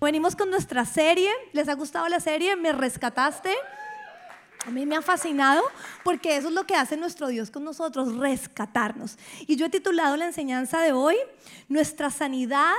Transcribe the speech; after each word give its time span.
Venimos 0.00 0.36
con 0.36 0.50
nuestra 0.50 0.84
serie. 0.84 1.30
¿Les 1.52 1.68
ha 1.68 1.74
gustado 1.74 2.06
la 2.08 2.20
serie? 2.20 2.54
¿Me 2.54 2.72
rescataste? 2.72 3.54
A 4.66 4.70
mí 4.70 4.84
me 4.84 4.96
ha 4.96 5.02
fascinado 5.02 5.62
porque 6.04 6.36
eso 6.36 6.48
es 6.48 6.54
lo 6.54 6.66
que 6.66 6.74
hace 6.74 6.96
nuestro 6.96 7.28
Dios 7.28 7.50
con 7.50 7.64
nosotros, 7.64 8.16
rescatarnos. 8.16 9.16
Y 9.46 9.56
yo 9.56 9.66
he 9.66 9.70
titulado 9.70 10.16
la 10.16 10.26
enseñanza 10.26 10.80
de 10.80 10.92
hoy, 10.92 11.16
Nuestra 11.68 12.10
sanidad, 12.10 12.74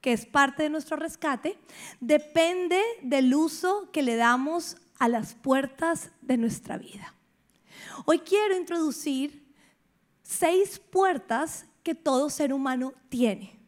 que 0.00 0.12
es 0.12 0.26
parte 0.26 0.64
de 0.64 0.68
nuestro 0.68 0.96
rescate, 0.96 1.58
depende 2.00 2.80
del 3.02 3.34
uso 3.34 3.88
que 3.92 4.02
le 4.02 4.16
damos 4.16 4.76
a 4.98 5.08
las 5.08 5.34
puertas 5.34 6.10
de 6.20 6.36
nuestra 6.36 6.76
vida. 6.76 7.14
Hoy 8.04 8.18
quiero 8.18 8.56
introducir 8.56 9.42
seis 10.22 10.78
puertas 10.78 11.66
que 11.82 11.94
todo 11.94 12.30
ser 12.30 12.52
humano 12.52 12.92
tiene. 13.08 13.61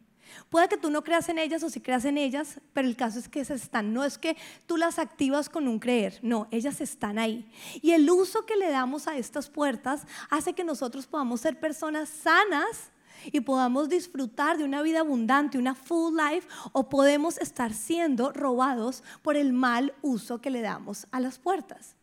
Puede 0.50 0.68
que 0.68 0.76
tú 0.76 0.90
no 0.90 1.04
creas 1.04 1.28
en 1.28 1.38
ellas 1.38 1.62
o 1.62 1.70
si 1.70 1.80
creas 1.80 2.04
en 2.04 2.18
ellas, 2.18 2.60
pero 2.72 2.88
el 2.88 2.96
caso 2.96 3.18
es 3.18 3.28
que 3.28 3.40
esas 3.40 3.62
están. 3.62 3.92
No 3.92 4.04
es 4.04 4.18
que 4.18 4.36
tú 4.66 4.76
las 4.76 4.98
activas 4.98 5.48
con 5.48 5.68
un 5.68 5.78
creer, 5.78 6.18
no, 6.22 6.48
ellas 6.50 6.80
están 6.80 7.18
ahí. 7.18 7.50
Y 7.82 7.92
el 7.92 8.10
uso 8.10 8.46
que 8.46 8.56
le 8.56 8.70
damos 8.70 9.08
a 9.08 9.16
estas 9.16 9.48
puertas 9.48 10.06
hace 10.30 10.52
que 10.52 10.64
nosotros 10.64 11.06
podamos 11.06 11.40
ser 11.40 11.58
personas 11.58 12.08
sanas 12.08 12.90
y 13.32 13.40
podamos 13.40 13.88
disfrutar 13.88 14.58
de 14.58 14.64
una 14.64 14.82
vida 14.82 15.00
abundante, 15.00 15.58
una 15.58 15.74
full 15.74 16.14
life, 16.16 16.46
o 16.72 16.88
podemos 16.88 17.38
estar 17.38 17.72
siendo 17.72 18.32
robados 18.32 19.02
por 19.22 19.36
el 19.36 19.52
mal 19.52 19.94
uso 20.02 20.40
que 20.40 20.50
le 20.50 20.60
damos 20.60 21.06
a 21.10 21.20
las 21.20 21.38
puertas. 21.38 21.96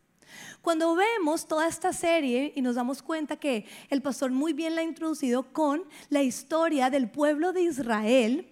Cuando 0.62 0.95
vemos 0.95 1.48
toda 1.48 1.67
esta 1.67 1.94
serie 1.94 2.53
y 2.55 2.62
nos 2.62 2.76
damos 2.76 3.02
cuenta 3.02 3.38
que 3.38 3.66
el 3.89 4.02
pastor 4.02 4.31
muy 4.31 4.53
bien 4.53 4.76
la 4.76 4.81
ha 4.81 4.85
introducido 4.85 5.52
con 5.53 5.84
la 6.09 6.22
historia 6.22 6.89
del 6.89 7.09
pueblo 7.09 7.53
de 7.53 7.63
Israel, 7.63 8.48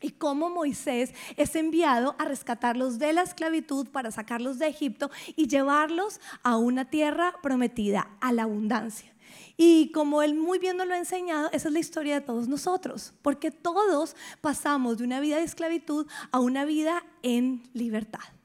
y 0.00 0.10
cómo 0.10 0.50
Moisés 0.50 1.14
es 1.36 1.56
enviado 1.56 2.14
a 2.18 2.24
rescatarlos 2.24 2.98
de 2.98 3.12
la 3.12 3.22
esclavitud 3.22 3.88
para 3.88 4.10
sacarlos 4.10 4.58
de 4.58 4.68
Egipto 4.68 5.10
y 5.36 5.48
llevarlos 5.48 6.20
a 6.42 6.56
una 6.56 6.90
tierra 6.90 7.34
prometida, 7.42 8.10
a 8.20 8.32
la 8.32 8.42
abundancia. 8.42 9.12
Y 9.56 9.90
como 9.92 10.22
él 10.22 10.34
muy 10.34 10.58
bien 10.58 10.76
nos 10.76 10.86
lo 10.86 10.94
ha 10.94 10.98
enseñado, 10.98 11.48
esa 11.52 11.68
es 11.68 11.72
la 11.72 11.80
historia 11.80 12.14
de 12.14 12.26
todos 12.26 12.46
nosotros, 12.46 13.14
porque 13.22 13.50
todos 13.50 14.14
pasamos 14.42 14.98
de 14.98 15.04
una 15.04 15.18
vida 15.20 15.36
de 15.36 15.44
esclavitud 15.44 16.06
a 16.30 16.40
una 16.40 16.66
vida 16.66 17.02
en 17.22 17.62
libertad. 17.72 18.35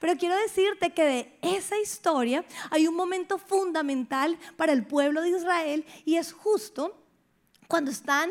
Pero 0.00 0.16
quiero 0.16 0.36
decirte 0.36 0.90
que 0.90 1.04
de 1.04 1.38
esa 1.42 1.78
historia 1.78 2.44
hay 2.70 2.86
un 2.86 2.94
momento 2.94 3.38
fundamental 3.38 4.38
para 4.56 4.72
el 4.72 4.86
pueblo 4.86 5.22
de 5.22 5.30
Israel 5.30 5.84
y 6.04 6.16
es 6.16 6.32
justo 6.32 6.96
cuando 7.68 7.90
están, 7.90 8.30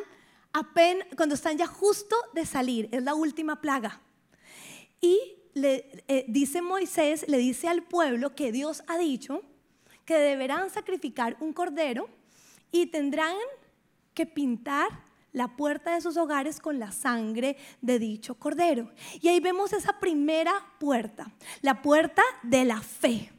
cuando 1.15 1.35
están 1.35 1.57
ya 1.57 1.67
justo 1.67 2.15
de 2.33 2.45
salir, 2.45 2.89
es 2.91 3.03
la 3.03 3.15
última 3.15 3.61
plaga. 3.61 4.01
Y 5.01 5.35
le 5.53 6.03
eh, 6.07 6.25
dice 6.27 6.61
Moisés, 6.61 7.27
le 7.27 7.37
dice 7.37 7.67
al 7.67 7.83
pueblo 7.83 8.35
que 8.35 8.51
Dios 8.51 8.83
ha 8.87 8.97
dicho 8.97 9.41
que 10.05 10.15
deberán 10.15 10.69
sacrificar 10.69 11.37
un 11.39 11.53
cordero 11.53 12.09
y 12.71 12.87
tendrán 12.87 13.35
que 14.13 14.25
pintar 14.25 14.87
la 15.35 15.49
puerta 15.49 15.93
de 15.93 16.01
sus 16.01 16.15
hogares 16.15 16.61
con 16.61 16.79
la 16.79 16.93
sangre 16.93 17.57
de 17.81 17.99
dicho 17.99 18.35
cordero. 18.35 18.89
Y 19.19 19.27
ahí 19.27 19.41
vemos 19.41 19.73
esa 19.73 19.99
primera 19.99 20.53
puerta, 20.79 21.29
la 21.61 21.81
puerta 21.81 22.23
de 22.41 22.63
la 22.63 22.81
fe. 22.81 23.31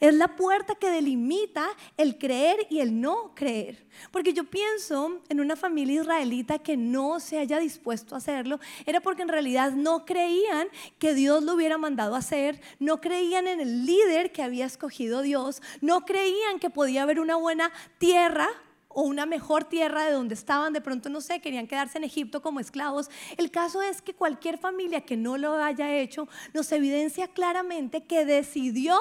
Es 0.00 0.12
la 0.14 0.34
puerta 0.34 0.74
que 0.74 0.90
delimita 0.90 1.68
el 1.96 2.18
creer 2.18 2.66
y 2.70 2.80
el 2.80 3.00
no 3.00 3.36
creer. 3.36 3.86
Porque 4.10 4.32
yo 4.32 4.50
pienso 4.50 5.22
en 5.28 5.38
una 5.38 5.54
familia 5.54 6.00
israelita 6.00 6.58
que 6.58 6.76
no 6.76 7.20
se 7.20 7.38
haya 7.38 7.60
dispuesto 7.60 8.16
a 8.16 8.18
hacerlo, 8.18 8.58
era 8.84 9.00
porque 9.00 9.22
en 9.22 9.28
realidad 9.28 9.70
no 9.70 10.04
creían 10.04 10.66
que 10.98 11.14
Dios 11.14 11.44
lo 11.44 11.54
hubiera 11.54 11.78
mandado 11.78 12.16
a 12.16 12.18
hacer, 12.18 12.60
no 12.80 13.00
creían 13.00 13.46
en 13.46 13.60
el 13.60 13.86
líder 13.86 14.32
que 14.32 14.42
había 14.42 14.66
escogido 14.66 15.22
Dios, 15.22 15.62
no 15.80 16.04
creían 16.04 16.58
que 16.58 16.68
podía 16.68 17.04
haber 17.04 17.20
una 17.20 17.36
buena 17.36 17.70
tierra 17.98 18.48
o 18.88 19.02
una 19.02 19.26
mejor 19.26 19.64
tierra 19.64 20.04
de 20.04 20.12
donde 20.12 20.34
estaban, 20.34 20.72
de 20.72 20.80
pronto 20.80 21.08
no 21.08 21.20
sé, 21.20 21.40
querían 21.40 21.66
quedarse 21.66 21.98
en 21.98 22.04
Egipto 22.04 22.42
como 22.42 22.60
esclavos. 22.60 23.10
El 23.36 23.50
caso 23.50 23.82
es 23.82 24.02
que 24.02 24.14
cualquier 24.14 24.58
familia 24.58 25.02
que 25.02 25.16
no 25.16 25.36
lo 25.36 25.54
haya 25.54 25.94
hecho 25.94 26.28
nos 26.54 26.72
evidencia 26.72 27.28
claramente 27.28 28.04
que 28.04 28.24
decidió 28.24 28.98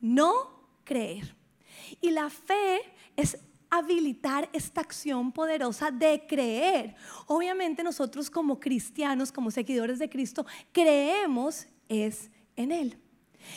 no 0.00 0.32
creer. 0.84 1.34
Y 2.00 2.10
la 2.10 2.30
fe 2.30 2.80
es 3.16 3.38
habilitar 3.70 4.50
esta 4.52 4.80
acción 4.80 5.30
poderosa 5.32 5.90
de 5.90 6.26
creer. 6.26 6.96
Obviamente 7.26 7.84
nosotros 7.84 8.28
como 8.28 8.58
cristianos, 8.58 9.30
como 9.30 9.50
seguidores 9.50 9.98
de 10.00 10.10
Cristo, 10.10 10.44
creemos 10.72 11.66
es 11.88 12.30
en 12.56 12.72
Él. 12.72 12.98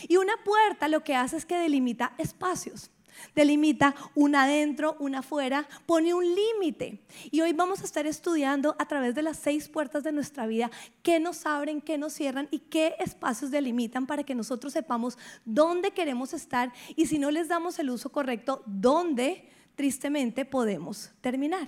Y 0.08 0.18
una 0.18 0.34
puerta 0.44 0.88
lo 0.88 1.04
que 1.04 1.16
hace 1.16 1.38
es 1.38 1.46
que 1.46 1.58
delimita 1.58 2.14
espacios. 2.18 2.90
Delimita 3.36 3.96
una 4.16 4.44
adentro, 4.44 4.96
una 5.00 5.20
afuera, 5.20 5.68
pone 5.86 6.14
un 6.14 6.24
límite. 6.24 7.00
Y 7.32 7.42
hoy 7.42 7.54
vamos 7.54 7.82
a 7.82 7.86
estar 7.86 8.06
estudiando 8.08 8.76
a 8.80 8.88
través 8.88 9.16
de 9.16 9.22
las 9.22 9.38
seis 9.38 9.70
puertas 9.70 10.04
de 10.04 10.12
nuestra 10.12 10.46
vida 10.46 10.72
qué 11.02 11.20
nos 11.20 11.46
abren, 11.46 11.82
qué 11.82 11.98
nos 11.98 12.14
cierran 12.14 12.48
y 12.52 12.60
qué 12.60 12.96
espacios 13.00 13.52
delimitan 13.52 14.06
para 14.06 14.24
que 14.24 14.36
nosotros 14.36 14.74
sepamos 14.74 15.18
dónde 15.46 15.92
queremos 15.92 16.34
estar 16.34 16.72
y 16.96 17.08
si 17.08 17.20
no 17.20 17.32
les 17.32 17.48
damos 17.48 17.80
el 17.80 17.90
uso 17.90 18.12
correcto, 18.12 18.64
dónde 18.66 19.50
tristemente 19.76 20.46
podemos 20.46 21.12
terminar. 21.22 21.68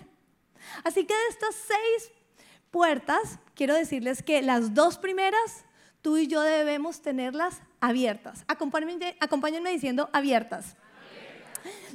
Así 0.84 1.06
que 1.06 1.14
de 1.14 1.28
estas 1.30 1.56
seis 1.56 2.12
puertas, 2.72 3.40
quiero 3.54 3.74
decirles 3.74 4.24
que 4.24 4.42
las 4.42 4.74
dos 4.74 4.98
primeras, 4.98 5.66
tú 6.02 6.18
y 6.18 6.28
yo 6.28 6.42
debemos 6.42 7.02
tenerlas 7.02 7.62
abiertas. 7.80 8.44
Acompáñenme, 8.48 9.16
acompáñenme 9.20 9.72
diciendo 9.72 10.10
abiertas. 10.14 10.76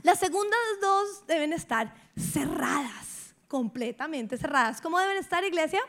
Las 0.02 0.18
segundas 0.18 0.58
dos 0.80 1.26
deben 1.26 1.52
estar 1.52 1.94
cerradas, 2.16 3.34
completamente 3.48 4.36
cerradas. 4.36 4.80
¿Cómo 4.80 4.98
deben 4.98 5.16
estar, 5.18 5.44
iglesia? 5.44 5.80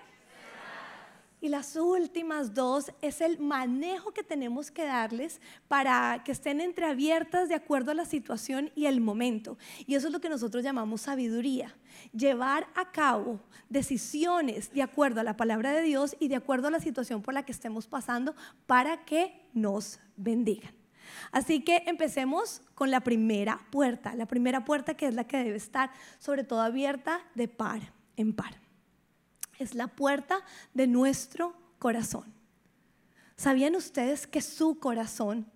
Y 1.43 1.49
las 1.49 1.75
últimas 1.75 2.53
dos 2.53 2.91
es 3.01 3.19
el 3.19 3.39
manejo 3.39 4.11
que 4.11 4.23
tenemos 4.23 4.69
que 4.69 4.85
darles 4.85 5.41
para 5.67 6.21
que 6.23 6.31
estén 6.31 6.61
entreabiertas 6.61 7.49
de 7.49 7.55
acuerdo 7.55 7.89
a 7.89 7.95
la 7.95 8.05
situación 8.05 8.71
y 8.75 8.85
el 8.85 9.01
momento. 9.01 9.57
Y 9.87 9.95
eso 9.95 10.05
es 10.05 10.13
lo 10.13 10.21
que 10.21 10.29
nosotros 10.29 10.63
llamamos 10.63 11.01
sabiduría. 11.01 11.75
Llevar 12.13 12.67
a 12.75 12.91
cabo 12.91 13.39
decisiones 13.69 14.71
de 14.71 14.83
acuerdo 14.83 15.19
a 15.19 15.23
la 15.23 15.35
palabra 15.35 15.71
de 15.71 15.81
Dios 15.81 16.15
y 16.19 16.27
de 16.27 16.35
acuerdo 16.35 16.67
a 16.67 16.71
la 16.71 16.79
situación 16.79 17.23
por 17.23 17.33
la 17.33 17.43
que 17.43 17.53
estemos 17.53 17.87
pasando 17.87 18.35
para 18.67 19.03
que 19.03 19.49
nos 19.51 19.99
bendigan. 20.15 20.80
Así 21.31 21.63
que 21.63 21.83
empecemos 21.87 22.61
con 22.75 22.91
la 22.91 23.01
primera 23.01 23.59
puerta, 23.71 24.15
la 24.15 24.25
primera 24.25 24.65
puerta 24.65 24.95
que 24.95 25.07
es 25.07 25.13
la 25.13 25.25
que 25.25 25.37
debe 25.37 25.55
estar 25.55 25.91
sobre 26.19 26.43
todo 26.43 26.61
abierta 26.61 27.21
de 27.35 27.47
par 27.47 27.81
en 28.17 28.33
par. 28.33 28.59
Es 29.59 29.75
la 29.75 29.87
puerta 29.87 30.43
de 30.73 30.87
nuestro 30.87 31.53
corazón. 31.79 32.33
¿Sabían 33.35 33.75
ustedes 33.75 34.27
que 34.27 34.41
su 34.41 34.77
corazón, 34.79 35.47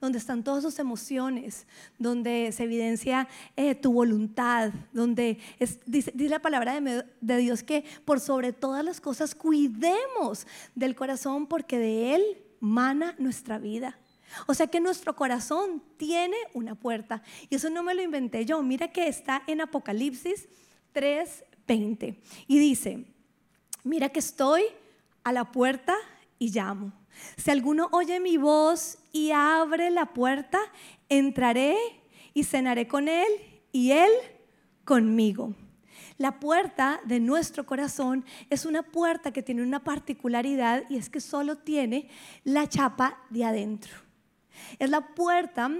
donde 0.00 0.18
están 0.18 0.44
todas 0.44 0.62
sus 0.62 0.78
emociones, 0.78 1.66
donde 1.98 2.52
se 2.52 2.64
evidencia 2.64 3.28
eh, 3.56 3.74
tu 3.74 3.92
voluntad, 3.92 4.72
donde 4.92 5.38
dice, 5.86 6.12
la 6.16 6.40
palabra 6.40 6.80
de 6.80 7.36
Dios 7.36 7.62
que 7.62 7.84
por 8.04 8.20
sobre 8.20 8.52
todas 8.52 8.84
las 8.84 9.00
cosas 9.00 9.34
cuidemos 9.34 10.46
del 10.74 10.94
corazón 10.94 11.46
porque 11.46 11.78
de 11.78 12.14
él 12.14 12.22
mana 12.60 13.14
nuestra 13.18 13.58
vida? 13.58 13.98
O 14.46 14.54
sea 14.54 14.66
que 14.66 14.80
nuestro 14.80 15.14
corazón 15.16 15.82
tiene 15.96 16.36
una 16.52 16.74
puerta. 16.74 17.22
Y 17.48 17.56
eso 17.56 17.70
no 17.70 17.82
me 17.82 17.94
lo 17.94 18.02
inventé 18.02 18.44
yo. 18.44 18.62
Mira 18.62 18.88
que 18.88 19.08
está 19.08 19.42
en 19.46 19.60
Apocalipsis 19.60 20.48
3:20. 20.94 22.16
Y 22.46 22.58
dice, 22.58 23.04
mira 23.82 24.08
que 24.08 24.18
estoy 24.18 24.64
a 25.22 25.32
la 25.32 25.50
puerta 25.50 25.94
y 26.38 26.50
llamo. 26.50 26.92
Si 27.36 27.50
alguno 27.50 27.88
oye 27.92 28.20
mi 28.20 28.36
voz 28.36 28.98
y 29.12 29.30
abre 29.30 29.90
la 29.90 30.06
puerta, 30.12 30.58
entraré 31.08 31.76
y 32.32 32.44
cenaré 32.44 32.88
con 32.88 33.08
él 33.08 33.28
y 33.72 33.92
él 33.92 34.10
conmigo. 34.84 35.54
La 36.18 36.38
puerta 36.38 37.00
de 37.04 37.18
nuestro 37.18 37.66
corazón 37.66 38.24
es 38.50 38.66
una 38.66 38.82
puerta 38.82 39.32
que 39.32 39.42
tiene 39.42 39.62
una 39.62 39.82
particularidad 39.82 40.84
y 40.88 40.96
es 40.96 41.10
que 41.10 41.20
solo 41.20 41.56
tiene 41.58 42.08
la 42.44 42.68
chapa 42.68 43.18
de 43.30 43.44
adentro. 43.44 44.03
Es 44.78 44.90
la 44.90 45.14
puerta 45.14 45.70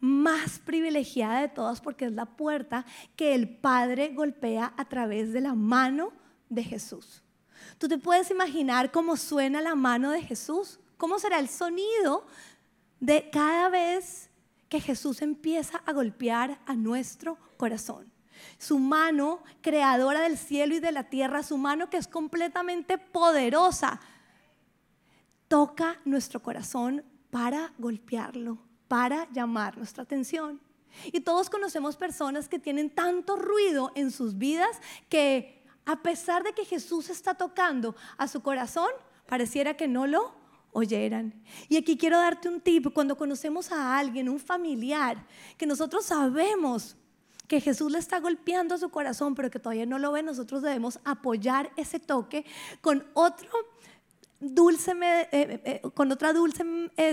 más 0.00 0.58
privilegiada 0.58 1.42
de 1.42 1.48
todas 1.48 1.80
porque 1.80 2.06
es 2.06 2.12
la 2.12 2.26
puerta 2.26 2.84
que 3.14 3.34
el 3.34 3.48
Padre 3.48 4.08
golpea 4.08 4.74
a 4.76 4.84
través 4.88 5.32
de 5.32 5.40
la 5.40 5.54
mano 5.54 6.12
de 6.48 6.64
Jesús. 6.64 7.22
¿Tú 7.78 7.86
te 7.86 7.98
puedes 7.98 8.30
imaginar 8.30 8.90
cómo 8.90 9.16
suena 9.16 9.60
la 9.60 9.76
mano 9.76 10.10
de 10.10 10.22
Jesús? 10.22 10.80
¿Cómo 10.96 11.18
será 11.18 11.38
el 11.38 11.48
sonido 11.48 12.26
de 12.98 13.30
cada 13.30 13.68
vez 13.68 14.28
que 14.68 14.80
Jesús 14.80 15.22
empieza 15.22 15.78
a 15.86 15.92
golpear 15.92 16.58
a 16.66 16.74
nuestro 16.74 17.38
corazón? 17.56 18.10
Su 18.58 18.80
mano 18.80 19.42
creadora 19.60 20.22
del 20.22 20.36
cielo 20.36 20.74
y 20.74 20.80
de 20.80 20.90
la 20.90 21.04
tierra, 21.04 21.44
su 21.44 21.56
mano 21.58 21.88
que 21.88 21.96
es 21.96 22.08
completamente 22.08 22.98
poderosa 22.98 24.00
toca 25.46 26.00
nuestro 26.04 26.42
corazón 26.42 27.04
para 27.32 27.72
golpearlo, 27.78 28.58
para 28.88 29.26
llamar 29.32 29.78
nuestra 29.78 30.02
atención. 30.02 30.60
Y 31.06 31.20
todos 31.20 31.48
conocemos 31.48 31.96
personas 31.96 32.46
que 32.46 32.58
tienen 32.58 32.90
tanto 32.90 33.36
ruido 33.36 33.90
en 33.94 34.10
sus 34.10 34.36
vidas 34.36 34.78
que 35.08 35.64
a 35.86 36.02
pesar 36.02 36.42
de 36.42 36.52
que 36.52 36.66
Jesús 36.66 37.08
está 37.08 37.32
tocando 37.32 37.96
a 38.18 38.28
su 38.28 38.42
corazón, 38.42 38.90
pareciera 39.26 39.78
que 39.78 39.88
no 39.88 40.06
lo 40.06 40.34
oyeran. 40.72 41.42
Y 41.70 41.78
aquí 41.78 41.96
quiero 41.96 42.18
darte 42.18 42.50
un 42.50 42.60
tip, 42.60 42.92
cuando 42.92 43.16
conocemos 43.16 43.72
a 43.72 43.96
alguien, 43.96 44.28
un 44.28 44.38
familiar, 44.38 45.26
que 45.56 45.64
nosotros 45.64 46.04
sabemos 46.04 46.98
que 47.48 47.62
Jesús 47.62 47.90
le 47.90 47.98
está 47.98 48.20
golpeando 48.20 48.74
a 48.74 48.78
su 48.78 48.90
corazón, 48.90 49.34
pero 49.34 49.50
que 49.50 49.58
todavía 49.58 49.86
no 49.86 49.98
lo 49.98 50.12
ve, 50.12 50.22
nosotros 50.22 50.60
debemos 50.60 51.00
apoyar 51.02 51.72
ese 51.78 51.98
toque 51.98 52.44
con 52.82 53.06
otro 53.14 53.48
dulce, 54.42 54.92
eh, 54.92 55.28
eh, 55.32 55.62
eh, 55.64 55.90
con 55.94 56.10
otra 56.10 56.32
dulce 56.32 56.64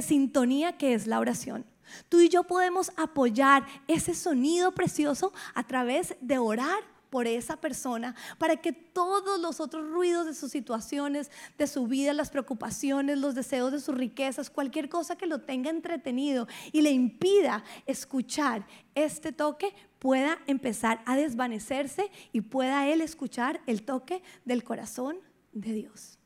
sintonía 0.01 0.77
que 0.77 0.93
es 0.93 1.07
la 1.07 1.19
oración. 1.19 1.65
Tú 2.07 2.19
y 2.19 2.29
yo 2.29 2.43
podemos 2.43 2.91
apoyar 2.97 3.65
ese 3.87 4.13
sonido 4.13 4.73
precioso 4.73 5.33
a 5.53 5.65
través 5.65 6.15
de 6.21 6.37
orar 6.37 6.83
por 7.09 7.25
esa 7.25 7.57
persona, 7.57 8.15
para 8.37 8.57
que 8.57 8.71
todos 8.71 9.39
los 9.39 9.59
otros 9.59 9.89
ruidos 9.89 10.27
de 10.27 10.35
sus 10.35 10.51
situaciones, 10.51 11.31
de 11.57 11.65
su 11.65 11.87
vida, 11.87 12.13
las 12.13 12.29
preocupaciones, 12.29 13.17
los 13.17 13.33
deseos 13.33 13.71
de 13.71 13.79
sus 13.79 13.95
riquezas, 13.97 14.51
cualquier 14.51 14.89
cosa 14.89 15.15
que 15.15 15.25
lo 15.25 15.41
tenga 15.41 15.71
entretenido 15.71 16.47
y 16.71 16.83
le 16.83 16.91
impida 16.91 17.63
escuchar 17.87 18.67
este 18.93 19.31
toque, 19.31 19.73
pueda 19.97 20.37
empezar 20.45 21.01
a 21.07 21.15
desvanecerse 21.15 22.11
y 22.31 22.41
pueda 22.41 22.87
él 22.87 23.01
escuchar 23.01 23.59
el 23.65 23.81
toque 23.81 24.21
del 24.45 24.63
corazón 24.63 25.17
de 25.51 25.73
Dios. 25.73 26.18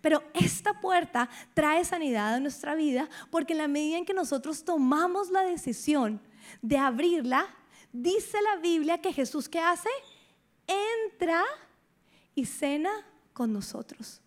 Pero 0.00 0.22
esta 0.34 0.80
puerta 0.80 1.28
trae 1.54 1.84
sanidad 1.84 2.34
a 2.34 2.40
nuestra 2.40 2.74
vida 2.74 3.08
porque 3.30 3.52
en 3.52 3.58
la 3.58 3.68
medida 3.68 3.98
en 3.98 4.04
que 4.04 4.14
nosotros 4.14 4.64
tomamos 4.64 5.30
la 5.30 5.42
decisión 5.42 6.20
de 6.62 6.78
abrirla, 6.78 7.46
dice 7.92 8.38
la 8.42 8.56
Biblia 8.60 8.98
que 8.98 9.12
Jesús 9.12 9.48
¿qué 9.48 9.60
hace? 9.60 9.88
Entra 11.06 11.42
y 12.34 12.44
cena 12.46 12.90
con 13.32 13.52
nosotros. 13.52 14.20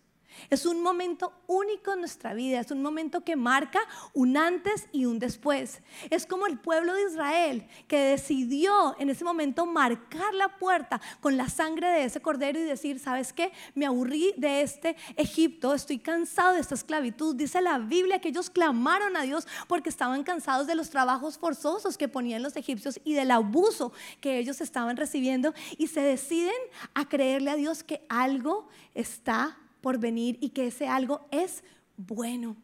Es 0.50 0.66
un 0.66 0.82
momento 0.82 1.32
único 1.46 1.92
en 1.92 2.00
nuestra 2.00 2.34
vida, 2.34 2.60
es 2.60 2.70
un 2.70 2.82
momento 2.82 3.22
que 3.22 3.36
marca 3.36 3.80
un 4.12 4.36
antes 4.36 4.88
y 4.92 5.04
un 5.04 5.18
después. 5.18 5.80
Es 6.10 6.26
como 6.26 6.46
el 6.46 6.58
pueblo 6.58 6.94
de 6.94 7.04
Israel 7.04 7.68
que 7.86 7.98
decidió 7.98 8.96
en 8.98 9.10
ese 9.10 9.24
momento 9.24 9.66
marcar 9.66 10.34
la 10.34 10.56
puerta 10.56 11.00
con 11.20 11.36
la 11.36 11.48
sangre 11.48 11.88
de 11.88 12.04
ese 12.04 12.20
cordero 12.20 12.58
y 12.58 12.64
decir, 12.64 12.98
¿sabes 12.98 13.32
qué? 13.32 13.52
Me 13.74 13.86
aburrí 13.86 14.34
de 14.36 14.62
este 14.62 14.96
Egipto, 15.16 15.74
estoy 15.74 15.98
cansado 15.98 16.54
de 16.54 16.60
esta 16.60 16.74
esclavitud. 16.74 17.34
Dice 17.34 17.60
la 17.60 17.78
Biblia 17.78 18.20
que 18.20 18.28
ellos 18.28 18.50
clamaron 18.50 19.16
a 19.16 19.22
Dios 19.22 19.46
porque 19.66 19.88
estaban 19.88 20.24
cansados 20.24 20.66
de 20.66 20.74
los 20.74 20.90
trabajos 20.90 21.38
forzosos 21.38 21.98
que 21.98 22.08
ponían 22.08 22.42
los 22.42 22.56
egipcios 22.56 23.00
y 23.04 23.14
del 23.14 23.30
abuso 23.30 23.92
que 24.20 24.38
ellos 24.38 24.60
estaban 24.60 24.96
recibiendo 24.96 25.54
y 25.76 25.88
se 25.88 26.00
deciden 26.00 26.52
a 26.94 27.08
creerle 27.08 27.50
a 27.50 27.56
Dios 27.56 27.82
que 27.82 28.04
algo 28.08 28.68
está 28.94 29.56
por 29.80 29.98
venir 29.98 30.38
y 30.40 30.50
que 30.50 30.66
ese 30.66 30.88
algo 30.88 31.26
es 31.30 31.62
bueno. 31.96 32.56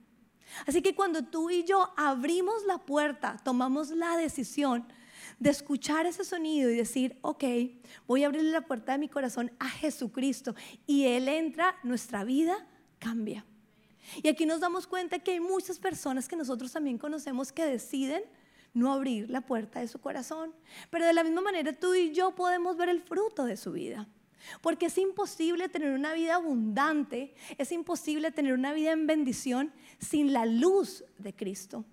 Así 0.66 0.82
que 0.82 0.94
cuando 0.94 1.24
tú 1.24 1.50
y 1.50 1.64
yo 1.64 1.92
abrimos 1.96 2.64
la 2.66 2.78
puerta, 2.78 3.36
tomamos 3.44 3.90
la 3.90 4.16
decisión 4.16 4.86
de 5.38 5.50
escuchar 5.50 6.06
ese 6.06 6.24
sonido 6.24 6.70
y 6.70 6.76
decir, 6.76 7.18
ok, 7.22 7.44
voy 8.06 8.22
a 8.22 8.26
abrirle 8.26 8.50
la 8.50 8.60
puerta 8.60 8.92
de 8.92 8.98
mi 8.98 9.08
corazón 9.08 9.50
a 9.58 9.68
Jesucristo 9.68 10.54
y 10.86 11.06
Él 11.06 11.28
entra, 11.28 11.76
nuestra 11.82 12.24
vida 12.24 12.66
cambia. 12.98 13.44
Y 14.22 14.28
aquí 14.28 14.46
nos 14.46 14.60
damos 14.60 14.86
cuenta 14.86 15.18
que 15.18 15.32
hay 15.32 15.40
muchas 15.40 15.78
personas 15.78 16.28
que 16.28 16.36
nosotros 16.36 16.72
también 16.72 16.98
conocemos 16.98 17.52
que 17.52 17.64
deciden 17.64 18.22
no 18.74 18.92
abrir 18.92 19.30
la 19.30 19.40
puerta 19.40 19.80
de 19.80 19.88
su 19.88 20.00
corazón. 20.00 20.52
Pero 20.90 21.06
de 21.06 21.12
la 21.12 21.24
misma 21.24 21.40
manera 21.40 21.72
tú 21.72 21.94
y 21.94 22.12
yo 22.12 22.34
podemos 22.34 22.76
ver 22.76 22.88
el 22.88 23.00
fruto 23.00 23.44
de 23.44 23.56
su 23.56 23.72
vida. 23.72 24.06
Porque 24.60 24.86
es 24.86 24.98
imposible 24.98 25.68
tener 25.68 25.92
una 25.92 26.12
vida 26.12 26.36
abundante, 26.36 27.34
es 27.58 27.72
imposible 27.72 28.30
tener 28.30 28.54
una 28.54 28.72
vida 28.72 28.92
en 28.92 29.06
bendición 29.06 29.72
sin 29.98 30.32
la 30.32 30.46
luz 30.46 31.04
de 31.18 31.34
Cristo. 31.34 31.84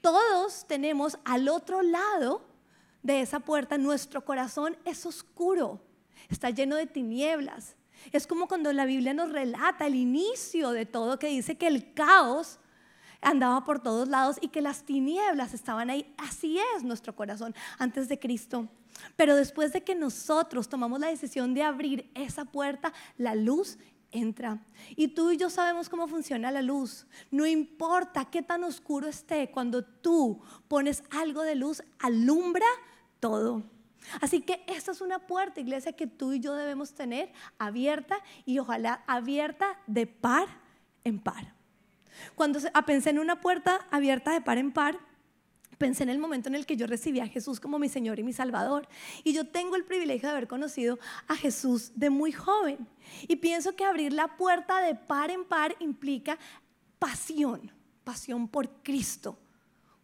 Todos 0.00 0.66
tenemos 0.66 1.18
al 1.24 1.48
otro 1.48 1.82
lado 1.82 2.44
de 3.02 3.20
esa 3.20 3.40
puerta, 3.40 3.78
nuestro 3.78 4.24
corazón 4.24 4.76
es 4.84 5.06
oscuro, 5.06 5.80
está 6.28 6.50
lleno 6.50 6.76
de 6.76 6.86
tinieblas. 6.86 7.76
Es 8.10 8.26
como 8.26 8.48
cuando 8.48 8.72
la 8.72 8.84
Biblia 8.84 9.14
nos 9.14 9.30
relata 9.30 9.86
el 9.86 9.94
inicio 9.94 10.70
de 10.70 10.86
todo, 10.86 11.18
que 11.18 11.28
dice 11.28 11.56
que 11.56 11.68
el 11.68 11.94
caos 11.94 12.58
andaba 13.20 13.64
por 13.64 13.80
todos 13.80 14.08
lados 14.08 14.38
y 14.40 14.48
que 14.48 14.60
las 14.60 14.82
tinieblas 14.84 15.54
estaban 15.54 15.88
ahí. 15.88 16.12
Así 16.18 16.58
es 16.76 16.82
nuestro 16.82 17.14
corazón 17.14 17.54
antes 17.78 18.08
de 18.08 18.18
Cristo. 18.18 18.68
Pero 19.16 19.36
después 19.36 19.72
de 19.72 19.82
que 19.82 19.94
nosotros 19.94 20.68
tomamos 20.68 21.00
la 21.00 21.08
decisión 21.08 21.54
de 21.54 21.62
abrir 21.62 22.10
esa 22.14 22.44
puerta, 22.44 22.92
la 23.16 23.34
luz 23.34 23.78
entra. 24.12 24.58
Y 24.94 25.08
tú 25.08 25.30
y 25.30 25.36
yo 25.36 25.50
sabemos 25.50 25.88
cómo 25.88 26.06
funciona 26.06 26.50
la 26.50 26.62
luz. 26.62 27.06
No 27.30 27.46
importa 27.46 28.26
qué 28.26 28.42
tan 28.42 28.62
oscuro 28.64 29.08
esté, 29.08 29.50
cuando 29.50 29.82
tú 29.84 30.42
pones 30.68 31.02
algo 31.10 31.42
de 31.42 31.54
luz, 31.54 31.82
alumbra 31.98 32.66
todo. 33.18 33.62
Así 34.20 34.40
que 34.40 34.64
esta 34.66 34.92
es 34.92 35.00
una 35.00 35.20
puerta, 35.20 35.60
iglesia, 35.60 35.92
que 35.92 36.06
tú 36.06 36.32
y 36.32 36.40
yo 36.40 36.54
debemos 36.54 36.92
tener 36.92 37.32
abierta 37.58 38.18
y 38.44 38.58
ojalá 38.58 39.02
abierta 39.06 39.78
de 39.86 40.06
par 40.06 40.48
en 41.04 41.18
par. 41.18 41.54
Cuando 42.34 42.60
pensé 42.86 43.10
en 43.10 43.18
una 43.18 43.40
puerta 43.40 43.86
abierta 43.90 44.32
de 44.32 44.40
par 44.40 44.58
en 44.58 44.72
par, 44.72 44.98
pensé 45.78 46.02
en 46.02 46.08
el 46.08 46.18
momento 46.18 46.48
en 46.48 46.54
el 46.54 46.66
que 46.66 46.76
yo 46.76 46.86
recibí 46.86 47.20
a 47.20 47.26
Jesús 47.26 47.60
como 47.60 47.78
mi 47.78 47.88
Señor 47.88 48.18
y 48.18 48.22
mi 48.22 48.32
Salvador. 48.32 48.86
Y 49.24 49.32
yo 49.32 49.46
tengo 49.46 49.76
el 49.76 49.84
privilegio 49.84 50.28
de 50.28 50.32
haber 50.32 50.48
conocido 50.48 50.98
a 51.28 51.36
Jesús 51.36 51.92
de 51.94 52.10
muy 52.10 52.32
joven. 52.32 52.86
Y 53.28 53.36
pienso 53.36 53.74
que 53.74 53.84
abrir 53.84 54.12
la 54.12 54.36
puerta 54.36 54.80
de 54.80 54.94
par 54.94 55.30
en 55.30 55.44
par 55.44 55.74
implica 55.80 56.38
pasión, 56.98 57.70
pasión 58.04 58.48
por 58.48 58.68
Cristo. 58.82 59.38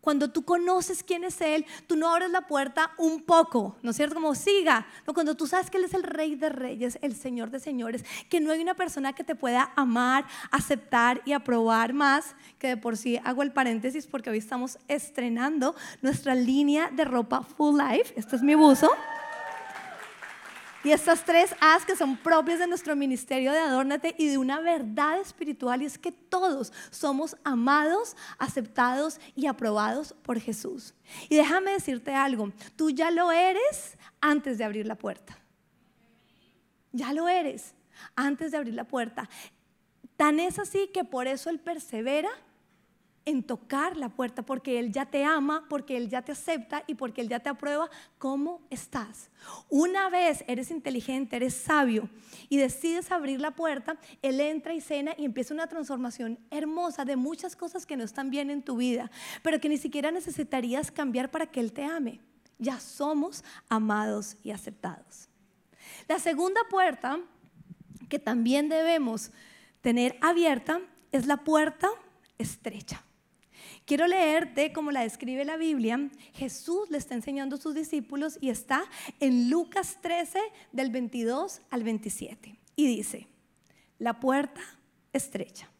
Cuando 0.09 0.31
tú 0.31 0.43
conoces 0.43 1.03
quién 1.03 1.23
es 1.23 1.39
Él, 1.43 1.67
tú 1.87 1.95
no 1.95 2.09
abres 2.09 2.31
la 2.31 2.47
puerta 2.47 2.93
un 2.97 3.21
poco, 3.21 3.77
¿no 3.83 3.91
es 3.91 3.97
cierto? 3.99 4.15
Como 4.15 4.35
siga. 4.35 4.87
No, 5.07 5.13
cuando 5.13 5.35
tú 5.35 5.47
sabes 5.47 5.69
que 5.69 5.77
Él 5.77 5.85
es 5.85 5.93
el 5.93 6.03
Rey 6.03 6.35
de 6.35 6.49
Reyes, 6.49 6.99
el 7.03 7.15
Señor 7.15 7.51
de 7.51 7.61
Señores, 7.61 8.07
que 8.31 8.41
no 8.41 8.51
hay 8.51 8.63
una 8.63 8.73
persona 8.73 9.13
que 9.13 9.23
te 9.23 9.35
pueda 9.35 9.71
amar, 9.77 10.25
aceptar 10.51 11.21
y 11.27 11.35
aprobar 11.35 11.93
más, 11.93 12.37
que 12.59 12.69
de 12.69 12.77
por 12.79 12.97
sí 12.97 13.21
hago 13.23 13.43
el 13.43 13.53
paréntesis 13.53 14.07
porque 14.07 14.31
hoy 14.31 14.39
estamos 14.39 14.79
estrenando 14.89 15.77
nuestra 16.01 16.35
línea 16.35 16.89
de 16.91 17.05
ropa 17.05 17.43
Full 17.43 17.79
Life. 17.79 18.15
Este 18.17 18.37
es 18.37 18.41
mi 18.41 18.55
buzo. 18.55 18.91
Y 20.89 20.93
estas 20.93 21.23
tres 21.23 21.55
A's 21.61 21.85
que 21.85 21.95
son 21.95 22.17
propias 22.17 22.61
de 22.61 22.67
nuestro 22.67 22.97
ministerio 22.97 23.53
de 23.53 23.59
Adórnate 23.59 24.15
y 24.17 24.29
de 24.29 24.39
una 24.39 24.59
verdad 24.59 25.21
espiritual 25.21 25.83
y 25.83 25.85
es 25.85 25.99
que 25.99 26.13
todos 26.13 26.73
somos 26.89 27.37
amados, 27.45 28.17
aceptados 28.39 29.21
y 29.37 29.49
aprobados 29.49 30.15
por 30.23 30.41
Jesús. 30.41 30.95
Y 31.29 31.37
déjame 31.37 31.73
decirte 31.73 32.15
algo, 32.15 32.55
tú 32.75 32.89
ya 32.89 33.11
lo 33.11 33.31
eres 33.31 33.99
antes 34.23 34.57
de 34.57 34.65
abrir 34.65 34.87
la 34.87 34.95
puerta. 34.95 35.37
Ya 36.93 37.13
lo 37.13 37.29
eres 37.29 37.75
antes 38.17 38.53
de 38.53 38.57
abrir 38.57 38.73
la 38.73 38.85
puerta. 38.85 39.29
Tan 40.17 40.41
es 40.41 40.59
así 40.59 40.89
que 40.95 41.05
por 41.05 41.27
eso 41.27 41.51
Él 41.51 41.61
persevera 41.61 42.31
en 43.29 43.43
tocar 43.43 43.99
la 43.99 44.09
puerta, 44.09 44.43
porque 44.43 44.79
Él 44.79 44.91
ya 44.91 45.05
te 45.05 45.23
ama, 45.23 45.67
porque 45.69 45.99
Él 45.99 46.09
ya 46.09 46.23
te 46.23 46.33
acepta 46.33 46.83
y 46.87 46.95
porque 46.95 47.21
Él 47.21 47.29
ya 47.29 47.41
te 47.41 47.51
aprueba 47.51 47.91
cómo 48.17 48.63
estás. 48.71 49.31
Una 49.69 50.09
vez 50.09 50.45
eres 50.49 50.71
inteligente, 50.71 51.37
eres 51.37 51.53
sabio 51.53 52.09
y 52.49 52.57
decides 52.57 53.13
abrir 53.13 53.39
la 53.39 53.51
puerta, 53.51 53.99
Él 54.23 54.41
entra 54.41 54.73
y 54.73 54.81
cena 54.81 55.15
y 55.19 55.27
empieza 55.27 55.53
una 55.53 55.67
transformación 55.67 56.39
hermosa 56.51 57.05
de 57.05 57.17
muchas 57.17 57.55
cosas 57.55 57.85
que 57.85 57.99
no 57.99 58.05
están 58.05 58.31
bien 58.31 58.49
en 58.49 58.63
tu 58.63 58.79
vida, 58.79 59.11
pero 59.43 59.61
que 59.61 59.69
ni 59.69 59.77
siquiera 59.77 60.11
necesitarías 60.11 60.91
cambiar 60.91 61.31
para 61.31 61.47
que 61.47 61.61
Él 61.61 61.75
te 61.75 61.85
ame. 61.85 62.23
Ya 62.59 62.81
somos 62.81 63.45
amados 63.69 64.39
y 64.43 64.53
aceptados. 64.53 65.29
La 66.09 66.19
segunda 66.19 66.63
puerta 66.71 67.21
que 68.09 68.19
también 68.19 68.71
debemos 68.71 69.33
tener 69.83 70.17
abierta 70.23 70.81
es 71.13 71.27
la 71.27 71.37
puerta 71.37 71.91
estrecha. 72.39 73.03
Quiero 73.89 74.07
leerte 74.07 74.71
como 74.75 74.91
la 74.91 75.01
describe 75.01 75.47
la 75.47 75.57
Biblia. 75.57 76.11
Jesús 76.35 76.91
le 76.91 76.99
está 76.99 77.15
enseñando 77.15 77.57
a 77.57 77.59
sus 77.59 77.75
discípulos 77.75 78.37
y 78.39 78.51
está 78.51 78.85
en 79.19 79.49
Lucas 79.49 79.97
13 80.03 80.39
del 80.73 80.91
22 80.91 81.63
al 81.71 81.85
27. 81.85 82.59
Y 82.77 82.87
dice, 82.87 83.29
la 83.99 84.21
puerta 84.21 84.61
estrecha. 85.15 85.71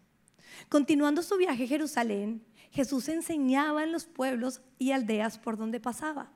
Continuando 0.71 1.23
su 1.23 1.37
viaje 1.37 1.65
a 1.65 1.69
Jerusalén, 1.69 2.43
Jesús 2.71 3.11
enseñaba 3.11 3.83
en 3.83 3.93
los 3.93 4.07
pueblos 4.07 4.63
y 4.79 4.93
aldeas 4.93 5.37
por 5.39 5.59
donde 5.59 5.79
pasaba. 5.79 6.33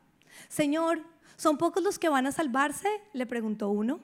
Señor, 0.50 1.02
¿son 1.38 1.56
pocos 1.56 1.82
los 1.82 1.98
que 1.98 2.10
van 2.10 2.26
a 2.26 2.32
salvarse? 2.32 2.88
Le 3.14 3.24
preguntó 3.24 3.70
uno. 3.70 4.00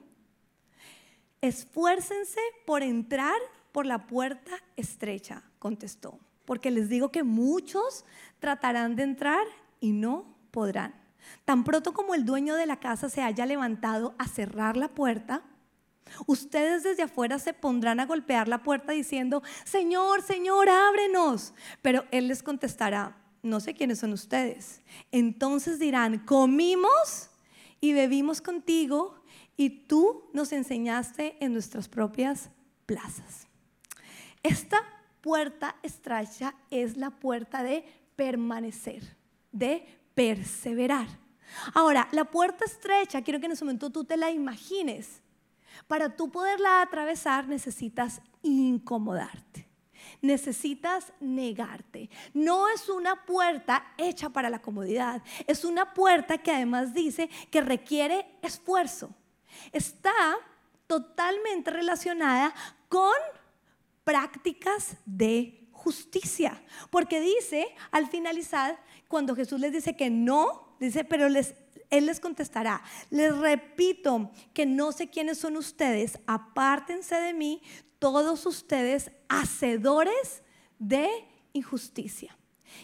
Esfuércense 1.39 2.41
por 2.65 2.81
entrar 2.81 3.39
por 3.71 3.85
la 3.85 4.07
puerta 4.07 4.53
estrecha, 4.75 5.43
contestó, 5.59 6.19
porque 6.49 6.71
les 6.71 6.89
digo 6.89 7.11
que 7.11 7.21
muchos 7.21 8.05
tratarán 8.39 8.95
de 8.95 9.03
entrar 9.03 9.45
y 9.79 9.91
no 9.91 10.25
podrán. 10.49 10.95
Tan 11.45 11.63
pronto 11.63 11.93
como 11.93 12.15
el 12.15 12.25
dueño 12.25 12.55
de 12.55 12.65
la 12.65 12.79
casa 12.79 13.07
se 13.07 13.21
haya 13.21 13.45
levantado 13.45 14.15
a 14.17 14.27
cerrar 14.27 14.75
la 14.75 14.87
puerta, 14.87 15.43
ustedes 16.25 16.81
desde 16.81 17.03
afuera 17.03 17.37
se 17.37 17.53
pondrán 17.53 17.99
a 17.99 18.07
golpear 18.07 18.47
la 18.47 18.63
puerta 18.63 18.93
diciendo, 18.93 19.43
Señor, 19.63 20.23
Señor, 20.23 20.69
ábrenos. 20.69 21.53
Pero 21.83 22.05
Él 22.09 22.29
les 22.29 22.41
contestará, 22.41 23.15
no 23.43 23.59
sé 23.59 23.75
quiénes 23.75 23.99
son 23.99 24.11
ustedes. 24.13 24.81
Entonces 25.11 25.77
dirán, 25.77 26.17
comimos 26.25 27.29
y 27.79 27.93
bebimos 27.93 28.41
contigo 28.41 29.21
y 29.55 29.85
tú 29.85 30.23
nos 30.33 30.51
enseñaste 30.51 31.35
en 31.45 31.53
nuestras 31.53 31.87
propias 31.87 32.49
plazas. 32.87 33.45
Esta 34.41 34.83
puerta 35.21 35.75
estrecha 35.83 36.55
es 36.69 36.97
la 36.97 37.09
puerta 37.11 37.63
de 37.63 37.83
permanecer, 38.15 39.17
de 39.51 39.85
perseverar. 40.13 41.07
Ahora, 41.73 42.07
la 42.11 42.25
puerta 42.25 42.65
estrecha, 42.65 43.21
quiero 43.21 43.39
que 43.39 43.47
en 43.47 43.53
ese 43.53 43.65
momento 43.65 43.89
tú 43.89 44.03
te 44.03 44.17
la 44.17 44.31
imagines. 44.31 45.21
Para 45.87 46.15
tú 46.15 46.29
poderla 46.29 46.81
atravesar 46.81 47.47
necesitas 47.47 48.21
incomodarte. 48.41 49.67
Necesitas 50.21 51.13
negarte. 51.19 52.09
No 52.33 52.67
es 52.69 52.89
una 52.89 53.25
puerta 53.25 53.93
hecha 53.97 54.29
para 54.29 54.49
la 54.49 54.61
comodidad. 54.61 55.21
Es 55.47 55.63
una 55.63 55.93
puerta 55.93 56.37
que 56.37 56.51
además 56.51 56.93
dice 56.93 57.29
que 57.49 57.61
requiere 57.61 58.25
esfuerzo. 58.41 59.09
Está 59.71 60.13
totalmente 60.87 61.71
relacionada 61.71 62.53
con 62.87 63.13
prácticas 64.09 64.97
de 65.05 65.67
justicia. 65.71 66.63
Porque 66.89 67.21
dice 67.21 67.67
al 67.91 68.07
finalizar 68.07 68.83
cuando 69.07 69.35
Jesús 69.35 69.59
les 69.59 69.71
dice 69.71 69.95
que 69.95 70.09
no, 70.09 70.75
dice, 70.79 71.03
pero 71.03 71.27
Él 71.27 72.05
les 72.07 72.19
contestará, 72.19 72.81
les 73.11 73.37
repito 73.37 74.31
que 74.51 74.65
no 74.65 74.91
sé 74.93 75.11
quiénes 75.11 75.37
son 75.37 75.57
ustedes, 75.57 76.17
apártense 76.25 77.17
de 77.17 77.35
mí, 77.35 77.61
todos 77.99 78.47
ustedes 78.47 79.11
hacedores 79.27 80.41
de 80.79 81.07
injusticia. 81.53 82.35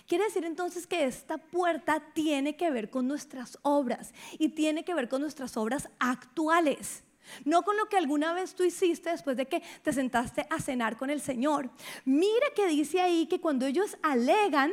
Quiere 0.08 0.26
decir 0.26 0.46
entonces 0.46 0.86
que 0.86 1.06
esta 1.06 1.40
puerta 1.40 2.04
tiene 2.14 2.56
que 2.56 2.70
ver 2.70 2.92
con 2.92 3.08
nuestras 3.08 3.58
obras 3.64 4.14
y 4.38 4.50
tiene 4.50 4.86
que 4.86 4.94
ver 4.94 5.10
con 5.10 5.22
nuestras 5.22 5.58
obras 5.58 5.90
actuales. 5.98 7.04
No 7.44 7.64
con 7.64 7.78
lo 7.78 7.88
que 7.88 7.98
alguna 7.98 8.34
vez 8.34 8.56
tú 8.56 8.64
hiciste 8.64 9.10
después 9.10 9.38
de 9.38 9.48
que 9.48 9.62
te 9.82 9.94
sentaste 9.94 10.48
a 10.50 10.60
cenar 10.60 10.98
con 10.98 11.10
el 11.10 11.22
Señor. 11.22 11.70
Mira 12.06 12.48
que 12.56 12.68
dice 12.68 13.02
ahí 13.02 13.28
que 13.28 13.40
cuando 13.40 13.66
ellos 13.66 13.98
alegan, 14.02 14.72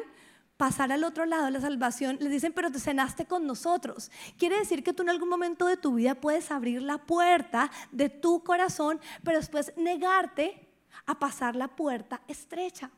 pasar 0.56 0.92
al 0.92 1.02
otro 1.02 1.26
lado 1.26 1.47
de 1.47 1.50
la 1.50 1.61
salvación, 1.61 2.18
les 2.21 2.30
dicen, 2.30 2.52
pero 2.52 2.71
te 2.71 2.78
cenaste 2.78 3.26
con 3.26 3.47
nosotros. 3.47 4.12
Quiere 4.38 4.59
decir 4.59 4.85
que 4.85 4.92
tú 4.92 5.02
en 5.02 5.11
algún 5.11 5.28
momento 5.28 5.66
de 5.66 5.76
tu 5.76 5.94
vida 5.94 6.14
puedes 6.14 6.52
abrir 6.52 6.82
la 6.82 6.99
puerta 6.99 7.71
de 7.90 8.09
tu 8.09 8.44
corazón, 8.44 9.00
pero 9.25 9.38
después 9.38 9.73
negarte 9.76 10.68
a 11.06 11.18
pasar 11.18 11.56
la 11.56 11.68
puerta 11.68 12.23
estrecha. 12.28 12.90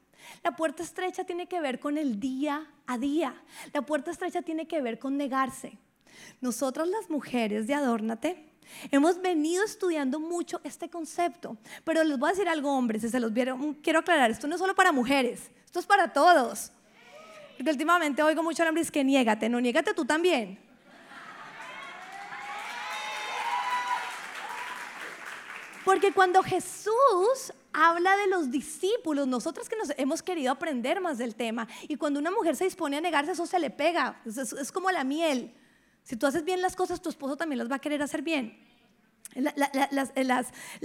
La 0.42 0.54
puerta 0.56 0.82
estrecha 0.82 1.24
tiene 1.24 1.46
que 1.46 1.60
ver 1.60 1.80
con 1.80 1.96
el 1.96 2.20
día 2.20 2.66
a 2.86 2.98
día. 2.98 3.34
La 3.72 3.82
puerta 3.82 4.10
estrecha 4.10 4.42
tiene 4.42 4.66
que 4.66 4.80
ver 4.80 4.98
con 4.98 5.16
negarse. 5.16 5.78
Nosotras 6.40 6.88
las 6.88 7.10
mujeres 7.10 7.66
de 7.66 7.74
Adórnate 7.74 8.53
hemos 8.90 9.20
venido 9.20 9.64
estudiando 9.64 10.20
mucho 10.20 10.60
este 10.64 10.88
concepto, 10.88 11.56
pero 11.84 12.04
les 12.04 12.18
voy 12.18 12.28
a 12.28 12.32
decir 12.32 12.48
algo, 12.48 12.76
hombres, 12.76 13.02
se 13.02 13.20
los 13.20 13.32
vieron, 13.32 13.74
quiero 13.74 14.00
aclarar, 14.00 14.30
esto 14.30 14.46
no 14.46 14.54
es 14.54 14.60
solo 14.60 14.74
para 14.74 14.92
mujeres, 14.92 15.50
esto 15.64 15.80
es 15.80 15.86
para 15.86 16.12
todos. 16.12 16.72
Porque 17.56 17.70
últimamente 17.70 18.22
oigo 18.22 18.42
mucho 18.42 18.64
hombres 18.64 18.90
que 18.90 19.04
niégate, 19.04 19.48
no, 19.48 19.60
niégate 19.60 19.94
tú 19.94 20.04
también. 20.04 20.58
Porque 25.84 26.12
cuando 26.12 26.42
Jesús 26.42 27.52
habla 27.72 28.16
de 28.16 28.28
los 28.28 28.50
discípulos, 28.50 29.26
nosotros 29.26 29.68
que 29.68 29.76
nos 29.76 29.92
hemos 29.98 30.22
querido 30.22 30.50
aprender 30.52 31.00
más 31.00 31.18
del 31.18 31.34
tema, 31.34 31.68
y 31.88 31.96
cuando 31.96 32.18
una 32.20 32.30
mujer 32.30 32.56
se 32.56 32.64
dispone 32.64 32.96
a 32.96 33.00
negarse, 33.00 33.32
eso 33.32 33.46
se 33.46 33.58
le 33.58 33.70
pega, 33.70 34.20
es 34.24 34.72
como 34.72 34.90
la 34.90 35.04
miel. 35.04 35.52
Si 36.04 36.16
tú 36.16 36.26
haces 36.26 36.44
bien 36.44 36.62
las 36.62 36.76
cosas, 36.76 37.02
tu 37.02 37.08
esposo 37.08 37.36
también 37.36 37.58
las 37.58 37.70
va 37.70 37.76
a 37.76 37.80
querer 37.80 38.02
hacer 38.02 38.22
bien. 38.22 38.56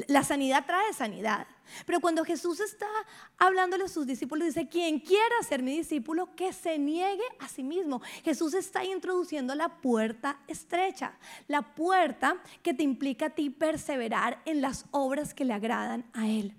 La, 0.08 0.24
sanidad 0.24 0.66
trae 0.66 0.92
sanidad. 0.94 1.46
Pero 1.86 2.00
cuando 2.00 2.26
Jesús 2.26 2.60
está 2.60 2.88
hablándole 3.38 3.84
a 3.84 3.88
sus 3.88 4.08
discípulos, 4.08 4.48
dice, 4.48 4.68
quien 4.68 5.00
quiera 5.00 5.36
ser 5.48 5.62
mi 5.62 5.78
discípulo, 5.78 6.36
que 6.36 6.52
se 6.52 6.80
niegue 6.80 7.24
a 7.40 7.48
sí 7.48 7.62
mismo. 7.62 8.02
Jesús 8.24 8.56
está 8.56 8.84
introduciendo 8.84 9.54
la 9.54 9.82
puerta 9.82 10.40
estrecha, 10.48 11.14
la 11.48 11.62
puerta 11.62 12.42
que 12.64 12.74
te 12.74 12.82
implica 12.82 13.28
a 13.28 13.30
ti 13.30 13.52
perseverar 13.52 14.42
en 14.46 14.62
las 14.62 14.86
obras 14.90 15.36
que 15.36 15.46
le 15.46 15.54
agradan 15.54 16.06
a 16.14 16.28
Él. 16.28 16.56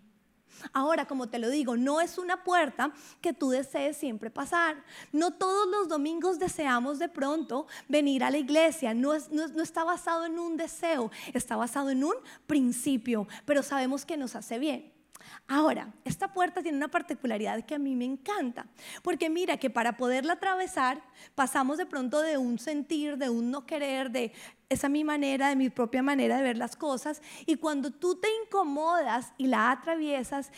Ahora, 0.72 1.06
como 1.06 1.28
te 1.28 1.38
lo 1.38 1.48
digo, 1.48 1.76
no 1.76 2.00
es 2.00 2.18
una 2.18 2.44
puerta 2.44 2.92
que 3.20 3.32
tú 3.32 3.50
desees 3.50 3.96
siempre 3.96 4.30
pasar. 4.30 4.84
No 5.12 5.32
todos 5.32 5.68
los 5.68 5.88
domingos 5.88 6.38
deseamos 6.38 6.98
de 6.98 7.08
pronto 7.08 7.66
venir 7.88 8.24
a 8.24 8.30
la 8.30 8.38
iglesia. 8.38 8.94
No, 8.94 9.12
no 9.30 9.62
está 9.62 9.84
basado 9.84 10.26
en 10.26 10.38
un 10.38 10.56
deseo, 10.56 11.10
está 11.32 11.56
basado 11.56 11.90
en 11.90 12.04
un 12.04 12.14
principio, 12.46 13.26
pero 13.44 13.62
sabemos 13.62 14.04
que 14.04 14.16
nos 14.16 14.36
hace 14.36 14.58
bien. 14.58 14.92
Ahora, 15.48 15.92
esta 16.04 16.32
puerta 16.32 16.62
tiene 16.62 16.78
una 16.78 16.88
particularidad 16.88 17.64
que 17.64 17.74
a 17.74 17.78
mí 17.78 17.96
me 17.96 18.04
encanta, 18.04 18.66
porque 19.02 19.28
mira 19.28 19.56
que 19.56 19.68
para 19.68 19.96
poderla 19.96 20.34
atravesar 20.34 21.02
pasamos 21.34 21.78
de 21.78 21.86
pronto 21.86 22.20
de 22.20 22.38
un 22.38 22.58
sentir, 22.58 23.16
de 23.16 23.30
un 23.30 23.50
no 23.50 23.66
querer, 23.66 24.10
de 24.10 24.32
esa 24.70 24.88
mi 24.88 25.04
manera, 25.04 25.48
de 25.48 25.56
mi 25.56 25.68
propia 25.68 26.02
manera 26.02 26.36
de 26.36 26.44
ver 26.44 26.56
las 26.56 26.76
cosas, 26.76 27.20
y 27.44 27.56
cuando 27.56 27.90
tú 27.90 28.14
te 28.14 28.28
incomodas 28.44 29.32
y 29.36 29.48
la 29.48 29.72
atraviesas, 29.72 30.52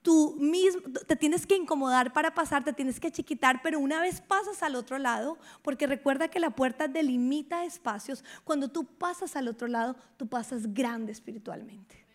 tú 0.00 0.36
mismo 0.38 0.80
te 1.06 1.16
tienes 1.16 1.46
que 1.46 1.54
incomodar 1.54 2.12
para 2.14 2.34
pasar, 2.34 2.64
te 2.64 2.72
tienes 2.72 2.98
que 2.98 3.12
chiquitar, 3.12 3.60
pero 3.62 3.78
una 3.78 4.00
vez 4.00 4.22
pasas 4.22 4.62
al 4.62 4.74
otro 4.74 4.98
lado, 4.98 5.36
porque 5.62 5.86
recuerda 5.86 6.28
que 6.28 6.40
la 6.40 6.50
puerta 6.50 6.88
delimita 6.88 7.64
espacios, 7.64 8.24
cuando 8.42 8.68
tú 8.68 8.84
pasas 8.84 9.36
al 9.36 9.48
otro 9.48 9.68
lado, 9.68 9.96
tú 10.16 10.26
pasas 10.26 10.72
grande 10.72 11.12
espiritualmente. 11.12 12.06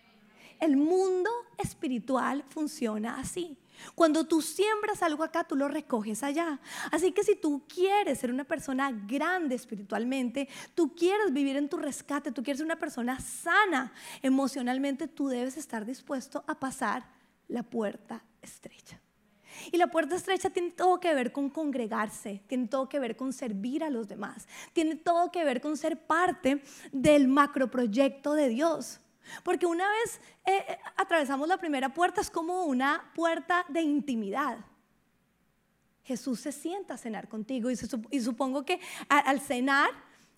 El 0.59 0.75
mundo 0.75 1.29
espiritual 1.59 2.43
funciona 2.49 3.19
así. 3.19 3.57
Cuando 3.95 4.25
tú 4.25 4.41
siembras 4.41 5.01
algo 5.03 5.23
acá, 5.23 5.43
tú 5.43 5.55
lo 5.55 5.67
recoges 5.67 6.23
allá. 6.23 6.59
Así 6.91 7.11
que 7.11 7.23
si 7.23 7.35
tú 7.35 7.63
quieres 7.67 8.19
ser 8.19 8.31
una 8.31 8.43
persona 8.43 8.91
grande 8.91 9.55
espiritualmente, 9.55 10.47
tú 10.75 10.95
quieres 10.95 11.33
vivir 11.33 11.57
en 11.57 11.69
tu 11.69 11.77
rescate, 11.77 12.31
tú 12.31 12.43
quieres 12.43 12.59
ser 12.59 12.65
una 12.65 12.79
persona 12.79 13.19
sana 13.19 13.93
emocionalmente, 14.21 15.07
tú 15.07 15.27
debes 15.27 15.57
estar 15.57 15.85
dispuesto 15.85 16.43
a 16.47 16.59
pasar 16.59 17.05
la 17.47 17.63
puerta 17.63 18.23
estrecha. 18.41 18.99
Y 19.71 19.77
la 19.77 19.87
puerta 19.87 20.15
estrecha 20.15 20.49
tiene 20.49 20.71
todo 20.71 20.99
que 20.99 21.13
ver 21.13 21.31
con 21.31 21.49
congregarse, 21.49 22.41
tiene 22.47 22.67
todo 22.67 22.87
que 22.87 22.99
ver 22.99 23.15
con 23.15 23.33
servir 23.33 23.83
a 23.83 23.89
los 23.89 24.07
demás, 24.07 24.47
tiene 24.73 24.95
todo 24.95 25.31
que 25.31 25.43
ver 25.43 25.61
con 25.61 25.77
ser 25.77 26.05
parte 26.05 26.63
del 26.91 27.27
macroproyecto 27.27 28.33
de 28.33 28.49
Dios. 28.49 29.01
Porque 29.43 29.65
una 29.65 29.87
vez 29.89 30.19
eh, 30.45 30.65
eh, 30.67 30.79
atravesamos 30.97 31.47
la 31.47 31.57
primera 31.57 31.93
puerta 31.93 32.21
es 32.21 32.29
como 32.29 32.63
una 32.63 33.11
puerta 33.15 33.65
de 33.69 33.81
intimidad. 33.81 34.59
Jesús 36.03 36.39
se 36.39 36.51
sienta 36.51 36.95
a 36.95 36.97
cenar 36.97 37.27
contigo 37.29 37.69
y, 37.69 37.75
supongo 38.19 38.65
que 38.65 38.79
al 39.07 39.39
cenar 39.39 39.91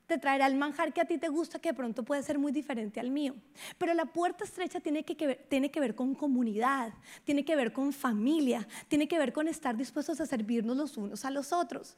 te 0.07 0.17
traerá 0.17 0.47
el 0.47 0.55
manjar 0.55 0.93
que 0.93 1.01
a 1.01 1.05
ti 1.05 1.17
te 1.17 1.29
gusta 1.29 1.59
que 1.59 1.69
de 1.69 1.73
pronto 1.73 2.03
puede 2.03 2.21
ser 2.23 2.37
muy 2.37 2.51
diferente 2.51 2.99
al 2.99 3.09
mío. 3.09 3.35
Pero 3.77 3.93
la 3.93 4.05
puerta 4.05 4.43
estrecha 4.43 4.79
tiene 4.79 5.03
que, 5.03 5.25
ver, 5.25 5.45
tiene 5.49 5.71
que 5.71 5.79
ver 5.79 5.95
con 5.95 6.13
comunidad, 6.15 6.93
tiene 7.23 7.45
que 7.45 7.55
ver 7.55 7.71
con 7.71 7.93
familia, 7.93 8.67
tiene 8.87 9.07
que 9.07 9.17
ver 9.17 9.31
con 9.31 9.47
estar 9.47 9.77
dispuestos 9.77 10.19
a 10.19 10.25
servirnos 10.25 10.75
los 10.75 10.97
unos 10.97 11.23
a 11.25 11.31
los 11.31 11.53
otros. 11.53 11.97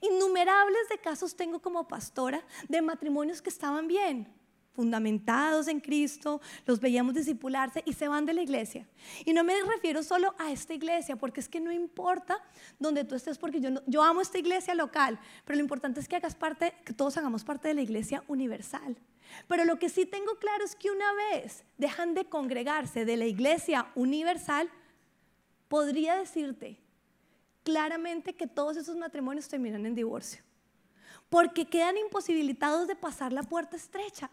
Innumerables 0.00 0.88
de 0.88 0.98
casos 0.98 1.36
tengo 1.36 1.60
como 1.60 1.86
pastora 1.88 2.42
de 2.68 2.80
matrimonios 2.80 3.42
que 3.42 3.50
estaban 3.50 3.88
bien, 3.88 4.32
fundamentados 4.74 5.68
en 5.68 5.80
Cristo, 5.80 6.40
los 6.66 6.80
veíamos 6.80 7.14
discipularse 7.14 7.82
y 7.86 7.92
se 7.92 8.08
van 8.08 8.26
de 8.26 8.34
la 8.34 8.42
iglesia. 8.42 8.86
Y 9.24 9.32
no 9.32 9.44
me 9.44 9.54
refiero 9.62 10.02
solo 10.02 10.34
a 10.38 10.50
esta 10.50 10.74
iglesia, 10.74 11.16
porque 11.16 11.40
es 11.40 11.48
que 11.48 11.60
no 11.60 11.72
importa 11.72 12.38
donde 12.78 13.04
tú 13.04 13.14
estés, 13.14 13.38
porque 13.38 13.60
yo, 13.60 13.70
yo 13.86 14.02
amo 14.02 14.20
esta 14.20 14.38
iglesia 14.38 14.74
local, 14.74 15.18
pero 15.44 15.56
lo 15.56 15.62
importante 15.62 16.00
es 16.00 16.08
que 16.08 16.16
hagas 16.16 16.34
parte, 16.34 16.74
que 16.84 16.92
todos 16.92 17.16
hagamos 17.16 17.44
parte 17.44 17.68
de 17.68 17.74
la 17.74 17.82
iglesia 17.82 18.24
universal. 18.28 18.96
Pero 19.48 19.64
lo 19.64 19.78
que 19.78 19.88
sí 19.88 20.06
tengo 20.06 20.36
claro 20.38 20.64
es 20.64 20.76
que 20.76 20.90
una 20.90 21.12
vez 21.30 21.64
dejan 21.78 22.14
de 22.14 22.26
congregarse 22.26 23.04
de 23.04 23.16
la 23.16 23.26
iglesia 23.26 23.90
universal, 23.94 24.70
podría 25.68 26.16
decirte 26.16 26.78
claramente 27.62 28.34
que 28.34 28.46
todos 28.46 28.76
esos 28.76 28.96
matrimonios 28.96 29.48
terminan 29.48 29.86
en 29.86 29.94
divorcio, 29.94 30.42
porque 31.28 31.66
quedan 31.66 31.96
imposibilitados 31.96 32.86
de 32.86 32.94
pasar 32.94 33.32
la 33.32 33.42
puerta 33.42 33.76
estrecha. 33.76 34.30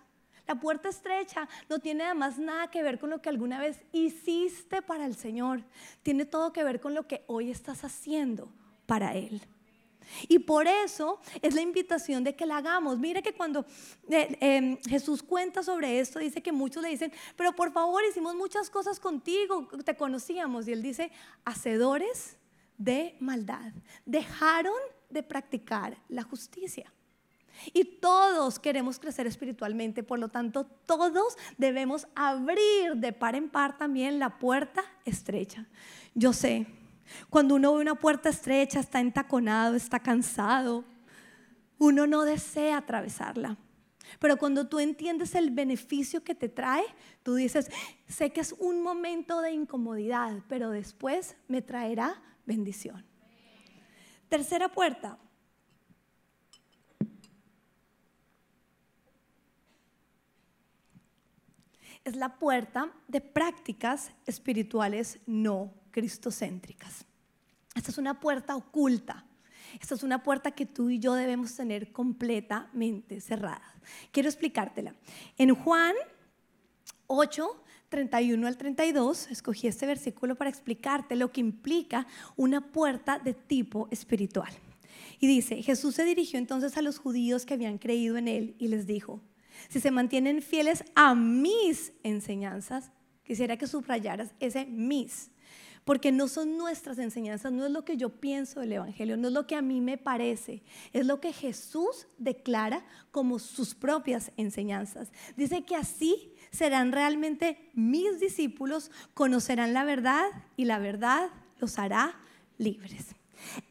La 0.48 0.60
puerta 0.60 0.90
estrecha 0.90 1.48
no 1.70 1.80
tiene 1.80 2.04
además 2.04 2.38
nada 2.38 2.70
que 2.70 2.84
ver 2.84 3.00
con 3.00 3.10
lo 3.10 3.22
que 3.22 3.30
alguna 3.30 3.60
vez 3.60 3.82
hiciste 3.92 4.82
para 4.82 5.06
el 5.06 5.16
Señor. 5.16 5.64
Tiene 6.04 6.26
todo 6.26 6.54
que 6.54 6.64
ver 6.64 6.80
con 6.80 6.94
lo 6.94 7.08
que 7.08 7.24
hoy 7.28 7.52
estás 7.52 7.84
haciendo 7.84 8.52
para 8.86 9.16
Él. 9.16 9.42
Y 10.28 10.40
por 10.40 10.68
eso 10.68 11.20
es 11.42 11.54
la 11.54 11.62
invitación 11.62 12.24
de 12.24 12.36
que 12.36 12.46
la 12.46 12.58
hagamos. 12.58 12.98
Mire 12.98 13.22
que 13.22 13.34
cuando 13.34 13.66
eh, 14.10 14.38
em, 14.40 14.78
Jesús 14.82 15.24
cuenta 15.24 15.64
sobre 15.64 16.00
esto, 16.00 16.20
dice 16.20 16.42
que 16.42 16.52
muchos 16.52 16.84
le 16.84 16.90
dicen, 16.90 17.12
pero 17.36 17.54
por 17.54 17.72
favor 17.72 18.02
hicimos 18.10 18.36
muchas 18.36 18.70
cosas 18.70 19.00
contigo, 19.00 19.68
te 19.86 19.96
conocíamos. 19.96 20.68
Y 20.68 20.74
él 20.74 20.82
dice, 20.82 21.12
hacedores 21.46 22.38
de 22.78 23.16
maldad, 23.20 23.72
dejaron 24.06 24.78
de 25.10 25.24
practicar 25.24 25.98
la 26.10 26.24
justicia. 26.24 26.92
Y 27.74 27.84
todos 27.84 28.60
queremos 28.60 29.00
crecer 29.00 29.28
espiritualmente, 29.28 30.04
por 30.04 30.20
lo 30.20 30.30
tanto 30.30 30.66
todos 30.66 31.38
debemos 31.58 32.08
abrir 32.16 32.96
de 32.96 33.14
par 33.14 33.36
en 33.36 33.50
par 33.50 33.78
también 33.78 34.20
la 34.20 34.40
puerta 34.40 34.84
estrecha. 35.06 35.68
Yo 36.14 36.34
sé, 36.34 36.68
cuando 37.30 37.56
uno 37.56 37.74
ve 37.76 37.82
una 37.82 37.96
puerta 37.96 38.30
estrecha, 38.30 38.80
está 38.80 39.00
entaconado, 39.00 39.76
está 39.76 40.00
cansado, 40.00 40.84
uno 41.78 42.08
no 42.08 42.24
desea 42.24 42.78
atravesarla. 42.78 43.58
Pero 44.20 44.38
cuando 44.38 44.68
tú 44.68 44.80
entiendes 44.80 45.36
el 45.36 45.52
beneficio 45.52 46.24
que 46.24 46.36
te 46.36 46.50
trae, 46.50 46.84
tú 47.24 47.36
dices, 47.36 47.70
sé 48.08 48.32
que 48.32 48.42
es 48.42 48.54
un 48.60 48.84
momento 48.84 49.42
de 49.42 49.52
incomodidad, 49.52 50.44
pero 50.48 50.70
después 50.70 51.38
me 51.48 51.62
traerá 51.62 52.22
bendición. 52.46 53.06
Tercera 54.28 54.70
puerta. 54.70 55.18
Es 62.04 62.16
la 62.16 62.40
puerta 62.40 62.92
de 63.08 63.22
prácticas 63.22 64.12
espirituales 64.26 65.20
no 65.26 65.74
cristocéntricas. 65.92 67.06
Esta 67.76 67.92
es 67.92 67.98
una 67.98 68.20
puerta 68.20 68.56
oculta. 68.56 69.26
Esta 69.80 69.96
es 69.96 70.04
una 70.04 70.24
puerta 70.24 70.52
que 70.52 70.66
tú 70.66 70.90
y 70.90 71.00
yo 71.00 71.14
debemos 71.14 71.56
tener 71.56 71.92
completamente 71.92 73.22
cerrada. 73.22 73.76
Quiero 74.12 74.30
explicártela. 74.30 74.96
En 75.38 75.54
Juan 75.56 75.96
8, 77.08 77.64
31 77.90 78.48
al 78.48 78.58
32, 78.58 79.28
escogí 79.32 79.68
este 79.68 79.86
versículo 79.86 80.36
para 80.36 80.50
explicarte 80.50 81.16
lo 81.16 81.32
que 81.32 81.42
implica 81.42 82.08
una 82.36 82.72
puerta 82.72 83.20
de 83.20 83.34
tipo 83.34 83.88
espiritual. 83.92 84.52
Y 85.20 85.28
dice, 85.28 85.62
Jesús 85.62 85.96
se 85.96 86.04
dirigió 86.04 86.40
entonces 86.40 86.78
a 86.78 86.82
los 86.82 86.98
judíos 86.98 87.46
que 87.46 87.54
habían 87.54 87.78
creído 87.78 88.18
en 88.18 88.28
él 88.28 88.56
y 88.60 88.70
les 88.70 88.88
dijo, 88.88 89.22
si 89.70 89.80
se 89.80 89.92
mantienen 89.92 90.42
fieles 90.42 90.84
a 90.96 91.16
mis 91.16 91.94
enseñanzas, 92.04 92.92
quisiera 93.24 93.58
que 93.58 93.68
subrayaras 93.68 94.34
ese 94.40 94.66
mis, 94.66 95.32
porque 95.86 96.12
no 96.12 96.28
son 96.28 96.58
nuestras 96.58 96.98
enseñanzas, 97.00 97.52
no 97.52 97.66
es 97.66 97.72
lo 97.72 97.86
que 97.86 97.98
yo 97.98 98.10
pienso 98.10 98.60
del 98.60 98.74
Evangelio, 98.74 99.18
no 99.18 99.30
es 99.30 99.34
lo 99.34 99.48
que 99.48 99.56
a 99.56 99.62
mí 99.62 99.82
me 99.82 99.98
parece, 99.98 100.64
es 100.94 101.06
lo 101.06 101.20
que 101.20 101.34
Jesús 101.34 102.08
declara 102.18 102.86
como 103.12 103.40
sus 103.40 103.74
propias 103.74 104.32
enseñanzas. 104.38 105.12
Dice 105.36 105.64
que 105.64 105.76
así 105.76 106.34
serán 106.52 106.92
realmente 106.92 107.72
mis 107.74 108.20
discípulos, 108.20 108.92
conocerán 109.14 109.74
la 109.74 109.84
verdad 109.84 110.26
y 110.58 110.66
la 110.66 110.80
verdad 110.80 111.30
los 111.60 111.80
hará 111.80 112.20
libres. 112.58 113.16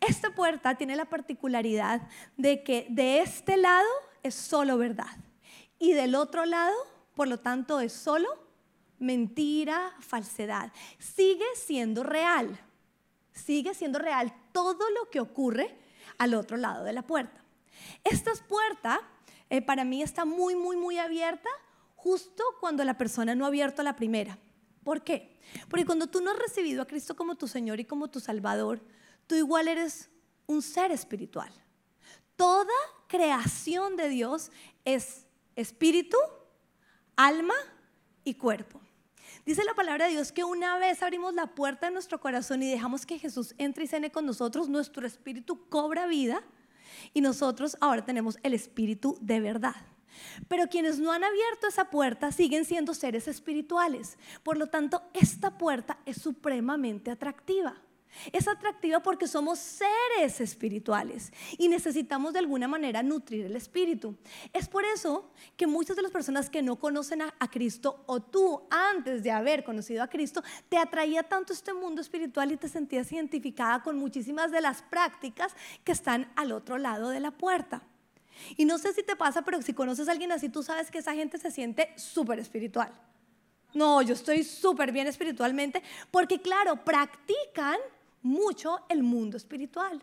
Esta 0.01 0.35
puerta 0.35 0.77
tiene 0.77 0.97
la 0.97 1.05
particularidad 1.05 2.03
de 2.37 2.65
que 2.65 2.87
de 2.89 3.21
este 3.21 3.57
lado 3.57 3.89
es 4.23 4.35
solo 4.35 4.79
verdad 4.79 5.17
y 5.81 5.95
del 5.95 6.15
otro 6.15 6.45
lado, 6.45 6.77
por 7.17 7.27
lo 7.27 7.41
tanto, 7.41 7.81
es 7.81 7.93
solo 7.93 8.29
mentira, 9.01 9.93
falsedad. 9.99 10.71
Sigue 10.99 11.47
siendo 11.57 12.05
real. 12.05 12.61
Sigue 13.33 13.75
siendo 13.75 13.99
real 13.99 14.33
todo 14.53 14.89
lo 14.91 15.11
que 15.11 15.21
ocurre 15.21 15.77
al 16.19 16.35
otro 16.35 16.59
lado 16.59 16.85
de 16.85 16.93
la 16.93 17.03
puerta. 17.03 17.43
Esta 18.05 18.31
puerta 18.47 19.01
eh, 19.49 19.63
para 19.63 19.85
mí 19.85 20.03
está 20.03 20.25
muy, 20.25 20.55
muy, 20.55 20.77
muy 20.77 20.99
abierta 20.99 21.49
justo 21.97 22.45
cuando 22.61 22.85
la 22.85 22.99
persona 22.99 23.35
no 23.35 23.47
ha 23.47 23.49
abierto 23.49 23.83
la 23.83 23.97
primera. 23.97 24.39
¿Por 24.85 25.03
qué? 25.03 25.39
Porque 25.69 25.87
cuando 25.87 26.09
tú 26.09 26.21
no 26.21 26.31
has 26.31 26.39
recibido 26.39 26.83
a 26.83 26.87
Cristo 26.87 27.17
como 27.17 27.37
tu 27.37 27.49
Señor 27.49 27.81
y 27.81 27.87
como 27.87 28.09
tu 28.09 28.21
Salvador, 28.21 28.83
tú 29.27 29.35
igual 29.35 29.67
eres 29.67 30.11
un 30.47 30.61
ser 30.61 30.93
espiritual. 30.93 31.53
Toda 32.37 32.73
creación 33.07 33.97
de 33.97 34.09
Dios 34.09 34.51
es 34.85 35.27
espíritu, 35.57 36.17
alma 37.17 37.55
y 38.25 38.35
cuerpo. 38.35 38.81
Dice 39.47 39.65
la 39.65 39.75
palabra 39.75 40.07
de 40.07 40.13
Dios 40.13 40.33
que 40.33 40.45
una 40.45 40.79
vez 40.79 41.03
abrimos 41.03 41.35
la 41.35 41.55
puerta 41.55 41.87
de 41.87 41.93
nuestro 41.93 42.21
corazón 42.21 42.63
y 42.63 42.71
dejamos 42.71 43.07
que 43.07 43.19
Jesús 43.19 43.55
entre 43.59 43.85
y 43.85 43.87
cene 43.87 44.11
con 44.11 44.27
nosotros, 44.27 44.69
nuestro 44.69 45.07
espíritu 45.07 45.69
cobra 45.69 46.07
vida 46.07 46.43
y 47.15 47.21
nosotros 47.21 47.77
ahora 47.81 48.05
tenemos 48.05 48.39
el 48.43 48.55
espíritu 48.55 49.17
de 49.21 49.41
verdad. 49.41 49.77
Pero 50.49 50.69
quienes 50.69 50.99
no 50.99 51.13
han 51.13 51.25
abierto 51.25 51.69
esa 51.69 51.91
puerta 51.91 52.33
siguen 52.33 52.65
siendo 52.65 52.95
seres 52.95 53.29
espirituales. 53.29 54.19
Por 54.43 54.59
lo 54.59 54.67
tanto, 54.67 55.03
esta 55.15 55.57
puerta 55.57 55.99
es 56.05 56.21
supremamente 56.21 57.11
atractiva. 57.11 57.81
Es 58.33 58.49
atractiva 58.49 59.01
porque 59.01 59.27
somos 59.27 59.59
seres 59.59 60.41
espirituales 60.41 61.33
y 61.59 61.69
necesitamos 61.69 62.33
de 62.33 62.41
alguna 62.41 62.69
manera 62.69 63.03
nutrir 63.03 63.47
el 63.47 63.57
espíritu. 63.57 64.17
Es 64.53 64.69
por 64.69 64.85
eso 64.85 65.31
que 65.57 65.67
muchas 65.67 65.97
de 65.97 66.03
las 66.03 66.11
personas 66.11 66.51
que 66.51 66.63
no 66.63 66.77
conocen 66.77 67.23
a, 67.23 67.33
Cristo 67.51 68.05
o 68.07 68.21
tú 68.21 68.63
antes 68.71 69.23
de 69.23 69.31
haber 69.31 69.65
conocido 69.65 70.03
a 70.03 70.09
Cristo, 70.09 70.43
te 70.69 70.79
atraía 70.79 71.25
tanto 71.25 71.53
este 71.53 71.75
mundo 71.75 72.01
espiritual 72.01 72.53
y 72.53 72.57
te 72.57 72.69
sentías 72.69 73.11
identificada 73.11 73.83
con 73.83 73.99
muchísimas 73.99 74.53
de 74.53 74.61
las 74.61 74.83
prácticas 74.83 75.55
que 75.83 75.93
están 75.93 76.31
al 76.37 76.53
otro 76.53 76.79
lado 76.79 77.09
de 77.09 77.21
la 77.21 77.33
puerta. 77.33 77.83
Y 78.57 78.65
no 78.65 78.79
sé 78.79 78.93
si 78.93 79.03
te 79.03 79.17
pasa, 79.17 79.43
pero 79.43 79.61
si 79.63 79.73
conoces 79.73 80.09
a 80.09 80.13
alguien 80.13 80.33
así, 80.33 80.49
tú 80.49 80.63
sabes 80.63 80.91
que 80.91 80.99
esa 80.99 81.15
gente 81.15 81.39
se 81.39 81.51
siente 81.51 81.93
súper 81.97 82.39
espiritual. 82.39 82.93
No, 83.75 84.03
yo 84.03 84.15
estoy 84.15 84.43
súper 84.43 84.93
bien 84.93 85.07
espiritualmente 85.07 85.83
porque 86.11 86.41
claro, 86.41 86.85
practican 86.85 87.77
mucho 88.23 88.81
el 88.89 89.03
mundo 89.03 89.37
espiritual. 89.37 90.03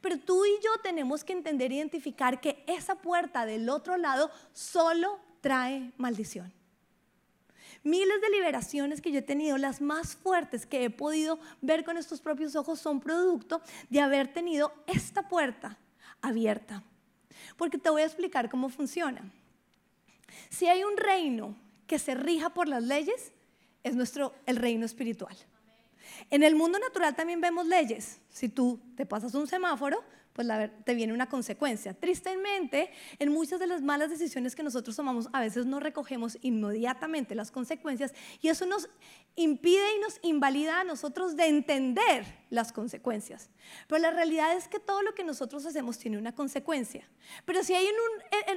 Pero 0.00 0.18
tú 0.18 0.44
y 0.44 0.50
yo 0.62 0.70
tenemos 0.82 1.24
que 1.24 1.32
entender 1.32 1.72
identificar 1.72 2.40
que 2.40 2.64
esa 2.66 2.94
puerta 2.94 3.44
del 3.44 3.68
otro 3.68 3.96
lado 3.96 4.30
solo 4.52 5.18
trae 5.40 5.92
maldición. 5.96 6.52
Miles 7.82 8.20
de 8.20 8.30
liberaciones 8.30 9.00
que 9.00 9.10
yo 9.10 9.20
he 9.20 9.22
tenido, 9.22 9.56
las 9.56 9.80
más 9.80 10.14
fuertes 10.14 10.66
que 10.66 10.84
he 10.84 10.90
podido 10.90 11.38
ver 11.62 11.84
con 11.84 11.96
estos 11.96 12.20
propios 12.20 12.54
ojos, 12.54 12.78
son 12.78 13.00
producto 13.00 13.62
de 13.88 14.00
haber 14.00 14.32
tenido 14.32 14.72
esta 14.86 15.28
puerta 15.28 15.78
abierta. 16.20 16.82
Porque 17.56 17.78
te 17.78 17.88
voy 17.88 18.02
a 18.02 18.06
explicar 18.06 18.50
cómo 18.50 18.68
funciona. 18.68 19.22
Si 20.50 20.66
hay 20.66 20.84
un 20.84 20.96
reino 20.96 21.56
que 21.86 21.98
se 21.98 22.14
rija 22.14 22.50
por 22.50 22.68
las 22.68 22.82
leyes, 22.82 23.32
es 23.82 23.96
nuestro 23.96 24.34
el 24.44 24.56
reino 24.56 24.84
espiritual. 24.84 25.36
En 26.30 26.42
el 26.42 26.54
mundo 26.54 26.78
natural 26.78 27.14
también 27.14 27.40
vemos 27.40 27.66
leyes. 27.66 28.20
Si 28.28 28.48
tú 28.48 28.80
te 28.96 29.06
pasas 29.06 29.34
un 29.34 29.46
semáforo, 29.46 30.02
pues 30.32 30.48
te 30.84 30.94
viene 30.94 31.12
una 31.12 31.28
consecuencia. 31.28 31.92
Tristemente, 31.92 32.90
en 33.18 33.32
muchas 33.32 33.58
de 33.58 33.66
las 33.66 33.82
malas 33.82 34.10
decisiones 34.10 34.54
que 34.54 34.62
nosotros 34.62 34.94
tomamos, 34.94 35.28
a 35.32 35.40
veces 35.40 35.66
no 35.66 35.80
recogemos 35.80 36.38
inmediatamente 36.40 37.34
las 37.34 37.50
consecuencias 37.50 38.14
y 38.40 38.48
eso 38.48 38.64
nos 38.64 38.88
impide 39.34 39.96
y 39.96 40.00
nos 40.00 40.18
invalida 40.22 40.80
a 40.80 40.84
nosotros 40.84 41.36
de 41.36 41.48
entender 41.48 42.24
las 42.48 42.72
consecuencias. 42.72 43.50
Pero 43.88 44.00
la 44.00 44.12
realidad 44.12 44.56
es 44.56 44.68
que 44.68 44.78
todo 44.78 45.02
lo 45.02 45.14
que 45.14 45.24
nosotros 45.24 45.66
hacemos 45.66 45.98
tiene 45.98 46.16
una 46.16 46.34
consecuencia. 46.34 47.08
Pero 47.44 47.64
si 47.64 47.74
hay 47.74 47.88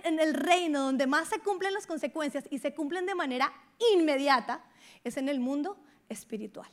en 0.03 0.19
el 0.19 0.33
reino 0.35 0.81
donde 0.81 1.07
más 1.07 1.29
se 1.29 1.39
cumplen 1.39 1.73
las 1.73 1.87
consecuencias 1.87 2.45
y 2.51 2.59
se 2.59 2.73
cumplen 2.73 3.05
de 3.05 3.15
manera 3.15 3.51
inmediata, 3.93 4.63
es 5.03 5.17
en 5.17 5.27
el 5.27 5.39
mundo 5.39 5.77
espiritual. 6.07 6.69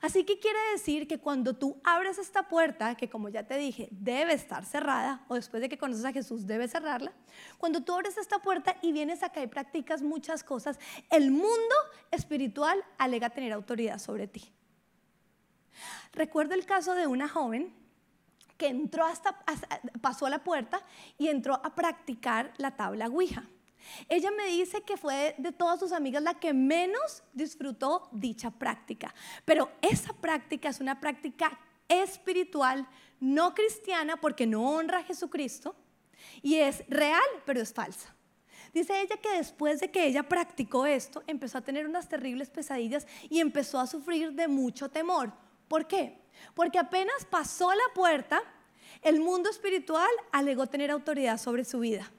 Así 0.00 0.24
que 0.24 0.38
quiere 0.38 0.58
decir 0.72 1.06
que 1.08 1.18
cuando 1.18 1.54
tú 1.54 1.80
abres 1.84 2.18
esta 2.18 2.48
puerta, 2.48 2.94
que 2.94 3.08
como 3.08 3.28
ya 3.28 3.46
te 3.46 3.56
dije, 3.56 3.88
debe 3.90 4.32
estar 4.32 4.64
cerrada, 4.64 5.24
o 5.28 5.34
después 5.34 5.60
de 5.60 5.68
que 5.68 5.78
conoces 5.78 6.04
a 6.04 6.12
Jesús, 6.12 6.46
debe 6.46 6.68
cerrarla, 6.68 7.12
cuando 7.58 7.82
tú 7.82 7.94
abres 7.94 8.16
esta 8.16 8.38
puerta 8.38 8.76
y 8.82 8.92
vienes 8.92 9.22
acá 9.22 9.42
y 9.42 9.46
practicas 9.46 10.02
muchas 10.02 10.44
cosas, 10.44 10.78
el 11.10 11.30
mundo 11.30 11.74
espiritual 12.10 12.82
alega 12.98 13.30
tener 13.30 13.52
autoridad 13.52 13.98
sobre 13.98 14.28
ti. 14.28 14.52
Recuerdo 16.12 16.54
el 16.54 16.66
caso 16.66 16.94
de 16.94 17.06
una 17.06 17.28
joven 17.28 17.74
que 18.56 18.66
entró 18.66 19.04
hasta, 19.04 19.38
pasó 20.00 20.26
a 20.26 20.30
la 20.30 20.42
puerta 20.42 20.82
y 21.16 21.28
entró 21.28 21.54
a 21.54 21.74
practicar 21.74 22.52
la 22.58 22.76
tabla 22.76 23.06
Ouija. 23.06 23.44
Ella 24.08 24.30
me 24.30 24.46
dice 24.46 24.82
que 24.82 24.96
fue 24.96 25.34
de 25.38 25.52
todas 25.52 25.80
sus 25.80 25.92
amigas 25.92 26.22
la 26.22 26.34
que 26.34 26.52
menos 26.52 27.22
disfrutó 27.32 28.08
dicha 28.12 28.50
práctica. 28.50 29.14
Pero 29.44 29.70
esa 29.82 30.12
práctica 30.12 30.68
es 30.68 30.80
una 30.80 31.00
práctica 31.00 31.58
espiritual, 31.88 32.86
no 33.20 33.54
cristiana, 33.54 34.16
porque 34.20 34.46
no 34.46 34.62
honra 34.70 34.98
a 34.98 35.04
Jesucristo, 35.04 35.74
y 36.42 36.56
es 36.56 36.84
real, 36.88 37.22
pero 37.44 37.60
es 37.60 37.72
falsa. 37.72 38.14
Dice 38.72 39.00
ella 39.00 39.16
que 39.16 39.36
después 39.36 39.80
de 39.80 39.90
que 39.90 40.06
ella 40.06 40.22
practicó 40.22 40.84
esto, 40.84 41.22
empezó 41.26 41.58
a 41.58 41.62
tener 41.62 41.86
unas 41.86 42.08
terribles 42.08 42.50
pesadillas 42.50 43.06
y 43.30 43.40
empezó 43.40 43.80
a 43.80 43.86
sufrir 43.86 44.32
de 44.32 44.46
mucho 44.46 44.90
temor. 44.90 45.32
¿Por 45.68 45.86
qué? 45.86 46.18
Porque 46.54 46.78
apenas 46.78 47.24
pasó 47.24 47.72
la 47.72 47.94
puerta, 47.94 48.42
el 49.02 49.20
mundo 49.20 49.48
espiritual 49.48 50.10
alegó 50.32 50.66
tener 50.66 50.90
autoridad 50.90 51.38
sobre 51.38 51.64
su 51.64 51.80
vida 51.80 52.10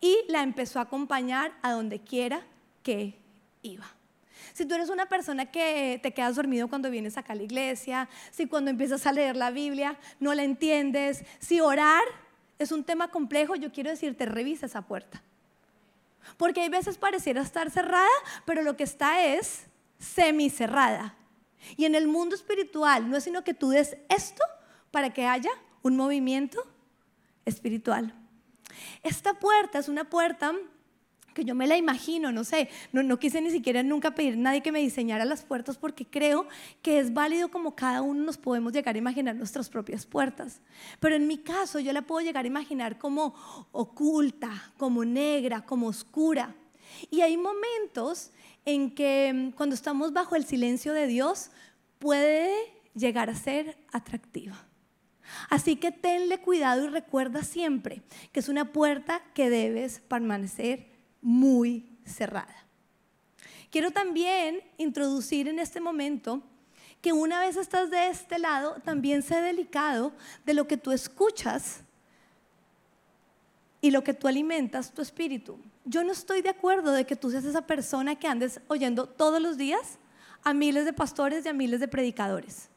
y 0.00 0.16
la 0.28 0.42
empezó 0.42 0.78
a 0.78 0.82
acompañar 0.82 1.52
a 1.62 1.72
donde 1.72 2.00
quiera 2.00 2.42
que 2.82 3.18
iba. 3.62 3.86
Si 4.54 4.64
tú 4.64 4.74
eres 4.74 4.88
una 4.88 5.06
persona 5.06 5.46
que 5.46 6.00
te 6.02 6.12
quedas 6.12 6.36
dormido 6.36 6.68
cuando 6.68 6.90
vienes 6.90 7.16
acá 7.16 7.32
a 7.32 7.36
la 7.36 7.42
iglesia, 7.42 8.08
si 8.30 8.46
cuando 8.46 8.70
empiezas 8.70 9.06
a 9.06 9.12
leer 9.12 9.36
la 9.36 9.50
Biblia 9.50 9.98
no 10.20 10.34
la 10.34 10.42
entiendes, 10.42 11.24
si 11.38 11.60
orar 11.60 12.02
es 12.58 12.72
un 12.72 12.84
tema 12.84 13.08
complejo, 13.08 13.54
yo 13.54 13.72
quiero 13.72 13.90
decirte, 13.90 14.26
revisa 14.26 14.66
esa 14.66 14.82
puerta. 14.82 15.22
Porque 16.36 16.62
hay 16.62 16.68
veces 16.68 16.98
pareciera 16.98 17.42
estar 17.42 17.70
cerrada, 17.70 18.08
pero 18.44 18.62
lo 18.62 18.76
que 18.76 18.84
está 18.84 19.24
es 19.24 19.66
semicerrada. 19.98 21.14
Y 21.76 21.84
en 21.84 21.94
el 21.94 22.08
mundo 22.08 22.34
espiritual 22.34 23.08
no 23.10 23.16
es 23.16 23.24
sino 23.24 23.42
que 23.44 23.54
tú 23.54 23.70
des 23.70 23.96
esto 24.08 24.42
para 24.90 25.12
que 25.12 25.26
haya 25.26 25.50
un 25.82 25.96
movimiento 25.96 26.62
espiritual. 27.44 28.14
Esta 29.02 29.34
puerta 29.34 29.78
es 29.78 29.88
una 29.88 30.04
puerta 30.04 30.54
que 31.38 31.44
yo 31.44 31.54
me 31.54 31.68
la 31.68 31.76
imagino, 31.76 32.32
no 32.32 32.42
sé, 32.42 32.68
no, 32.92 33.16
quise 33.18 33.40
ni 33.40 33.52
siquiera 33.52 33.84
nunca 33.84 34.12
pedir 34.12 34.34
a 34.34 34.38
nadie 34.38 34.60
que 34.60 34.72
me 34.72 34.80
diseñara 34.80 35.24
las 35.24 35.44
puertas 35.44 35.78
porque 35.78 36.04
creo 36.04 36.48
que 36.82 36.98
es 36.98 37.14
válido 37.14 37.48
como 37.48 37.76
cada 37.76 38.02
uno 38.02 38.24
nos 38.24 38.36
podemos 38.36 38.72
llegar 38.72 38.96
a 38.96 38.98
imaginar 38.98 39.36
nuestras 39.36 39.68
propias 39.68 40.04
puertas. 40.04 40.60
Pero 40.98 41.14
en 41.14 41.28
mi 41.28 41.38
caso 41.38 41.78
yo 41.78 41.92
la 41.92 42.02
puedo 42.02 42.26
llegar 42.26 42.44
a 42.44 42.48
imaginar 42.48 42.98
como 42.98 43.34
oculta, 43.70 44.72
como 44.76 45.04
negra, 45.04 45.64
como 45.64 45.86
oscura. 45.86 46.56
Y 47.08 47.20
hay 47.20 47.36
momentos 47.36 48.32
en 48.64 48.92
que 48.92 49.32
mm, 49.32 49.50
cuando 49.52 49.76
estamos 49.76 50.12
bajo 50.12 50.34
el 50.34 50.44
silencio 50.44 50.92
de 50.92 51.06
Dios 51.06 51.50
puede 52.00 52.52
llegar 52.94 53.30
a 53.30 53.34
ser 53.34 53.78
atractiva. 53.92 54.67
Así 55.48 55.76
que 55.76 55.92
tenle 55.92 56.38
cuidado 56.38 56.84
y 56.84 56.88
recuerda 56.88 57.42
siempre 57.42 58.02
que 58.32 58.40
es 58.40 58.48
una 58.48 58.72
puerta 58.72 59.22
que 59.34 59.50
debes 59.50 60.00
permanecer 60.00 60.86
muy 61.22 61.98
cerrada. 62.04 62.54
Quiero 63.70 63.90
también 63.90 64.62
introducir 64.78 65.48
en 65.48 65.58
este 65.58 65.80
momento 65.80 66.42
que 67.00 67.12
una 67.12 67.40
vez 67.40 67.56
estás 67.56 67.90
de 67.90 68.08
este 68.08 68.38
lado, 68.38 68.76
también 68.84 69.22
sé 69.22 69.40
delicado 69.42 70.12
de 70.44 70.54
lo 70.54 70.66
que 70.66 70.76
tú 70.76 70.90
escuchas 70.90 71.82
y 73.80 73.90
lo 73.90 74.02
que 74.02 74.14
tú 74.14 74.26
alimentas 74.26 74.92
tu 74.92 75.02
espíritu. 75.02 75.58
Yo 75.84 76.02
no 76.02 76.12
estoy 76.12 76.42
de 76.42 76.48
acuerdo 76.48 76.92
de 76.92 77.06
que 77.06 77.16
tú 77.16 77.30
seas 77.30 77.44
esa 77.44 77.66
persona 77.66 78.16
que 78.16 78.26
andes 78.26 78.60
oyendo 78.68 79.06
todos 79.06 79.40
los 79.40 79.56
días 79.56 79.98
a 80.42 80.54
miles 80.54 80.84
de 80.84 80.92
pastores 80.92 81.44
y 81.44 81.48
a 81.48 81.52
miles 81.52 81.80
de 81.80 81.88
predicadores. 81.88 82.68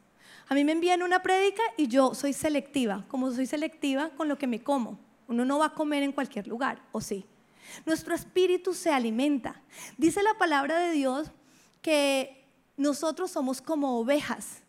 A 0.51 0.53
mí 0.53 0.65
me 0.65 0.73
envían 0.73 1.01
una 1.01 1.23
prédica 1.23 1.63
y 1.77 1.87
yo 1.87 2.13
soy 2.13 2.33
selectiva, 2.33 3.05
como 3.07 3.31
soy 3.31 3.45
selectiva 3.45 4.09
con 4.17 4.27
lo 4.27 4.37
que 4.37 4.47
me 4.47 4.61
como. 4.61 4.99
Uno 5.29 5.45
no 5.45 5.59
va 5.59 5.67
a 5.67 5.73
comer 5.73 6.03
en 6.03 6.11
cualquier 6.11 6.45
lugar, 6.45 6.81
¿o 6.91 6.99
sí? 6.99 7.25
Nuestro 7.85 8.13
espíritu 8.13 8.73
se 8.73 8.91
alimenta. 8.91 9.61
Dice 9.97 10.21
la 10.21 10.33
palabra 10.33 10.77
de 10.77 10.91
Dios 10.91 11.31
que 11.81 12.45
nosotros 12.75 13.31
somos 13.31 13.61
como 13.61 13.97
ovejas 13.97 14.61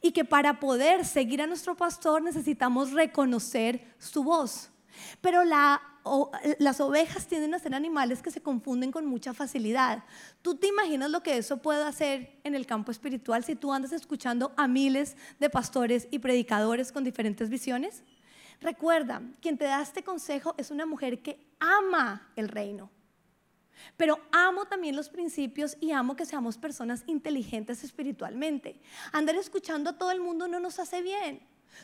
y 0.00 0.12
que 0.12 0.24
para 0.24 0.60
poder 0.60 1.04
seguir 1.04 1.42
a 1.42 1.48
nuestro 1.48 1.76
pastor 1.76 2.22
necesitamos 2.22 2.92
reconocer 2.92 3.92
su 3.98 4.22
voz. 4.22 4.70
Pero 5.20 5.42
las 6.58 6.80
ovejas 6.80 7.26
tienden 7.26 7.54
a 7.54 7.58
ser 7.58 7.74
animales 7.74 8.22
que 8.22 8.30
se 8.30 8.42
confunden 8.42 8.90
con 8.90 9.06
mucha 9.06 9.34
facilidad. 9.34 10.04
¿Tú 10.42 10.56
te 10.56 10.68
imaginas 10.68 11.10
lo 11.10 11.22
que 11.22 11.36
eso 11.36 11.58
puede 11.58 11.84
hacer 11.84 12.38
en 12.44 12.54
el 12.54 12.66
campo 12.66 12.90
espiritual 12.90 13.44
si 13.44 13.54
tú 13.54 13.72
andas 13.72 13.92
escuchando 13.92 14.52
a 14.56 14.66
miles 14.66 15.16
de 15.38 15.50
pastores 15.50 16.08
y 16.10 16.18
predicadores 16.18 16.92
con 16.92 17.04
diferentes 17.04 17.50
visiones? 17.50 18.02
Recuerda, 18.60 19.22
quien 19.40 19.56
te 19.56 19.64
da 19.64 19.82
este 19.82 20.02
consejo 20.02 20.54
es 20.58 20.70
una 20.70 20.86
mujer 20.86 21.22
que 21.22 21.46
ama 21.58 22.30
el 22.36 22.48
reino. 22.48 22.90
Pero 23.96 24.20
amo 24.32 24.66
también 24.66 24.96
los 24.96 25.08
principios 25.08 25.76
y 25.80 25.92
amo 25.92 26.16
que 26.16 26.26
seamos 26.26 26.58
personas 26.58 27.02
inteligentes 27.06 27.82
espiritualmente. 27.82 28.80
Andar 29.12 29.36
escuchando 29.36 29.90
a 29.90 29.98
todo 29.98 30.10
el 30.10 30.20
mundo 30.20 30.48
no 30.48 30.60
nos 30.60 30.78
hace 30.78 31.00
bien. 31.00 31.40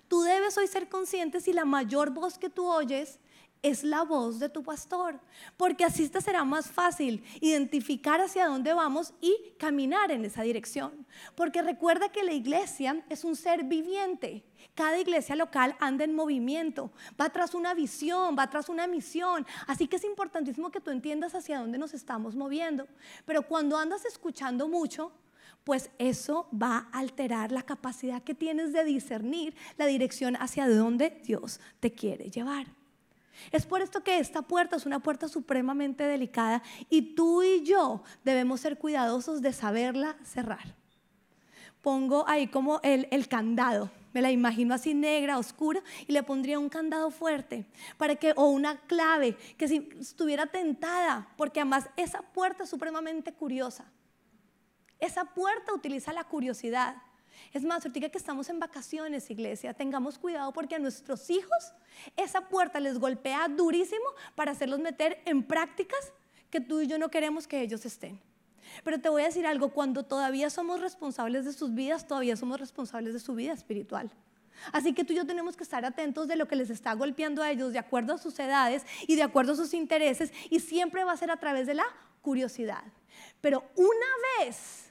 Tú 0.08 0.22
debes 0.22 0.56
hoy 0.58 0.66
ser 0.66 0.88
consciente 0.88 1.40
si 1.40 1.52
la 1.52 1.64
mayor 1.64 2.10
voz 2.10 2.38
que 2.38 2.50
tú 2.50 2.66
oyes 2.66 3.18
es 3.62 3.82
la 3.82 4.02
voz 4.02 4.38
de 4.38 4.48
tu 4.48 4.62
pastor, 4.62 5.18
porque 5.56 5.84
así 5.84 6.08
te 6.08 6.20
será 6.20 6.44
más 6.44 6.68
fácil 6.68 7.24
identificar 7.40 8.20
hacia 8.20 8.46
dónde 8.46 8.72
vamos 8.72 9.12
y 9.20 9.36
caminar 9.58 10.10
en 10.10 10.24
esa 10.24 10.42
dirección. 10.42 11.06
Porque 11.34 11.62
recuerda 11.62 12.10
que 12.10 12.22
la 12.22 12.32
iglesia 12.32 13.04
es 13.08 13.24
un 13.24 13.36
ser 13.36 13.64
viviente. 13.64 14.44
Cada 14.74 14.98
iglesia 14.98 15.36
local 15.36 15.76
anda 15.80 16.04
en 16.04 16.14
movimiento, 16.14 16.90
va 17.20 17.30
tras 17.30 17.54
una 17.54 17.74
visión, 17.74 18.36
va 18.38 18.48
tras 18.48 18.68
una 18.68 18.86
misión. 18.86 19.46
Así 19.66 19.86
que 19.88 19.96
es 19.96 20.04
importantísimo 20.04 20.70
que 20.70 20.80
tú 20.80 20.90
entiendas 20.90 21.34
hacia 21.34 21.58
dónde 21.58 21.78
nos 21.78 21.94
estamos 21.94 22.36
moviendo. 22.36 22.86
Pero 23.24 23.42
cuando 23.42 23.76
andas 23.76 24.04
escuchando 24.04 24.68
mucho, 24.68 25.12
pues 25.64 25.90
eso 25.98 26.48
va 26.52 26.88
a 26.92 26.98
alterar 27.00 27.50
la 27.50 27.62
capacidad 27.62 28.22
que 28.22 28.34
tienes 28.34 28.72
de 28.72 28.84
discernir 28.84 29.56
la 29.76 29.86
dirección 29.86 30.36
hacia 30.36 30.68
dónde 30.68 31.20
Dios 31.24 31.60
te 31.80 31.92
quiere 31.92 32.30
llevar. 32.30 32.66
Es 33.52 33.66
por 33.66 33.82
esto 33.82 34.02
que 34.02 34.18
esta 34.18 34.42
puerta 34.42 34.76
es 34.76 34.86
una 34.86 35.00
puerta 35.00 35.28
supremamente 35.28 36.04
delicada 36.04 36.62
y 36.90 37.14
tú 37.14 37.42
y 37.42 37.62
yo 37.62 38.02
debemos 38.24 38.60
ser 38.60 38.78
cuidadosos 38.78 39.42
de 39.42 39.52
saberla 39.52 40.16
cerrar. 40.24 40.74
Pongo 41.82 42.24
ahí 42.28 42.48
como 42.48 42.80
el, 42.82 43.06
el 43.10 43.28
candado, 43.28 43.90
me 44.12 44.22
la 44.22 44.30
imagino 44.30 44.74
así 44.74 44.94
negra, 44.94 45.38
oscura, 45.38 45.82
y 46.06 46.12
le 46.12 46.22
pondría 46.22 46.58
un 46.58 46.68
candado 46.68 47.10
fuerte 47.10 47.66
para 47.98 48.16
que, 48.16 48.32
o 48.34 48.46
una 48.46 48.80
clave, 48.86 49.36
que 49.56 49.68
si 49.68 49.88
estuviera 50.00 50.46
tentada, 50.46 51.28
porque 51.36 51.60
además 51.60 51.88
esa 51.96 52.22
puerta 52.22 52.64
es 52.64 52.70
supremamente 52.70 53.32
curiosa. 53.32 53.84
Esa 54.98 55.26
puerta 55.26 55.74
utiliza 55.74 56.12
la 56.12 56.24
curiosidad. 56.24 56.96
Es 57.52 57.62
más, 57.62 57.84
ahorita 57.84 58.08
que 58.08 58.18
estamos 58.18 58.48
en 58.48 58.58
vacaciones, 58.58 59.30
iglesia, 59.30 59.74
tengamos 59.74 60.18
cuidado 60.18 60.52
porque 60.52 60.74
a 60.74 60.78
nuestros 60.78 61.30
hijos 61.30 61.72
esa 62.16 62.48
puerta 62.48 62.80
les 62.80 62.98
golpea 62.98 63.48
durísimo 63.48 64.04
para 64.34 64.52
hacerlos 64.52 64.80
meter 64.80 65.22
en 65.24 65.42
prácticas 65.42 66.12
que 66.50 66.60
tú 66.60 66.80
y 66.80 66.86
yo 66.86 66.98
no 66.98 67.10
queremos 67.10 67.46
que 67.46 67.60
ellos 67.60 67.84
estén. 67.84 68.20
Pero 68.84 69.00
te 69.00 69.08
voy 69.08 69.22
a 69.22 69.26
decir 69.26 69.46
algo, 69.46 69.70
cuando 69.70 70.04
todavía 70.04 70.50
somos 70.50 70.80
responsables 70.80 71.44
de 71.44 71.52
sus 71.52 71.74
vidas, 71.74 72.06
todavía 72.06 72.36
somos 72.36 72.60
responsables 72.60 73.14
de 73.14 73.20
su 73.20 73.34
vida 73.34 73.52
espiritual. 73.52 74.10
Así 74.72 74.94
que 74.94 75.04
tú 75.04 75.12
y 75.12 75.16
yo 75.16 75.26
tenemos 75.26 75.56
que 75.56 75.64
estar 75.64 75.84
atentos 75.84 76.28
de 76.28 76.36
lo 76.36 76.48
que 76.48 76.56
les 76.56 76.70
está 76.70 76.94
golpeando 76.94 77.42
a 77.42 77.50
ellos 77.50 77.72
de 77.72 77.78
acuerdo 77.78 78.14
a 78.14 78.18
sus 78.18 78.38
edades 78.38 78.84
y 79.06 79.16
de 79.16 79.22
acuerdo 79.22 79.52
a 79.52 79.56
sus 79.56 79.74
intereses 79.74 80.32
y 80.50 80.60
siempre 80.60 81.04
va 81.04 81.12
a 81.12 81.16
ser 81.16 81.30
a 81.30 81.36
través 81.36 81.66
de 81.66 81.74
la 81.74 81.84
curiosidad. 82.22 82.82
Pero 83.40 83.64
una 83.76 84.44
vez 84.44 84.85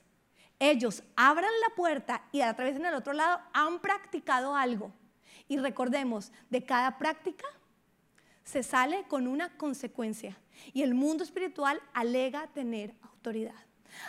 ellos 0.60 1.04
abran 1.16 1.52
la 1.68 1.76
puerta 1.76 2.24
y 2.32 2.42
a 2.42 2.54
través 2.56 2.76
en 2.76 2.86
el 2.86 2.94
otro 2.94 3.14
lado 3.14 3.40
han 3.54 3.80
practicado 3.80 4.56
algo. 4.56 4.92
Y 5.48 5.58
recordemos, 5.58 6.32
de 6.50 6.64
cada 6.64 6.98
práctica 6.98 7.46
se 8.44 8.64
sale 8.64 9.04
con 9.08 9.28
una 9.28 9.56
consecuencia. 9.58 10.38
Y 10.74 10.84
el 10.84 10.94
mundo 10.94 11.24
espiritual 11.24 11.82
alega 11.94 12.48
tener 12.48 12.96
autoridad. 13.04 13.56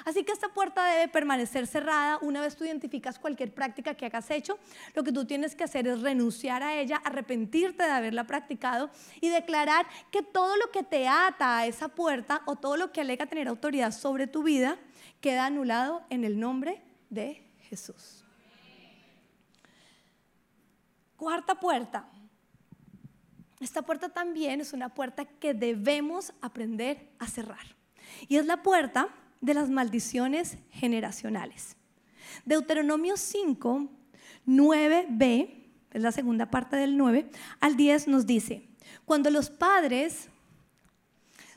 Así 0.05 0.25
que 0.25 0.33
esta 0.33 0.49
puerta 0.49 0.85
debe 0.87 1.09
permanecer 1.09 1.67
cerrada 1.67 2.19
una 2.21 2.41
vez 2.41 2.57
tú 2.57 2.65
identificas 2.65 3.19
cualquier 3.19 3.55
práctica 3.55 3.95
que 3.95 4.07
hagas 4.07 4.31
hecho. 4.31 4.59
Lo 4.95 5.05
que 5.05 5.13
tú 5.13 5.27
tienes 5.27 5.55
que 5.55 5.65
hacer 5.65 5.87
es 5.87 6.01
renunciar 6.01 6.63
a 6.63 6.75
ella, 6.79 7.01
arrepentirte 7.05 7.85
de 7.85 7.91
haberla 7.91 8.25
practicado 8.25 8.91
y 9.21 9.29
declarar 9.29 9.87
que 10.11 10.23
todo 10.23 10.57
lo 10.57 10.71
que 10.71 10.83
te 10.83 11.07
ata 11.09 11.59
a 11.59 11.67
esa 11.67 11.89
puerta 11.89 12.43
o 12.47 12.57
todo 12.57 12.77
lo 12.77 12.93
que 12.93 13.01
alega 13.01 13.27
tener 13.27 13.49
autoridad 13.49 13.93
sobre 13.93 14.27
tu 14.27 14.43
vida 14.43 14.79
queda 15.21 15.47
anulado 15.47 16.03
en 16.11 16.25
el 16.25 16.39
nombre 16.39 16.83
de 17.11 17.43
Jesús. 17.69 18.25
Cuarta 21.17 21.59
puerta. 21.59 22.09
Esta 23.61 23.83
puerta 23.83 24.11
también 24.11 24.61
es 24.61 24.73
una 24.73 24.91
puerta 24.91 25.25
que 25.25 25.55
debemos 25.55 26.33
aprender 26.43 27.09
a 27.19 27.27
cerrar. 27.27 27.75
Y 28.29 28.37
es 28.37 28.47
la 28.47 28.63
puerta 28.63 29.09
de 29.41 29.55
las 29.55 29.71
maldiciones 29.71 30.59
generacionales. 30.71 31.77
Deuteronomio 32.45 33.17
5, 33.17 33.89
9b, 34.47 35.65
es 35.93 36.03
la 36.03 36.13
segunda 36.13 36.51
parte 36.51 36.77
del 36.77 36.97
9, 36.97 37.31
al 37.61 37.77
10 37.77 38.09
nos 38.09 38.27
dice, 38.27 38.69
cuando 39.05 39.31
los 39.31 39.51
padres 39.51 40.29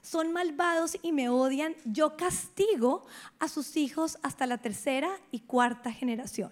son 0.01 0.31
malvados 0.31 0.97
y 1.01 1.11
me 1.11 1.29
odian, 1.29 1.75
yo 1.85 2.15
castigo 2.17 3.05
a 3.39 3.47
sus 3.47 3.77
hijos 3.77 4.17
hasta 4.23 4.45
la 4.45 4.57
tercera 4.57 5.09
y 5.31 5.41
cuarta 5.41 5.91
generación. 5.91 6.51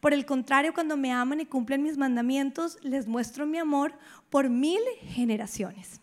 Por 0.00 0.12
el 0.12 0.26
contrario, 0.26 0.74
cuando 0.74 0.96
me 0.96 1.12
aman 1.12 1.40
y 1.40 1.46
cumplen 1.46 1.82
mis 1.82 1.96
mandamientos, 1.96 2.78
les 2.82 3.06
muestro 3.06 3.46
mi 3.46 3.58
amor 3.58 3.92
por 4.30 4.48
mil 4.48 4.80
generaciones. 5.02 6.00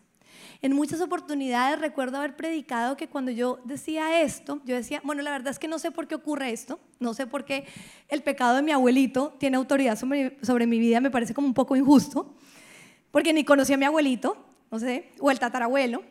En 0.62 0.72
muchas 0.72 1.02
oportunidades 1.02 1.78
recuerdo 1.78 2.16
haber 2.16 2.36
predicado 2.36 2.96
que 2.96 3.08
cuando 3.08 3.30
yo 3.30 3.58
decía 3.64 4.22
esto, 4.22 4.62
yo 4.64 4.74
decía, 4.74 5.02
bueno, 5.04 5.20
la 5.20 5.30
verdad 5.30 5.50
es 5.50 5.58
que 5.58 5.68
no 5.68 5.78
sé 5.78 5.90
por 5.90 6.08
qué 6.08 6.14
ocurre 6.14 6.52
esto, 6.52 6.80
no 7.00 7.12
sé 7.12 7.26
por 7.26 7.44
qué 7.44 7.66
el 8.08 8.22
pecado 8.22 8.56
de 8.56 8.62
mi 8.62 8.72
abuelito 8.72 9.34
tiene 9.38 9.58
autoridad 9.58 9.98
sobre, 9.98 10.66
mi 10.66 10.78
vida, 10.78 11.02
me 11.02 11.10
parece 11.10 11.34
como 11.34 11.46
un 11.46 11.52
poco 11.52 11.76
injusto, 11.76 12.34
porque 13.10 13.34
ni 13.34 13.44
conocía 13.44 13.74
a 13.74 13.78
mi 13.78 13.84
abuelito, 13.84 14.38
no 14.70 14.78
sé, 14.78 15.12
o 15.20 15.30
el 15.30 15.38
tatarabuelo. 15.38 16.02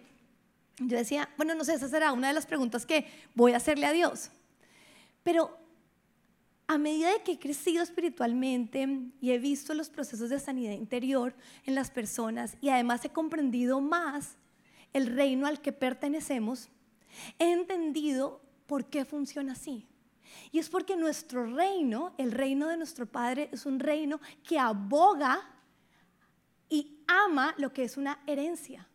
Yo 0.80 0.98
decía, 0.98 1.30
bueno, 1.38 1.56
no 1.56 1.64
sé, 1.64 1.74
esa 1.74 1.88
será 1.88 2.14
una 2.14 2.30
de 2.30 2.34
las 2.34 2.46
preguntas 2.46 2.86
que 2.86 3.06
voy 3.36 3.54
a 3.54 3.58
hacerle 3.58 3.86
a 3.86 3.94
Dios. 3.94 4.32
Pero 5.24 5.58
a 6.68 6.78
medida 6.78 7.12
de 7.12 7.22
que 7.22 7.34
he 7.34 7.40
crecido 7.40 7.84
espiritualmente 7.84 8.88
y 9.22 9.32
he 9.32 9.38
visto 9.38 9.74
los 9.74 9.90
procesos 9.90 10.30
de 10.30 10.40
sanidad 10.40 10.74
interior 10.74 11.36
en 11.66 11.76
las 11.76 11.92
personas 11.92 12.58
y 12.62 12.70
además 12.70 13.06
he 13.06 13.10
comprendido 13.10 13.82
más 13.82 14.38
el 14.94 15.08
reino 15.08 15.48
al 15.48 15.62
que 15.62 15.72
pertenecemos, 15.72 16.70
he 17.40 17.52
entendido 17.52 18.42
por 18.66 18.86
qué 18.86 19.06
funciona 19.06 19.54
así. 19.54 19.88
Y 20.52 20.60
es 20.60 20.70
porque 20.70 20.96
nuestro 20.96 21.46
reino, 21.46 22.14
el 22.18 22.32
reino 22.32 22.68
de 22.68 22.78
nuestro 22.78 23.06
Padre, 23.06 23.50
es 23.52 23.66
un 23.66 23.80
reino 23.80 24.20
que 24.44 24.58
aboga 24.58 25.42
y 26.70 27.00
ama 27.08 27.54
lo 27.58 27.74
que 27.74 27.84
es 27.84 27.98
una 27.98 28.20
herencia. 28.26 28.88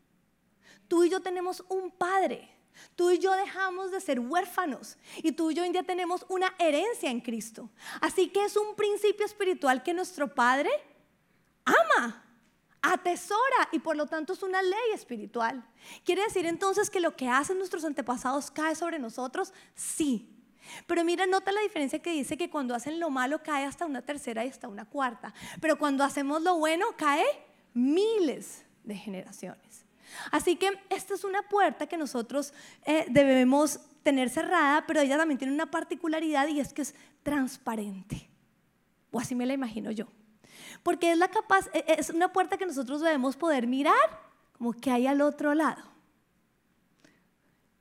Tú 0.89 1.05
y 1.05 1.11
yo 1.11 1.21
tenemos 1.21 1.63
un 1.69 1.91
Padre 1.91 2.59
Tú 2.97 3.11
y 3.11 3.19
yo 3.19 3.33
dejamos 3.33 3.91
de 3.91 4.01
ser 4.01 4.21
huérfanos 4.21 4.97
y 5.23 5.33
tú 5.33 5.51
y 5.51 5.55
yo 5.55 5.63
hoy 5.63 5.71
día 5.71 5.83
tenemos 5.83 6.25
una 6.29 6.55
herencia 6.59 7.11
en 7.11 7.21
Cristo. 7.21 7.71
Así 8.01 8.29
que 8.29 8.45
es 8.45 8.57
un 8.57 8.75
principio 8.75 9.25
espiritual 9.25 9.83
que 9.83 9.95
nuestro 9.95 10.33
Padre 10.35 10.71
ama, 11.65 12.25
atesora 12.83 13.69
y 13.73 13.79
por 13.79 13.97
lo 13.97 14.07
tanto 14.07 14.33
es 14.33 14.43
una 14.43 14.63
ley 14.63 14.93
espiritual. 14.95 15.65
¿Quiere 16.05 16.23
decir 16.23 16.47
entonces 16.47 16.91
que 16.91 17.01
lo 17.01 17.17
que 17.17 17.29
hacen 17.29 17.59
nuestros 17.59 17.85
antepasados 17.85 18.51
cae 18.51 18.75
sobre 18.75 18.99
nosotros? 18.99 19.53
Sí. 19.75 20.35
Pero 20.87 21.03
mira, 21.03 21.27
nota 21.27 21.51
la 21.51 21.63
diferencia 21.63 22.01
que 22.01 22.13
dice 22.13 22.37
que 22.37 22.51
cuando 22.51 22.75
hacen 22.75 23.01
lo 23.01 23.11
malo 23.11 23.43
cae 23.43 23.65
hasta 23.65 23.87
una 23.87 24.03
tercera 24.03 24.45
y 24.45 24.49
hasta 24.49 24.69
una 24.69 24.85
cuarta. 24.85 25.33
Pero 25.61 25.79
cuando 25.79 26.05
hacemos 26.05 26.43
lo 26.43 26.59
bueno 26.59 26.87
cae 26.97 27.25
miles 27.73 28.65
de 28.85 28.97
generaciones. 28.97 29.88
Así 30.31 30.57
que 30.57 30.71
esta 30.91 31.15
es 31.15 31.25
una 31.25 31.43
puerta 31.43 31.87
que 31.87 31.97
nosotros 31.97 32.53
eh, 32.85 33.07
debemos 33.09 33.81
tener 34.03 34.31
cerrada, 34.31 34.85
pero 34.87 35.01
ella 35.01 35.17
también 35.17 35.39
tiene 35.39 35.53
una 35.53 35.71
particularidad 35.71 36.49
y 36.49 36.61
es 36.61 36.73
que 36.73 36.83
es 36.83 36.95
transparente. 37.23 38.29
O 39.11 39.21
así 39.21 39.35
me 39.35 39.47
la 39.47 39.55
imagino 39.55 39.91
yo. 39.91 40.07
Porque 40.83 41.13
es, 41.13 41.19
la 41.19 41.29
capaz, 41.29 41.69
e, 41.73 41.85
es 41.99 42.11
una 42.11 42.33
puerta 42.33 42.57
que 42.57 42.67
nosotros 42.67 43.01
debemos 43.01 43.37
poder 43.37 43.67
mirar 43.67 44.29
como 44.57 44.73
que 44.73 44.91
hay 44.91 45.07
al 45.07 45.21
otro 45.21 45.55
lado. 45.55 45.83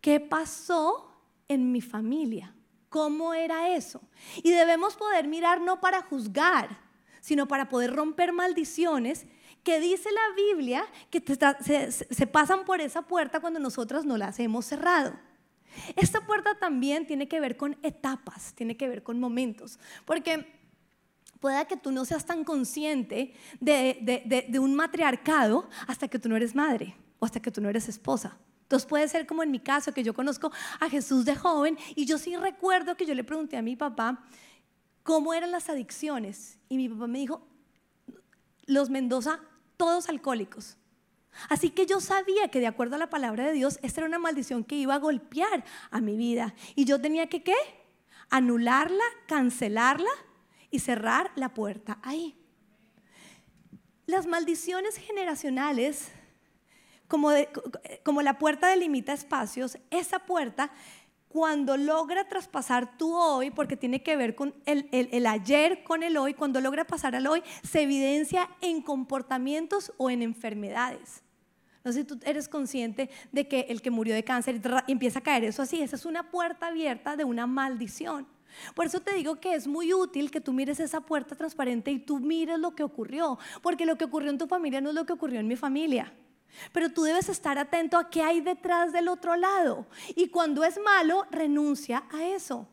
¿Qué 0.01 0.19
pasó 0.19 1.11
en 1.47 1.71
mi 1.71 1.81
familia? 1.81 2.53
¿Cómo 2.89 3.33
era 3.33 3.75
eso? 3.75 4.01
Y 4.37 4.51
debemos 4.51 4.95
poder 4.95 5.27
mirar 5.27 5.59
no 5.59 5.81
para 5.81 6.01
juzgar, 6.01 6.79
sino 7.19 7.47
para 7.47 7.67
poder 7.67 7.93
romper 7.93 8.31
maldiciones 8.31 9.25
que 9.67 9.81
dice 9.81 10.09
la 10.13 10.33
Biblia 10.33 10.85
que 11.09 11.21
se, 12.09 12.27
pasan 12.27 12.63
por 12.63 12.79
esa 12.79 13.01
puerta 13.01 13.41
cuando 13.41 13.59
nosotras 13.59 14.05
no 14.05 14.15
las 14.15 14.39
hemos 14.39 14.65
cerrado. 14.65 15.13
Esta 15.97 16.25
puerta 16.25 16.57
también 16.57 17.05
tiene 17.05 17.27
que 17.27 17.41
ver 17.41 17.57
con 17.57 17.77
etapas, 17.83 18.53
tiene 18.55 18.77
que 18.77 18.87
ver 18.87 19.03
con 19.03 19.19
momentos, 19.19 19.77
porque 20.05 20.57
pueda 21.41 21.65
que 21.65 21.75
tú 21.75 21.91
no 21.91 22.05
seas 22.05 22.25
tan 22.25 22.45
consciente 22.45 23.33
de, 23.59 24.47
de, 24.47 24.59
un 24.59 24.73
matriarcado 24.73 25.69
hasta 25.85 26.07
que 26.07 26.17
tú 26.17 26.29
no 26.29 26.37
eres 26.37 26.55
madre 26.55 26.95
o 27.19 27.25
hasta 27.25 27.41
que 27.41 27.51
tú 27.51 27.59
no 27.59 27.67
eres 27.67 27.89
esposa. 27.89 28.37
Entonces 28.61 28.87
puede 28.87 29.09
ser 29.09 29.27
como 29.27 29.43
en 29.43 29.51
mi 29.51 29.59
caso, 29.59 29.93
que 29.93 30.01
yo 30.01 30.13
conozco 30.13 30.49
a 30.79 30.89
Jesús 30.89 31.25
de 31.25 31.35
joven 31.35 31.77
y 31.93 32.05
yo 32.05 32.17
sí 32.17 32.37
recuerdo 32.37 32.95
que 32.95 33.05
yo 33.05 33.13
le 33.13 33.25
pregunté 33.25 33.57
a 33.57 33.61
mi 33.61 33.75
papá 33.75 34.23
cómo 35.03 35.33
eran 35.33 35.51
las 35.51 35.67
adicciones 35.67 36.57
y 36.69 36.77
mi 36.77 36.87
papá 36.87 37.07
me 37.07 37.19
dijo, 37.19 37.45
los 38.65 38.89
Mendoza 38.89 39.41
todos 39.77 40.09
alcohólicos. 40.09 40.77
Así 41.49 41.69
que 41.69 41.85
yo 41.85 42.01
sabía 42.01 42.49
que 42.49 42.59
de 42.59 42.67
acuerdo 42.67 42.95
a 42.95 42.99
la 42.99 43.09
palabra 43.09 43.45
de 43.45 43.53
Dios, 43.53 43.79
esta 43.83 44.01
era 44.01 44.07
una 44.07 44.19
maldición 44.19 44.63
que 44.63 44.75
iba 44.75 44.95
a 44.95 44.99
golpear 44.99 45.63
a 45.91 46.01
mi 46.01 46.17
vida. 46.17 46.55
Y 46.75 46.85
yo 46.85 46.99
tenía 46.99 47.27
que, 47.27 47.43
¿qué? 47.43 47.55
Anularla, 48.29 49.03
cancelarla 49.27 50.09
y 50.71 50.79
cerrar 50.79 51.31
la 51.35 51.53
puerta 51.53 51.99
ahí. 52.01 52.35
Las 54.05 54.25
maldiciones 54.25 54.97
generacionales, 54.97 56.09
como, 57.07 57.29
como 58.03 58.21
la 58.21 58.37
puerta 58.37 58.67
delimita 58.67 59.13
espacios, 59.13 59.77
esa 59.91 60.19
puerta 60.19 60.71
cuando 61.27 61.77
logra 61.77 62.27
traspasar 62.27 62.97
tu 62.97 63.15
hoy, 63.15 63.51
porque 63.51 63.77
tiene 63.77 64.01
que 64.01 64.15
ver 64.15 64.35
con 64.35 64.53
el, 64.65 65.25
ayer 65.27 65.83
con 65.83 66.03
el 66.03 66.17
hoy, 66.17 66.33
cuando 66.33 66.61
logra 66.61 66.85
pasar 66.85 67.15
al 67.15 67.27
hoy, 67.27 67.43
se 67.63 67.81
evidencia 67.81 68.49
en 68.61 68.81
comportamientos 68.81 69.93
o 69.97 70.09
en 70.09 70.21
enfermedades. 70.21 71.23
No 71.83 71.91
sé 71.91 71.99
si 71.99 72.05
tú 72.05 72.19
eres 72.25 72.49
consciente 72.49 73.09
de 73.31 73.47
que 73.47 73.67
el 73.69 73.81
que 73.81 73.91
murió 73.91 74.13
de 74.13 74.23
cáncer 74.23 74.61
empieza 74.87 75.19
a 75.19 75.23
caer 75.23 75.43
eso 75.43 75.61
así, 75.61 75.81
esa 75.81 75.95
es 75.95 76.05
una 76.05 76.31
puerta 76.31 76.67
abierta 76.67 77.15
de 77.15 77.23
una 77.23 77.47
maldición. 77.47 78.27
Por 78.73 78.85
eso 78.85 79.01
te 79.01 79.13
digo 79.13 79.39
que 79.39 79.53
es 79.53 79.67
muy 79.67 79.93
útil 79.93 80.31
que 80.31 80.41
tú 80.41 80.53
mires 80.53 80.79
esa 80.79 81.01
puerta 81.01 81.35
transparente 81.35 81.91
y 81.91 81.99
tú 81.99 82.19
mires 82.19 82.59
lo 82.59 82.75
que 82.75 82.83
ocurrió, 82.83 83.37
porque 83.61 83.85
lo 83.85 83.97
que 83.97 84.05
ocurrió 84.05 84.31
en 84.31 84.37
tu 84.37 84.47
familia 84.47 84.81
no 84.81 84.89
es 84.89 84.95
lo 84.95 85.05
que 85.05 85.13
ocurrió 85.13 85.39
en 85.39 85.47
mi 85.47 85.55
familia. 85.55 86.13
Pero 86.71 86.91
tú 86.91 87.03
debes 87.03 87.29
estar 87.29 87.57
atento 87.57 87.97
a 87.97 88.09
qué 88.09 88.23
hay 88.23 88.41
detrás 88.41 88.91
del 88.91 89.07
otro 89.07 89.35
lado. 89.35 89.85
Y 90.15 90.29
cuando 90.29 90.63
es 90.63 90.79
malo, 90.79 91.25
renuncia 91.31 92.05
a 92.11 92.25
eso. 92.25 92.67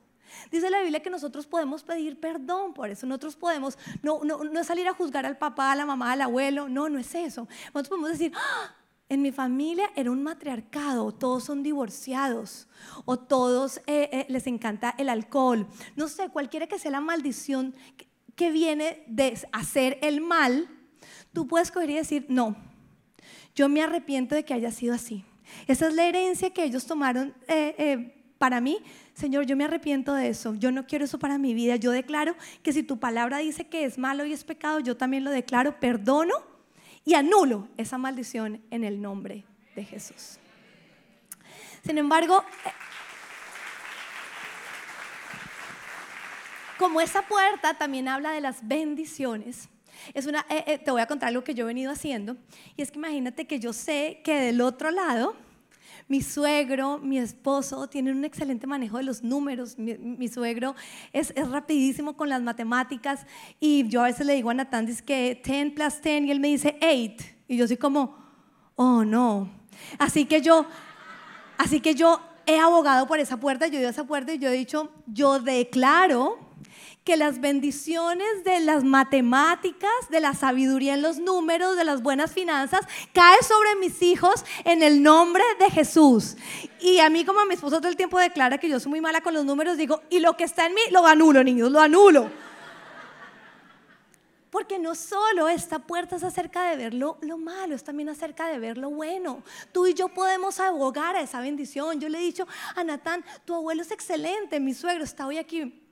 Dice 0.51 0.71
la 0.71 0.81
Biblia 0.81 1.03
que 1.03 1.11
nosotros 1.11 1.47
podemos 1.47 1.83
pedir 1.83 2.19
perdón 2.19 2.75
por 2.75 2.91
eso. 2.91 3.07
Nosotros 3.07 3.37
podemos, 3.37 3.79
no, 4.03 4.21
no, 4.25 4.45
no 4.45 4.65
salir 4.65 4.89
a 4.89 4.95
juzgar 4.95 5.27
al 5.27 5.39
papá, 5.39 5.73
a 5.73 5.77
la 5.77 5.87
mamá, 5.87 6.13
al 6.13 6.23
abuelo. 6.23 6.69
No, 6.69 6.89
no 6.89 6.99
es 6.99 7.15
eso. 7.15 7.47
Nosotros 7.67 7.89
podemos 7.89 8.11
decir, 8.11 8.33
¡Ah! 8.35 8.75
en 9.09 9.23
mi 9.23 9.33
familia 9.33 9.91
era 9.97 10.11
un 10.11 10.23
matriarcado, 10.23 11.13
todos 11.13 11.45
son 11.45 11.63
divorciados 11.63 12.69
o 13.05 13.19
todos 13.19 13.79
eh, 13.87 14.09
eh, 14.13 14.27
les 14.29 14.47
encanta 14.47 14.95
el 14.99 15.09
alcohol. 15.09 15.67
No 15.97 16.09
sé, 16.09 16.31
cualquiera 16.31 16.67
que 16.67 16.79
sea 16.79 16.91
la 16.91 17.01
maldición 17.01 17.75
que 18.35 18.51
viene 18.51 19.05
de 19.07 19.39
hacer 19.53 19.99
el 20.03 20.21
mal, 20.21 20.69
tú 21.33 21.47
puedes 21.47 21.71
coger 21.71 21.91
y 21.91 21.95
decir, 21.95 22.27
no, 22.29 22.57
yo 23.55 23.69
me 23.69 23.83
arrepiento 23.83 24.35
de 24.35 24.45
que 24.45 24.55
haya 24.55 24.71
sido 24.71 24.95
así. 24.95 25.25
Esa 25.67 25.89
es 25.89 25.95
la 25.95 26.07
herencia 26.07 26.51
que 26.51 26.65
ellos 26.65 26.87
tomaron 26.87 27.35
eh, 27.47 27.75
eh, 27.79 28.15
para 28.39 28.61
mí. 28.61 28.79
Señor, 29.15 29.47
yo 29.47 29.57
me 29.57 29.65
arrepiento 29.65 30.15
de 30.15 30.29
eso. 30.29 30.55
Yo 30.55 30.73
no 30.73 30.87
quiero 30.87 31.05
eso 31.05 31.19
para 31.19 31.39
mi 31.39 31.55
vida. 31.55 31.77
Yo 31.77 31.91
declaro 31.93 32.35
que 32.63 32.73
si 32.73 32.83
tu 32.83 32.99
palabra 32.99 33.39
dice 33.39 33.67
que 33.67 33.85
es 33.85 33.99
malo 33.99 34.25
y 34.25 34.33
es 34.33 34.45
pecado, 34.45 34.81
yo 34.81 34.97
también 34.97 35.25
lo 35.25 35.31
declaro, 35.31 35.79
perdono 35.79 36.35
y 37.05 37.15
anulo 37.15 37.69
esa 37.77 37.99
maldición 37.99 38.61
en 38.71 38.83
el 38.83 39.01
nombre 39.01 39.45
de 39.77 39.85
Jesús. 39.85 40.39
Sin 41.85 41.99
embargo, 41.99 42.43
eh, 42.65 42.71
como 46.79 47.01
esa 47.01 47.23
puerta 47.23 47.75
también 47.75 48.09
habla 48.09 48.33
de 48.33 48.41
las 48.41 48.67
bendiciones, 48.67 49.69
es 50.13 50.27
una, 50.27 50.45
eh, 50.49 50.65
eh, 50.67 50.79
te 50.79 50.91
voy 50.91 51.01
a 51.01 51.07
contar 51.07 51.29
algo 51.29 51.45
que 51.45 51.55
yo 51.55 51.65
he 51.65 51.67
venido 51.67 51.91
haciendo. 51.91 52.37
Y 52.77 52.83
es 52.83 52.91
que 52.91 52.99
imagínate 52.99 53.47
que 53.47 53.61
yo 53.61 53.73
sé 53.73 54.21
que 54.25 54.35
del 54.35 54.61
otro 54.61 54.91
lado, 54.91 55.37
mi 56.07 56.21
suegro, 56.21 56.99
mi 56.99 57.19
esposo 57.19 57.89
tienen 57.89 58.17
un 58.17 58.25
excelente 58.25 58.67
manejo 58.67 58.99
de 58.99 59.05
los 59.05 59.23
números. 59.23 59.79
Mi, 59.79 60.29
suegro 60.29 60.75
es, 61.13 61.33
es, 61.35 61.49
rapidísimo 61.49 62.17
con 62.17 62.29
las 62.29 62.43
matemáticas. 62.43 63.27
Y 63.59 63.89
yo 63.89 64.03
a 64.03 64.05
veces 64.05 64.27
le 64.27 64.35
digo 64.35 64.51
a 64.51 64.55
Natán, 64.55 64.87
que 65.07 65.41
10 65.43 65.73
plus 65.73 66.03
10 66.03 66.25
y 66.25 66.31
él 66.31 66.41
me 66.41 66.49
dice 66.49 66.77
8. 66.83 67.25
Y 67.49 67.57
yo 67.57 67.67
soy 67.67 67.77
como, 67.77 68.17
oh 68.77 69.05
no. 69.05 69.49
Así 69.99 70.27
que 70.27 70.43
yo, 70.43 70.67
así 71.57 71.81
que 71.81 71.95
yo 71.95 72.21
he 72.47 72.59
abogado 72.59 73.07
por 73.07 73.19
esa 73.19 73.39
puerta, 73.39 73.67
yo 73.67 73.77
he 73.77 73.81
ido 73.81 73.89
a 73.89 73.93
esa 73.93 74.05
puerta 74.05 74.35
y 74.35 74.39
yo 74.39 74.51
he 74.51 74.53
dicho, 74.53 74.91
yo 75.07 75.41
declaro 75.41 76.39
que 77.05 77.19
las 77.19 77.39
bendiciones 77.39 78.45
de 78.45 78.61
las 78.61 78.83
matemáticas, 78.83 79.91
de 80.09 80.21
la 80.21 80.33
sabiduría 80.33 80.95
en 80.95 81.03
los 81.03 81.19
números, 81.19 81.77
de 81.77 81.85
las 81.85 82.03
buenas 82.03 82.33
finanzas, 82.33 82.81
cae 83.13 83.43
sobre 83.43 83.77
mis 83.77 84.01
hijos 84.01 84.43
en 84.65 84.83
el 84.83 85.03
nombre 85.03 85.45
de 85.61 85.71
Jesús. 85.71 86.37
Y 86.81 87.01
a 87.01 87.11
mí 87.11 87.27
como 87.27 87.41
a 87.41 87.45
mi 87.45 87.55
esposo 87.55 87.77
todo 87.77 87.89
el 87.89 87.97
tiempo 87.97 88.19
declara 88.19 88.57
que 88.57 88.71
yo 88.71 88.81
soy 88.81 88.89
muy 88.89 89.01
mala 89.03 89.21
con 89.21 89.35
los 89.35 89.45
números, 89.45 89.77
digo, 89.77 90.01
y 90.09 90.21
lo 90.21 90.35
que 90.37 90.45
está 90.45 90.65
en 90.65 90.75
mí 90.75 90.81
lo 90.91 91.07
anulo, 91.07 91.45
niños, 91.45 91.71
lo 91.71 91.79
anulo. 91.79 92.31
Porque 94.49 94.79
no 94.79 94.95
solo 94.95 95.49
esta 95.49 95.81
puerta 95.81 96.17
es 96.17 96.23
acerca 96.23 96.71
de 96.71 96.77
ver 96.77 96.95
lo, 96.95 97.19
lo, 97.21 97.37
malo, 97.37 97.75
es 97.75 97.85
también 97.85 98.09
acerca 98.09 98.47
de 98.47 98.59
ver 98.59 98.79
lo 98.79 98.89
bueno. 98.89 99.43
Tú 99.73 99.87
y 99.87 99.93
yo 99.93 100.09
podemos 100.09 100.59
abogar 100.59 101.17
a 101.17 101.21
esa 101.21 101.41
bendición. 101.41 102.01
Yo 102.01 102.09
le 102.09 102.19
he 102.19 102.23
dicho 102.23 102.47
a 102.77 102.83
Natán, 102.83 103.25
tu 103.45 103.53
abuelo 103.53 103.83
es 103.83 103.91
excelente, 103.91 104.59
mi 104.59 104.73
suegro 104.73 105.05
está 105.05 105.27
hoy 105.27 105.39
aquí 105.39 105.84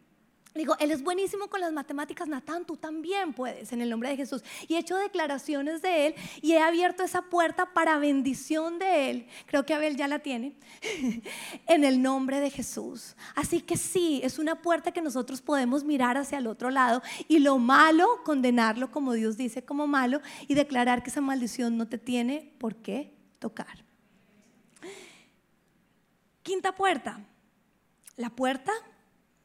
Digo, 0.55 0.77
Él 0.79 0.91
es 0.91 1.03
buenísimo 1.03 1.49
con 1.49 1.63
las 1.63 1.73
matemáticas, 1.73 2.29
Natán, 2.29 2.67
tú 2.67 2.77
también 2.77 3.33
puedes, 3.33 3.73
en 3.73 3.81
el 3.81 3.89
nombre 3.89 4.11
de 4.11 4.17
Jesús. 4.17 4.45
Y 4.69 4.75
he 4.75 4.79
hecho 4.79 4.97
declaraciones 4.97 5.81
de 5.81 6.09
Él 6.09 6.15
y 6.43 6.53
he 6.53 6.61
abierto 6.61 7.03
esa 7.03 7.23
puerta 7.23 7.73
para 7.73 7.99
bendición 7.99 8.79
de 8.79 9.11
Él. 9.11 9.27
Creo 9.47 9.65
que 9.65 9.73
Abel 9.73 9.97
ya 9.97 10.09
la 10.09 10.19
tiene, 10.19 10.55
en 11.67 11.85
el 11.85 12.03
nombre 12.03 12.41
de 12.41 12.51
Jesús. 12.51 13.17
Así 13.35 13.63
que 13.63 13.79
sí, 13.79 14.21
es 14.23 14.39
una 14.39 14.61
puerta 14.61 14.93
que 14.93 15.01
nosotros 15.01 15.41
podemos 15.41 15.85
mirar 15.85 16.19
hacia 16.19 16.37
el 16.37 16.47
otro 16.47 16.71
lado 16.71 17.03
y 17.29 17.39
lo 17.39 17.59
malo, 17.59 18.07
condenarlo 18.25 18.91
como 18.91 19.15
Dios 19.15 19.39
dice 19.39 19.65
como 19.65 19.87
malo 19.87 20.21
y 20.49 20.55
declarar 20.55 21.03
que 21.03 21.09
esa 21.09 21.23
maldición 21.23 21.79
no 21.79 21.89
te 21.89 21.97
tiene 21.97 22.53
por 22.59 22.77
qué 22.77 23.15
tocar. 23.39 23.85
Quinta 26.43 26.75
puerta, 26.75 27.25
la 28.17 28.29
puerta 28.29 28.73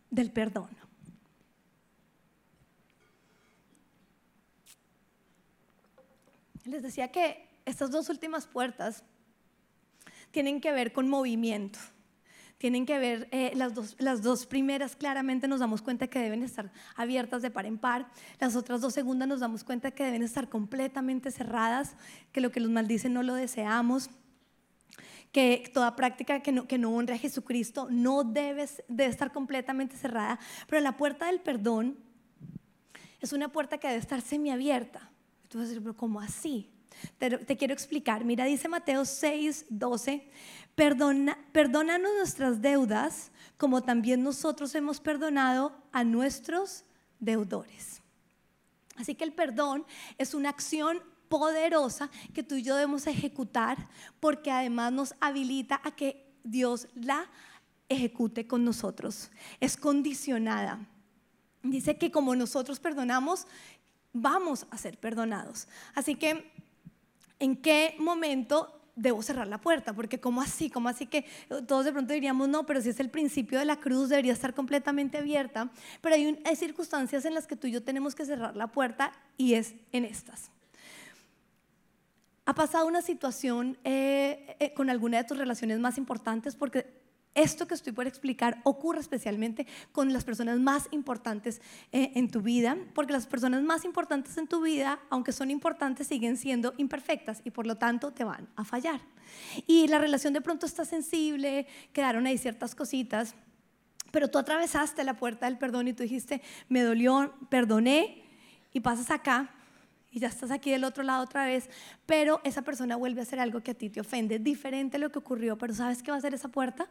del 0.10 0.32
perdón. 0.32 0.87
Les 6.68 6.84
decía 6.84 7.12
que 7.12 7.48
estas 7.66 7.92
dos 7.92 8.10
últimas 8.10 8.46
puertas 8.46 9.04
tienen 10.32 10.60
que 10.60 10.72
ver 10.72 10.92
con 10.92 11.10
movimiento. 11.10 11.80
Tienen 12.58 12.86
que 12.86 12.98
ver, 12.98 13.30
eh, 13.32 13.52
las, 13.56 13.74
dos, 13.74 13.96
las 14.00 14.22
dos 14.22 14.46
primeras 14.46 14.96
claramente 14.96 15.48
nos 15.48 15.60
damos 15.60 15.82
cuenta 15.82 16.08
que 16.08 16.20
deben 16.20 16.44
estar 16.44 16.72
abiertas 16.96 17.42
de 17.42 17.52
par 17.52 17.66
en 17.66 17.78
par. 17.78 18.08
Las 18.40 18.56
otras 18.56 18.82
dos 18.82 18.94
segundas 18.94 19.28
nos 19.28 19.40
damos 19.40 19.64
cuenta 19.64 19.92
que 19.92 20.04
deben 20.04 20.24
estar 20.24 20.50
completamente 20.50 21.32
cerradas, 21.32 21.96
que 22.32 22.42
lo 22.42 22.52
que 22.52 22.60
los 22.60 22.72
maldice 22.72 23.10
no 23.10 23.24
lo 23.24 23.36
deseamos 23.36 24.10
que 25.32 25.70
toda 25.74 25.96
práctica 25.96 26.40
que 26.40 26.52
no, 26.52 26.68
que 26.68 26.78
no 26.78 26.90
honre 26.96 27.14
a 27.14 27.18
Jesucristo 27.18 27.88
no 27.92 28.24
debe, 28.24 28.68
debe 28.88 29.12
estar 29.12 29.32
completamente 29.32 29.96
cerrada, 29.96 30.40
pero 30.68 30.82
la 30.82 30.98
puerta 30.98 31.28
del 31.28 31.42
perdón 31.42 31.98
es 33.20 33.34
una 33.34 33.50
puerta 33.50 33.78
que 33.78 33.88
debe 33.88 34.00
estar 34.00 34.22
semiabierta. 34.22 35.12
Tú 35.48 35.58
vas 35.58 35.66
a 35.66 35.70
decir, 35.70 35.82
pero 35.82 35.96
¿cómo 35.96 36.20
así? 36.20 36.70
Te, 37.18 37.38
te, 37.38 37.58
quiero 37.58 37.74
explicar. 37.74 38.26
Mira, 38.26 38.46
dice 38.46 38.68
Mateo 38.68 39.06
6, 39.06 39.66
12, 39.70 40.30
Perdona, 40.78 41.36
perdónanos 41.54 42.12
nuestras 42.20 42.62
deudas 42.62 43.32
como 43.58 43.82
también 43.82 44.22
nosotros 44.22 44.76
hemos 44.76 45.00
perdonado 45.00 45.76
a 45.92 46.04
nuestros 46.04 46.84
deudores. 47.20 48.04
Así 48.96 49.16
que 49.16 49.24
el 49.24 49.34
perdón 49.34 49.88
es 50.20 50.36
una 50.36 50.50
acción 50.50 51.00
poderosa 51.30 52.12
que 52.32 52.44
tú 52.44 52.54
y 52.54 52.62
yo 52.62 52.76
debemos 52.76 53.08
ejecutar 53.08 53.90
porque 54.20 54.52
además 54.52 54.94
nos 54.94 55.16
habilita 55.20 55.82
a 55.84 55.96
que 55.96 56.32
Dios 56.44 56.88
la 56.94 57.28
ejecute 57.90 58.46
con 58.46 58.64
nosotros. 58.64 59.32
Es 59.60 59.78
condicionada. 59.78 60.88
Dice 61.64 61.98
que 61.98 62.12
como 62.12 62.36
nosotros 62.36 62.80
perdonamos, 62.80 63.48
vamos 64.14 64.66
a 64.70 64.78
ser 64.78 64.98
perdonados. 64.98 65.68
Así 65.96 66.16
que, 66.16 66.52
¿en 67.40 67.56
qué 67.56 67.96
momento 68.00 68.74
debo 68.96 69.22
cerrar 69.22 69.48
la 69.48 69.60
puerta? 69.60 69.94
Porque 69.94 70.20
¿cómo 70.20 70.42
así? 70.42 70.70
¿Cómo 70.70 70.90
así 70.90 71.06
que 71.06 71.26
todos 71.68 71.86
de 71.86 71.92
pronto 71.92 72.14
diríamos, 72.14 72.50
no, 72.50 72.66
pero 72.66 72.82
si 72.82 72.90
es 72.90 73.00
el 73.00 73.10
principio 73.10 73.60
de 73.60 73.66
la 73.66 73.78
cruz, 73.78 74.10
debería 74.10 74.34
estar 74.34 74.54
completamente 74.54 75.18
abierta? 75.18 75.70
Pero 76.02 76.16
hay, 76.16 76.40
hay 76.44 76.56
circunstancias 76.56 77.26
en 77.26 77.34
las 77.34 77.48
que 77.48 77.56
tú 77.56 77.68
y 77.68 77.72
yo 77.72 77.84
tenemos 77.84 78.16
que 78.16 78.26
cerrar 78.26 78.56
la 78.56 78.68
puerta 78.68 79.14
y 79.38 79.54
es 79.54 79.76
en 79.92 80.06
estas. 80.06 80.52
¿Ha 82.48 82.56
pasado 82.56 82.88
una 82.88 83.02
situación 83.02 83.78
eh, 83.84 84.56
eh, 84.60 84.74
con 84.74 84.90
alguna 84.90 85.18
de 85.18 85.26
tus 85.26 85.38
relaciones 85.38 85.80
más 85.80 85.98
importantes? 85.98 86.56
Porque 86.56 87.07
esto 87.38 87.68
que 87.68 87.76
estoy 87.76 87.94
por 87.94 88.08
explicar 88.08 88.60
ocurre 88.64 89.00
especialmente 89.00 89.66
con 89.94 90.12
las 90.12 90.26
personas 90.26 90.60
más 90.60 90.88
importantes 90.92 91.62
eh, 91.92 92.12
en 92.16 92.30
tu 92.30 92.42
vida, 92.42 92.78
porque 92.94 93.14
las 93.14 93.28
personas 93.28 93.64
más 93.64 93.86
importantes 93.86 94.38
en 94.38 94.48
tu 94.48 94.62
vida, 94.62 95.00
aunque 95.10 95.32
son 95.32 95.50
importantes, 95.50 96.08
siguen 96.08 96.36
siendo 96.36 96.74
imperfectas 96.78 97.42
y 97.46 97.52
por 97.52 97.66
lo 97.66 97.78
tanto 97.78 98.12
te 98.12 98.24
van 98.24 98.50
a 98.56 98.66
fallar. 98.66 99.00
Y 99.68 99.88
la 99.88 100.00
relación 100.00 100.34
de 100.34 100.42
pronto 100.42 100.66
está 100.66 100.84
sensible, 100.84 101.68
quedaron 101.94 102.26
ahí 102.28 102.38
ciertas 102.38 102.76
cositas, 102.76 103.36
pero 104.12 104.30
tú 104.30 104.38
atravesaste 104.38 105.04
la 105.04 105.16
puerta 105.16 105.46
del 105.46 105.58
perdón 105.58 105.88
y 105.88 105.94
tú 105.94 106.04
dijiste, 106.04 106.42
me 106.70 106.82
dolió, 106.82 107.34
perdoné, 107.50 108.24
y 108.74 108.80
pasas 108.80 109.12
acá 109.12 109.50
y 110.12 110.20
ya 110.20 110.28
estás 110.28 110.52
aquí 110.52 110.72
del 110.72 110.84
otro 110.84 111.04
lado 111.04 111.24
otra 111.24 111.46
vez, 111.46 111.70
pero 112.06 112.42
esa 112.44 112.62
persona 112.62 112.96
vuelve 112.96 113.22
a 113.22 113.24
hacer 113.24 113.40
algo 113.40 113.62
que 113.62 113.72
a 113.72 113.74
ti 113.74 113.90
te 113.90 114.00
ofende, 114.00 114.40
diferente 114.40 114.98
a 114.98 115.00
lo 115.00 115.12
que 115.12 115.20
ocurrió, 115.20 115.58
pero 115.58 115.74
¿sabes 115.74 116.02
qué 116.02 116.12
va 116.12 116.16
a 116.16 116.20
hacer 116.20 116.34
esa 116.34 116.48
puerta? 116.48 116.88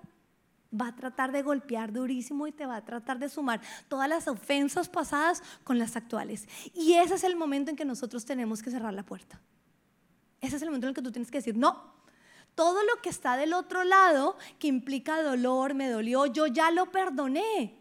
Va 0.74 0.88
a 0.88 0.96
tratar 0.96 1.32
de 1.32 1.42
golpear 1.42 1.92
durísimo 1.92 2.46
y 2.46 2.52
te 2.52 2.66
va 2.66 2.76
a 2.76 2.84
tratar 2.84 3.18
de 3.18 3.28
sumar 3.28 3.60
todas 3.88 4.08
las 4.08 4.28
ofensas 4.28 4.88
pasadas 4.88 5.42
con 5.64 5.78
las 5.78 5.96
actuales. 5.96 6.48
Y 6.74 6.94
ese 6.94 7.14
es 7.14 7.24
el 7.24 7.36
momento 7.36 7.70
en 7.70 7.76
que 7.76 7.84
nosotros 7.84 8.24
tenemos 8.24 8.62
que 8.62 8.70
cerrar 8.70 8.92
la 8.92 9.04
puerta. 9.04 9.40
Ese 10.40 10.56
es 10.56 10.62
el 10.62 10.68
momento 10.68 10.86
en 10.86 10.90
el 10.90 10.94
que 10.94 11.02
tú 11.02 11.12
tienes 11.12 11.30
que 11.30 11.38
decir, 11.38 11.56
no, 11.56 11.94
todo 12.54 12.82
lo 12.82 13.00
que 13.02 13.10
está 13.10 13.36
del 13.36 13.52
otro 13.52 13.84
lado, 13.84 14.36
que 14.58 14.66
implica 14.66 15.22
dolor, 15.22 15.74
me 15.74 15.88
dolió, 15.88 16.26
yo 16.26 16.46
ya 16.46 16.70
lo 16.70 16.90
perdoné. 16.90 17.78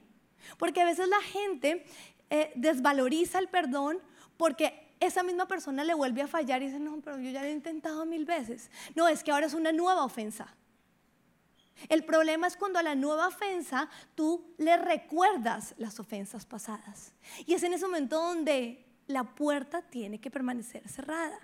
Porque 0.57 0.81
a 0.81 0.85
veces 0.85 1.07
la 1.07 1.21
gente 1.21 1.85
eh, 2.29 2.51
desvaloriza 2.55 3.39
el 3.39 3.47
perdón 3.47 3.99
porque 4.37 4.85
esa 4.99 5.23
misma 5.23 5.47
persona 5.47 5.83
le 5.83 5.93
vuelve 5.93 6.21
a 6.21 6.27
fallar 6.27 6.61
y 6.61 6.65
dice, 6.65 6.79
no, 6.79 6.99
pero 7.01 7.19
yo 7.19 7.31
ya 7.31 7.41
lo 7.41 7.47
he 7.47 7.51
intentado 7.51 8.05
mil 8.05 8.25
veces. 8.25 8.69
No, 8.95 9.07
es 9.07 9.23
que 9.23 9.31
ahora 9.31 9.45
es 9.45 9.53
una 9.53 9.71
nueva 9.71 10.03
ofensa. 10.03 10.53
El 11.89 12.03
problema 12.05 12.47
es 12.47 12.57
cuando 12.57 12.79
a 12.79 12.83
la 12.83 12.95
nueva 12.95 13.27
ofensa 13.27 13.89
tú 14.15 14.53
le 14.57 14.77
recuerdas 14.77 15.75
las 15.77 15.99
ofensas 15.99 16.45
pasadas. 16.45 17.13
Y 17.45 17.53
es 17.53 17.63
en 17.63 17.73
ese 17.73 17.85
momento 17.85 18.17
donde 18.17 18.85
la 19.07 19.23
puerta 19.23 19.81
tiene 19.81 20.19
que 20.19 20.31
permanecer 20.31 20.87
cerrada. 20.87 21.39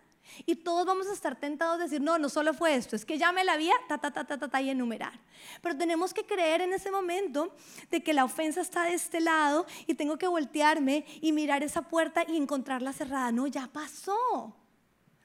Y 0.46 0.56
todos 0.56 0.86
vamos 0.86 1.08
a 1.08 1.14
estar 1.14 1.36
tentados 1.36 1.78
de 1.78 1.86
decir, 1.86 2.02
no, 2.02 2.18
no 2.18 2.30
solo 2.30 2.54
fue 2.54 2.76
esto, 2.76 2.96
es 2.96 3.06
que 3.06 3.18
ya 3.18 3.32
me 3.32 3.44
la 3.44 3.54
había, 3.54 3.74
ta, 3.88 3.98
ta, 3.98 4.12
ta, 4.12 4.24
ta, 4.24 4.38
ta, 4.38 4.48
ta, 4.48 4.62
y 4.62 4.70
enumerar. 4.70 5.20
Pero 5.62 5.76
tenemos 5.76 6.14
que 6.14 6.26
creer 6.26 6.62
en 6.62 6.74
ese 6.74 6.90
momento 6.92 7.54
de 7.90 8.02
que 8.02 8.14
la 8.14 8.24
ofensa 8.24 8.62
está 8.62 8.84
de 8.84 8.94
este 8.94 9.20
lado 9.20 9.66
y 9.88 9.96
tengo 9.96 10.18
que 10.18 10.28
voltearme 10.28 11.06
y 11.22 11.32
mirar 11.34 11.64
esa 11.64 11.82
puerta 11.82 12.24
y 12.28 12.38
encontrarla 12.38 12.94
cerrada. 12.94 13.32
No, 13.32 13.48
ya 13.48 13.68
pasó. 13.68 14.56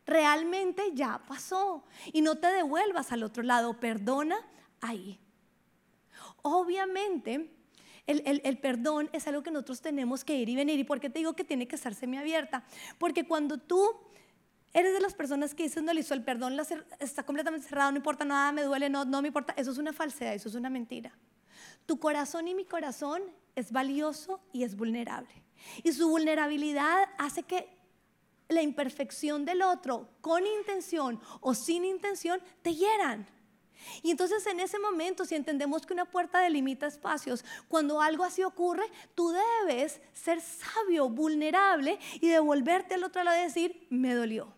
Realmente 0.06 0.82
ya 0.94 1.20
pasó. 1.26 1.84
Y 2.12 2.22
no 2.22 2.36
te 2.36 2.48
devuelvas 2.48 3.12
al 3.12 3.22
otro 3.22 3.42
lado, 3.42 3.78
perdona 3.78 4.36
ahí. 4.80 5.18
Obviamente, 6.42 7.50
el, 8.06 8.40
el, 8.44 8.58
perdón 8.58 9.10
es 9.12 9.26
algo 9.26 9.42
que 9.42 9.50
nosotros 9.50 9.80
tenemos 9.80 10.24
que 10.24 10.36
ir 10.36 10.48
y 10.48 10.56
venir. 10.56 10.78
¿Y 10.78 10.84
por 10.84 11.00
qué 11.00 11.10
te 11.10 11.18
digo 11.18 11.34
que 11.34 11.44
tiene 11.44 11.66
que 11.66 11.76
estar 11.76 11.94
semiabierta? 11.94 12.64
Porque 12.98 13.26
cuando 13.26 13.58
tú 13.58 14.06
Eres 14.76 14.92
de 14.92 15.00
las 15.00 15.14
personas 15.14 15.54
que 15.54 15.62
dicen, 15.62 15.86
no, 15.86 15.94
listo, 15.94 16.12
el 16.12 16.22
perdón 16.22 16.54
está 17.00 17.22
completamente 17.22 17.66
cerrado, 17.66 17.92
no 17.92 17.96
importa 17.96 18.26
nada, 18.26 18.52
me 18.52 18.62
duele, 18.62 18.90
no, 18.90 19.06
no 19.06 19.22
me 19.22 19.28
importa. 19.28 19.54
Eso 19.56 19.70
es 19.70 19.78
una 19.78 19.94
falsedad, 19.94 20.34
eso 20.34 20.50
es 20.50 20.54
una 20.54 20.68
mentira. 20.68 21.16
Tu 21.86 21.98
corazón 21.98 22.46
y 22.46 22.54
mi 22.54 22.66
corazón 22.66 23.22
es 23.54 23.72
valioso 23.72 24.38
y 24.52 24.64
es 24.64 24.76
vulnerable. 24.76 25.30
Y 25.82 25.92
su 25.92 26.10
vulnerabilidad 26.10 27.08
hace 27.16 27.42
que 27.42 27.66
la 28.50 28.60
imperfección 28.60 29.46
del 29.46 29.62
otro, 29.62 30.10
con 30.20 30.46
intención 30.46 31.20
o 31.40 31.54
sin 31.54 31.86
intención, 31.86 32.38
te 32.60 32.74
hieran. 32.74 33.26
Y 34.02 34.10
entonces 34.10 34.46
en 34.46 34.60
ese 34.60 34.78
momento, 34.78 35.24
si 35.24 35.34
entendemos 35.34 35.86
que 35.86 35.92
una 35.92 36.04
puerta 36.04 36.40
delimita 36.40 36.86
espacios, 36.86 37.44
cuando 37.68 38.00
algo 38.00 38.24
así 38.24 38.42
ocurre, 38.42 38.84
tú 39.14 39.32
debes 39.60 40.00
ser 40.12 40.40
sabio, 40.40 41.08
vulnerable 41.08 41.98
y 42.20 42.28
devolverte 42.28 42.94
al 42.94 43.04
otro 43.04 43.22
lado 43.22 43.38
y 43.38 43.44
decir, 43.44 43.86
me 43.90 44.14
dolió. 44.14 44.54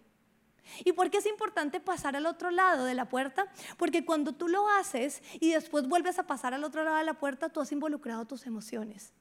¿Y 0.85 0.93
por 0.93 1.11
qué 1.11 1.19
es 1.19 1.27
importante 1.27 1.81
pasar 1.81 2.17
al 2.17 2.27
otro 2.27 2.51
lado 2.51 2.85
de 2.85 2.95
la 2.95 3.09
puerta? 3.09 3.51
Porque 3.77 4.05
cuando 4.05 4.33
tú 4.33 4.49
lo 4.49 4.69
haces 4.69 5.23
y 5.41 5.53
después 5.53 5.89
vuelves 5.89 6.19
a 6.19 6.27
pasar 6.27 6.55
al 6.55 6.65
otro 6.65 6.85
lado 6.85 6.99
de 6.99 7.05
la 7.05 7.15
puerta, 7.15 7.49
tú 7.49 7.61
has 7.61 7.73
involucrado 7.73 8.27
tus 8.27 8.47
emociones. 8.47 9.13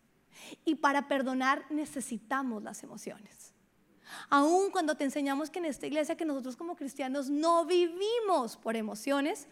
Y 0.65 0.75
para 0.75 1.07
perdonar 1.07 1.65
necesitamos 1.69 2.63
las 2.63 2.83
emociones. 2.83 3.53
Aún 4.29 4.71
cuando 4.71 4.95
te 4.95 5.03
enseñamos 5.03 5.49
que 5.49 5.59
en 5.59 5.65
esta 5.65 5.87
iglesia 5.87 6.15
que 6.15 6.25
nosotros 6.25 6.55
como 6.55 6.75
cristianos 6.75 7.29
no 7.29 7.65
vivimos 7.65 8.57
por 8.57 8.75
emociones, 8.75 9.47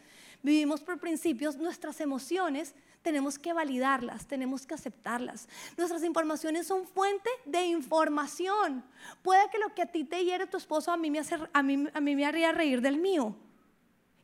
vivimos 0.45 0.81
por 0.81 0.99
principios, 0.99 1.58
nuestras 1.58 1.99
emociones 1.99 2.76
tenemos 3.01 3.38
que 3.38 3.53
validarlas, 3.53 4.26
tenemos 4.26 4.65
que 4.65 4.74
aceptarlas. 4.74 5.47
Nuestras 5.78 6.03
informaciones 6.03 6.67
son 6.67 6.88
fuente 6.88 7.30
de 7.45 7.65
información. 7.65 8.84
Puede 9.22 9.49
que 9.51 9.59
lo 9.59 9.74
que 9.76 9.82
a 9.82 9.86
ti 9.88 10.03
te 10.03 10.24
hiere 10.24 10.47
tu 10.47 10.57
esposo 10.57 10.91
a 10.91 10.97
mí 10.97 11.11
me, 11.11 11.20
hace, 11.20 11.38
a 11.51 11.63
mí, 11.63 11.88
a 11.93 12.01
mí 12.01 12.15
me 12.15 12.26
haría 12.26 12.51
reír 12.51 12.82
del 12.82 12.97
mío. 12.97 13.36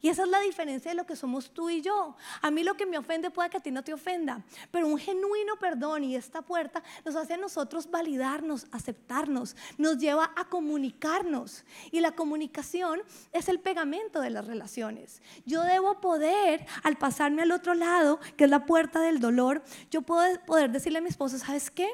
Y 0.02 0.10
esa 0.10 0.24
es 0.24 0.30
la 0.30 0.40
diferencia 0.40 0.92
de 0.92 0.96
lo 0.96 1.06
que 1.06 1.16
somos 1.16 1.52
tú 1.52 1.70
y 1.70 1.82
yo. 1.82 2.16
A 2.42 2.50
mí 2.50 2.64
lo 2.64 2.76
que 2.76 2.88
me 2.88 2.98
ofende 2.98 3.30
puede 3.30 3.52
que 3.52 3.58
a 3.58 3.60
ti 3.62 3.70
no 3.70 3.84
te 3.84 3.94
ofenda, 3.94 4.44
pero 4.72 4.88
un 4.88 4.98
genuino 4.98 5.58
perdón 5.58 6.04
y 6.04 6.16
esta 6.16 6.42
puerta 6.42 6.82
nos 7.06 7.16
hace 7.16 7.36
a 7.36 7.38
nosotros 7.38 7.90
validarnos, 7.90 8.66
aceptarnos, 8.72 9.56
nos 9.78 10.00
lleva 10.00 10.32
a 10.36 10.46
comunicarnos. 10.46 11.64
Y 11.92 12.00
la 12.00 12.12
comunicación 12.12 13.02
es 13.32 13.48
el 13.48 13.60
pegamento 13.60 14.22
de 14.22 14.32
las 14.32 14.48
relaciones. 14.48 15.22
Yo 15.46 15.62
debo 15.64 16.02
poder, 16.02 16.66
al 16.84 16.98
pasarme 16.98 17.44
al 17.44 17.52
otro 17.52 17.76
lado, 17.76 18.20
que 18.38 18.46
es 18.46 18.50
la 18.50 18.66
puerta 18.66 19.02
del 19.02 19.20
dolor, 19.20 19.64
yo 19.92 20.02
puedo 20.02 20.40
poder 20.46 20.72
decirle 20.72 20.98
a 20.98 21.02
mi 21.02 21.10
esposa, 21.10 21.38
¿sabes 21.38 21.70
qué? 21.70 21.90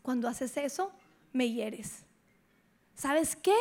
Cuando 0.00 0.26
haces 0.26 0.56
eso, 0.56 0.90
me 1.32 1.50
hieres. 1.50 2.04
¿Sabes 2.94 3.36
qué? 3.36 3.56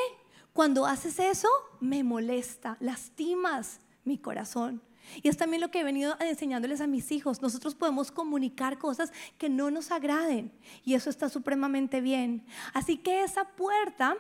Cuando 0.54 0.86
haces 0.86 1.20
eso, 1.20 1.48
me 1.80 2.04
molesta, 2.04 2.78
lastimas 2.80 3.80
mi 4.06 4.18
corazón. 4.18 4.82
Y 5.22 5.28
es 5.28 5.38
también 5.38 5.62
lo 5.62 5.70
que 5.70 5.82
he 5.82 5.84
venido 5.84 6.16
enseñándoles 6.20 6.80
a 6.82 6.88
mis 6.88 7.12
hijos. 7.12 7.42
Nosotros 7.42 7.76
podemos 7.76 8.12
comunicar 8.12 8.78
cosas 8.78 9.12
que 9.38 9.50
no 9.50 9.70
nos 9.70 9.92
agraden 9.92 10.52
y 10.86 10.94
eso 10.94 11.10
está 11.10 11.30
supremamente 11.30 12.02
bien. 12.02 12.46
Así 12.74 12.98
que 12.98 13.24
esa 13.24 13.46
puerta 13.46 14.16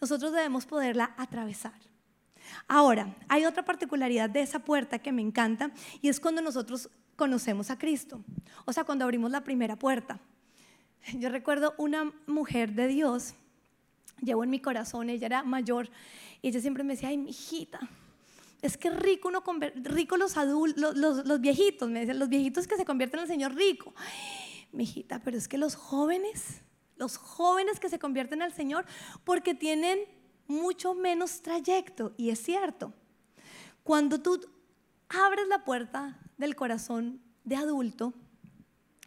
nosotros 0.00 0.32
debemos 0.32 0.66
poderla 0.66 1.14
atravesar. 1.16 1.74
Ahora, 2.66 3.14
hay 3.28 3.44
otra 3.44 3.64
particularidad 3.64 4.30
de 4.30 4.42
esa 4.42 4.58
puerta 4.60 4.98
que 4.98 5.12
me 5.12 5.22
encanta 5.22 5.70
y 6.00 6.08
es 6.08 6.20
cuando 6.20 6.42
nosotros 6.42 6.90
conocemos 7.16 7.70
a 7.70 7.78
Cristo. 7.78 8.22
O 8.64 8.72
sea, 8.72 8.84
cuando 8.84 9.04
abrimos 9.04 9.30
la 9.30 9.44
primera 9.44 9.76
puerta. 9.76 10.20
Yo 11.14 11.28
recuerdo 11.28 11.74
una 11.78 12.12
mujer 12.26 12.72
de 12.72 12.88
Dios, 12.88 13.34
llevo 14.22 14.44
en 14.44 14.50
mi 14.50 14.60
corazón, 14.60 15.10
ella 15.10 15.26
era 15.26 15.42
mayor 15.42 15.88
y 16.42 16.48
ella 16.48 16.60
siempre 16.60 16.84
me 16.84 16.94
decía, 16.94 17.08
ay, 17.08 17.18
mi 17.18 17.30
hijita, 17.30 17.80
es 18.62 18.76
que 18.76 18.90
rico, 18.90 19.28
uno 19.28 19.42
rico 19.84 20.16
los 20.16 20.36
adultos, 20.36 20.96
los, 20.96 21.40
viejitos, 21.40 21.88
me 21.88 22.00
decían, 22.00 22.18
los 22.18 22.28
viejitos 22.28 22.66
que 22.66 22.76
se 22.76 22.84
convierten 22.84 23.20
en 23.20 23.22
el 23.24 23.28
Señor 23.28 23.54
rico. 23.54 23.94
mi 24.72 24.84
hijita, 24.84 25.20
pero 25.22 25.36
es 25.36 25.46
que 25.46 25.58
los 25.58 25.76
jóvenes, 25.76 26.62
los 26.96 27.16
jóvenes 27.16 27.78
que 27.78 27.88
se 27.88 27.98
convierten 27.98 28.42
al 28.42 28.52
Señor, 28.52 28.84
porque 29.24 29.54
tienen 29.54 30.00
mucho 30.48 30.94
menos 30.94 31.42
trayecto. 31.42 32.14
Y 32.16 32.30
es 32.30 32.42
cierto, 32.42 32.92
cuando 33.84 34.20
tú 34.20 34.40
abres 35.08 35.46
la 35.48 35.64
puerta 35.64 36.18
del 36.36 36.56
corazón 36.56 37.20
de 37.44 37.56
adulto 37.56 38.12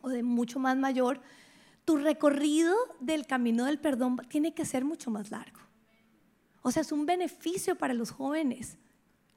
o 0.01 0.09
de 0.09 0.23
mucho 0.23 0.59
más 0.59 0.77
mayor, 0.77 1.21
tu 1.85 1.97
recorrido 1.97 2.75
del 2.99 3.25
camino 3.25 3.65
del 3.65 3.79
perdón 3.79 4.17
tiene 4.29 4.53
que 4.53 4.65
ser 4.65 4.85
mucho 4.85 5.09
más 5.09 5.31
largo. 5.31 5.59
O 6.61 6.71
sea, 6.71 6.81
es 6.81 6.91
un 6.91 7.05
beneficio 7.05 7.75
para 7.75 7.93
los 7.93 8.11
jóvenes. 8.11 8.77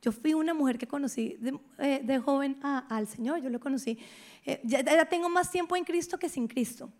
Yo 0.02 0.12
fui 0.12 0.34
una 0.34 0.52
mujer 0.52 0.76
que 0.76 0.86
conocí 0.86 1.38
de, 1.40 1.58
eh, 1.78 2.18
joven 2.18 2.58
al 2.62 3.08
Señor, 3.08 3.40
yo 3.40 3.48
lo 3.48 3.58
conocí. 3.58 3.98
Eh, 4.44 4.60
ya, 4.62 5.04
tengo 5.06 5.30
más 5.30 5.50
tiempo 5.50 5.76
en 5.76 5.84
Cristo 5.84 6.18
que 6.18 6.28
sin 6.28 6.46
Cristo. 6.46 6.90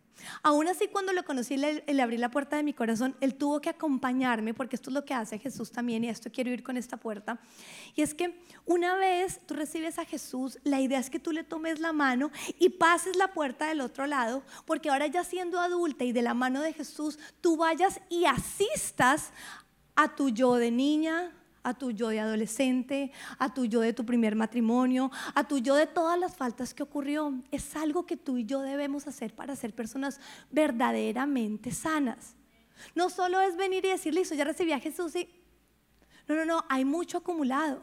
Aún 0.42 0.68
así, 0.68 0.88
cuando 0.88 1.12
lo 1.12 1.24
conocí, 1.24 1.56
le, 1.56 1.84
le, 1.86 2.02
abrí 2.02 2.16
la 2.16 2.30
puerta 2.30 2.56
de 2.56 2.62
mi 2.62 2.72
corazón, 2.72 3.16
Él 3.20 3.34
tuvo 3.34 3.60
que 3.60 3.68
acompañarme, 3.68 4.54
porque 4.54 4.76
esto 4.76 4.90
es 4.90 4.94
lo 4.94 5.04
que 5.04 5.14
hace 5.14 5.38
Jesús 5.38 5.70
también, 5.70 6.04
y 6.04 6.08
esto 6.08 6.30
quiero 6.30 6.50
ir 6.50 6.62
con 6.62 6.76
esta 6.76 6.96
puerta. 6.96 7.40
Y 7.94 8.02
es 8.02 8.14
que 8.14 8.40
una 8.64 8.96
vez 8.96 9.40
tú 9.46 9.54
recibes 9.54 9.98
a 9.98 10.04
Jesús, 10.04 10.58
la 10.64 10.80
idea 10.80 10.98
es 10.98 11.10
que 11.10 11.18
tú 11.18 11.32
le 11.32 11.44
tomes 11.44 11.80
la 11.80 11.92
mano 11.92 12.30
y 12.58 12.70
pases 12.70 13.16
la 13.16 13.32
puerta 13.32 13.66
del 13.66 13.80
otro 13.80 14.06
lado, 14.06 14.42
porque 14.64 14.90
ahora 14.90 15.06
ya 15.06 15.24
siendo 15.24 15.60
adulta 15.60 16.04
y 16.04 16.12
de 16.12 16.22
la 16.22 16.34
mano 16.34 16.62
de 16.62 16.72
Jesús, 16.72 17.18
tú 17.40 17.56
vayas 17.56 18.00
y 18.08 18.24
asistas 18.24 19.32
a 19.96 20.14
tu 20.14 20.30
yo 20.30 20.56
de 20.56 20.70
niña, 20.70 21.32
a 21.64 21.74
tu 21.74 21.90
yo 21.90 22.08
de 22.08 22.20
adolescente, 22.20 23.10
a 23.38 23.52
tu 23.52 23.64
yo 23.64 23.80
de 23.80 23.92
tu 23.92 24.06
primer 24.06 24.36
matrimonio, 24.36 25.10
a 25.34 25.48
tu 25.48 25.58
yo 25.58 25.74
de 25.74 25.86
todas 25.86 26.18
las 26.18 26.36
faltas 26.36 26.72
que 26.74 26.84
ocurrió. 26.84 27.34
Es 27.50 27.74
algo 27.74 28.06
que 28.06 28.16
tú 28.16 28.38
y 28.38 28.44
yo 28.44 28.60
debemos 28.60 29.08
hacer 29.08 29.34
para 29.34 29.56
ser 29.56 29.74
personas 29.74 30.20
verdaderamente 30.52 31.72
sanas. 31.72 32.36
No 32.94 33.10
solo 33.10 33.40
es 33.40 33.56
venir 33.56 33.84
y 33.84 33.88
decirle, 33.88 34.20
listo, 34.20 34.34
ya 34.34 34.44
recibí 34.44 34.72
a 34.72 34.78
Jesús 34.78 35.16
y... 35.16 35.28
No, 36.28 36.34
no, 36.34 36.44
no, 36.44 36.64
hay 36.68 36.84
mucho 36.84 37.18
acumulado. 37.18 37.82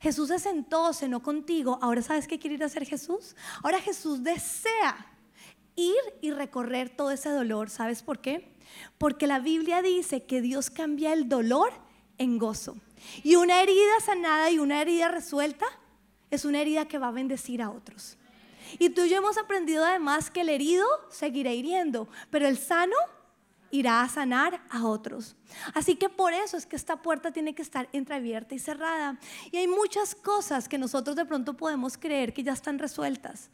Jesús 0.00 0.28
se 0.28 0.38
sentó, 0.38 0.92
cenó 0.92 1.22
contigo. 1.22 1.78
Ahora 1.80 2.02
sabes 2.02 2.26
qué 2.26 2.38
quiere 2.38 2.56
ir 2.56 2.62
a 2.62 2.66
hacer 2.66 2.84
Jesús. 2.84 3.36
Ahora 3.62 3.80
Jesús 3.80 4.22
desea 4.22 5.06
ir 5.76 5.96
y 6.20 6.30
recorrer 6.30 6.90
todo 6.90 7.10
ese 7.10 7.30
dolor. 7.30 7.70
¿Sabes 7.70 8.02
por 8.02 8.20
qué? 8.20 8.56
Porque 8.98 9.26
la 9.26 9.38
Biblia 9.38 9.80
dice 9.82 10.24
que 10.24 10.40
Dios 10.40 10.70
cambia 10.70 11.12
el 11.12 11.28
dolor 11.28 11.72
en 12.18 12.38
gozo. 12.38 12.76
Y 13.22 13.36
una 13.36 13.62
herida 13.62 14.00
sanada 14.04 14.50
y 14.50 14.58
una 14.58 14.80
herida 14.80 15.08
resuelta 15.08 15.66
es 16.30 16.44
una 16.44 16.60
herida 16.60 16.86
que 16.86 16.98
va 16.98 17.08
a 17.08 17.12
bendecir 17.12 17.62
a 17.62 17.70
otros. 17.70 18.16
Y 18.78 18.90
tú 18.90 19.02
y 19.02 19.10
yo 19.10 19.18
hemos 19.18 19.36
aprendido 19.36 19.84
además 19.84 20.30
que 20.30 20.40
el 20.40 20.48
herido 20.48 20.86
seguirá 21.10 21.52
hiriendo, 21.52 22.08
pero 22.30 22.46
el 22.46 22.56
sano 22.56 22.96
irá 23.70 24.02
a 24.02 24.08
sanar 24.08 24.62
a 24.70 24.84
otros. 24.86 25.34
Así 25.74 25.96
que 25.96 26.08
por 26.08 26.32
eso 26.32 26.56
es 26.56 26.66
que 26.66 26.76
esta 26.76 27.02
puerta 27.02 27.32
tiene 27.32 27.54
que 27.54 27.62
estar 27.62 27.88
entreabierta 27.92 28.54
y 28.54 28.58
cerrada. 28.58 29.18
Y 29.50 29.56
hay 29.56 29.66
muchas 29.66 30.14
cosas 30.14 30.68
que 30.68 30.78
nosotros 30.78 31.16
de 31.16 31.24
pronto 31.24 31.56
podemos 31.56 31.98
creer 31.98 32.32
que 32.32 32.42
ya 32.42 32.52
están 32.52 32.78
resueltas. 32.78 33.50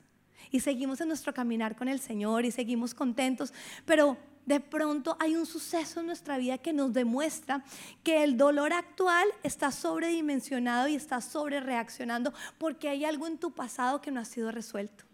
Y 0.50 0.60
seguimos 0.60 1.00
en 1.00 1.08
nuestro 1.08 1.32
caminar 1.34 1.76
con 1.76 1.88
el 1.88 2.00
Señor 2.00 2.44
y 2.44 2.50
seguimos 2.50 2.94
contentos, 2.94 3.52
pero 3.84 4.16
de 4.48 4.60
pronto 4.60 5.14
hay 5.20 5.36
un 5.36 5.44
suceso 5.44 6.00
en 6.00 6.06
nuestra 6.06 6.38
vida 6.38 6.56
que 6.56 6.72
nos 6.72 6.94
demuestra 6.94 7.62
que 8.02 8.24
el 8.24 8.38
dolor 8.38 8.72
actual 8.72 9.28
está 9.42 9.70
sobredimensionado 9.70 10.88
y 10.88 10.94
está 10.94 11.20
sobre 11.20 11.60
reaccionando 11.60 12.32
porque 12.56 12.88
hay 12.88 13.04
algo 13.04 13.26
en 13.26 13.36
tu 13.36 13.50
pasado 13.50 14.00
que 14.00 14.10
no 14.10 14.20
ha 14.20 14.24
sido 14.24 14.50
resuelto. 14.50 15.04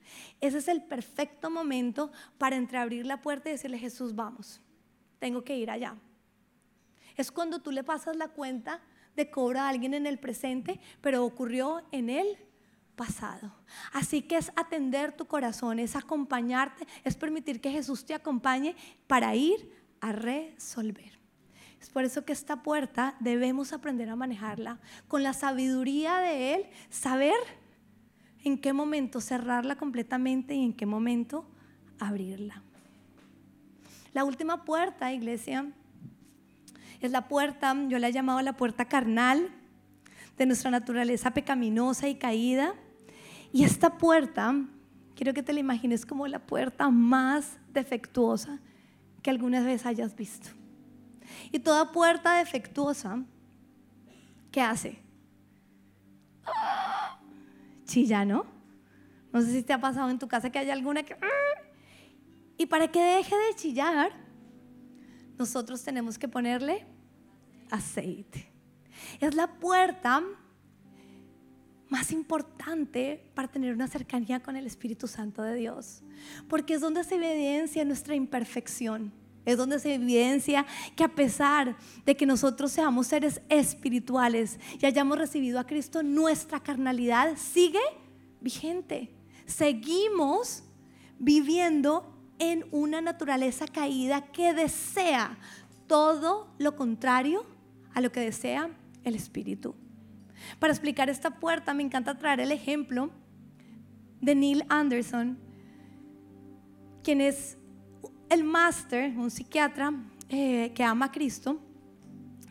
Ese 0.41 0.59
es 0.59 0.69
el 0.69 0.85
perfecto 0.85 1.51
momento 1.51 2.13
para 2.39 2.55
entreabrir 2.55 3.07
la 3.07 3.23
puerta 3.23 3.49
y 3.49 3.53
decirle, 3.53 3.79
Jesús, 3.79 4.15
vamos, 4.15 4.61
tengo 5.19 5.43
que 5.43 5.57
ir 5.57 5.69
allá. 5.69 5.97
Es 7.17 7.33
cuando 7.33 7.61
tú 7.61 7.73
le 7.73 7.83
pasas 7.83 8.15
la 8.15 8.29
cuenta 8.29 8.81
de 9.17 9.31
cobro 9.31 9.59
a 9.59 9.69
alguien 9.69 9.95
en 9.95 10.07
el 10.07 10.21
presente, 10.21 10.79
pero 11.01 11.25
ocurrió 11.25 11.83
en 11.91 12.09
él 12.09 12.39
pasado. 12.97 13.53
Así 13.93 14.23
que 14.23 14.37
es 14.37 14.53
atender 14.57 15.13
tu 15.13 15.27
corazón, 15.27 15.79
es 15.79 15.97
acompañarte, 15.97 16.87
es 17.05 17.17
permitir 17.17 17.61
que 17.61 17.71
Jesús 17.71 18.05
te 18.05 18.15
acompañe 18.15 18.77
para 19.07 19.35
ir 19.35 19.71
a 20.01 20.13
resolver. 20.13 21.19
Es 21.81 21.91
por 21.91 22.05
eso 22.05 22.25
que 22.25 22.33
esta 22.33 22.63
puerta 22.63 23.15
debemos 23.21 23.73
aprender 23.73 24.09
a 24.09 24.17
manejarla 24.17 24.81
con 25.07 25.23
la 25.23 25.35
sabiduría 25.35 26.19
de 26.19 26.55
Él, 26.55 26.67
saber 26.89 27.35
en 28.43 28.59
qué 28.59 28.73
momento 28.73 29.21
cerrarla 29.21 29.77
completamente 29.77 30.55
y 30.55 30.65
en 30.65 30.73
qué 30.73 30.87
momento 30.87 31.47
abrirla. 31.99 32.63
La 34.13 34.25
última 34.25 34.65
puerta, 34.65 35.13
iglesia, 35.13 35.73
es 37.01 37.11
la 37.11 37.29
puerta, 37.29 37.77
yo 37.89 37.99
la 37.99 38.09
he 38.09 38.13
llamado 38.13 38.41
la 38.41 38.57
puerta 38.57 38.87
carnal 38.87 39.51
de 40.39 40.47
nuestra 40.47 40.71
naturaleza 40.71 41.33
pecaminosa 41.33 42.09
y 42.09 42.15
caída. 42.15 42.75
Y 43.55 43.63
esta 43.63 43.97
puerta, 43.97 44.53
quiero 45.15 45.33
que 45.33 45.41
te 45.41 45.53
la 45.53 45.61
imagines 45.61 46.05
como 46.05 46.27
la 46.27 46.41
puerta 46.41 46.91
más 46.91 47.57
defectuosa 47.73 48.59
que 49.23 49.31
alguna 49.31 49.63
vez 49.63 49.87
hayas 49.87 50.17
visto. 50.17 50.49
Y 51.53 51.61
toda 51.61 51.93
puerta 51.93 52.37
defectuosa, 52.37 53.23
¿qué 54.51 54.61
hace? 54.61 54.99
Chilla, 57.85 58.25
¿no? 58.25 58.45
No 59.33 59.41
sé 59.41 59.53
si 59.53 59.63
te 59.63 59.73
ha 59.73 59.81
pasado 59.81 60.11
en 60.11 60.19
tu 60.19 60.27
casa 60.27 60.51
que 60.51 60.59
hay 60.59 60.71
alguna 60.71 61.05
que... 61.05 61.17
Y 62.59 62.67
para 62.67 62.91
que 62.91 63.01
deje 63.01 63.37
de 63.37 63.55
chillar, 63.55 64.11
nosotros 65.39 65.81
tenemos 65.85 66.19
que 66.19 66.27
ponerle 66.27 66.85
aceite. 67.71 68.53
Es 69.21 69.37
la 69.37 69.47
puerta 69.47 70.25
más 71.95 72.11
importante 72.11 73.25
para 73.37 73.47
tener 73.47 73.73
una 73.73 73.87
cercanía 73.87 74.41
con 74.41 74.57
el 74.57 74.67
Espíritu 74.67 75.07
Santo 75.07 75.43
de 75.43 75.55
Dios. 75.55 76.03
Porque 76.49 76.75
es 76.75 76.81
donde 76.81 77.05
se 77.05 77.15
evidencia 77.15 77.85
nuestra 77.85 78.17
imperfección. 78.17 79.13
Es 79.45 79.59
donde 79.59 79.79
se 79.79 79.95
evidencia 79.95 80.67
que 80.97 81.05
a 81.05 81.15
pesar 81.15 81.77
de 82.05 82.17
que 82.17 82.27
nosotros 82.27 82.73
seamos 82.73 83.07
seres 83.07 83.41
espirituales 83.49 84.59
y 84.81 84.87
hayamos 84.87 85.19
recibido 85.19 85.61
a 85.61 85.67
Cristo, 85.69 86.03
nuestra 86.03 86.59
carnalidad 86.59 87.37
sigue 87.37 87.79
vigente. 88.41 89.11
Seguimos 89.47 90.65
viviendo 91.21 92.13
en 92.41 92.65
una 92.73 93.01
naturaleza 93.03 93.69
caída 93.69 94.33
que 94.33 94.53
desea 94.53 95.39
todo 95.87 96.49
lo 96.59 96.75
contrario 96.75 97.47
a 97.93 98.01
lo 98.01 98.11
que 98.11 98.19
desea 98.19 98.69
el 99.05 99.15
Espíritu. 99.15 99.77
Para 100.59 100.73
explicar 100.73 101.09
esta 101.09 101.31
puerta 101.31 101.75
me 101.75 101.83
encanta 101.83 102.19
traer 102.19 102.41
el 102.41 102.53
ejemplo 102.53 103.11
de 104.21 104.35
Neil 104.35 104.65
Anderson, 104.69 105.39
quien 107.03 107.21
es 107.21 107.59
el 108.31 108.45
máster, 108.45 109.17
un 109.17 109.31
psiquiatra 109.31 109.93
eh, 110.29 110.73
que 110.75 110.83
ama 110.83 111.07
a 111.07 111.13
Cristo, 111.13 111.61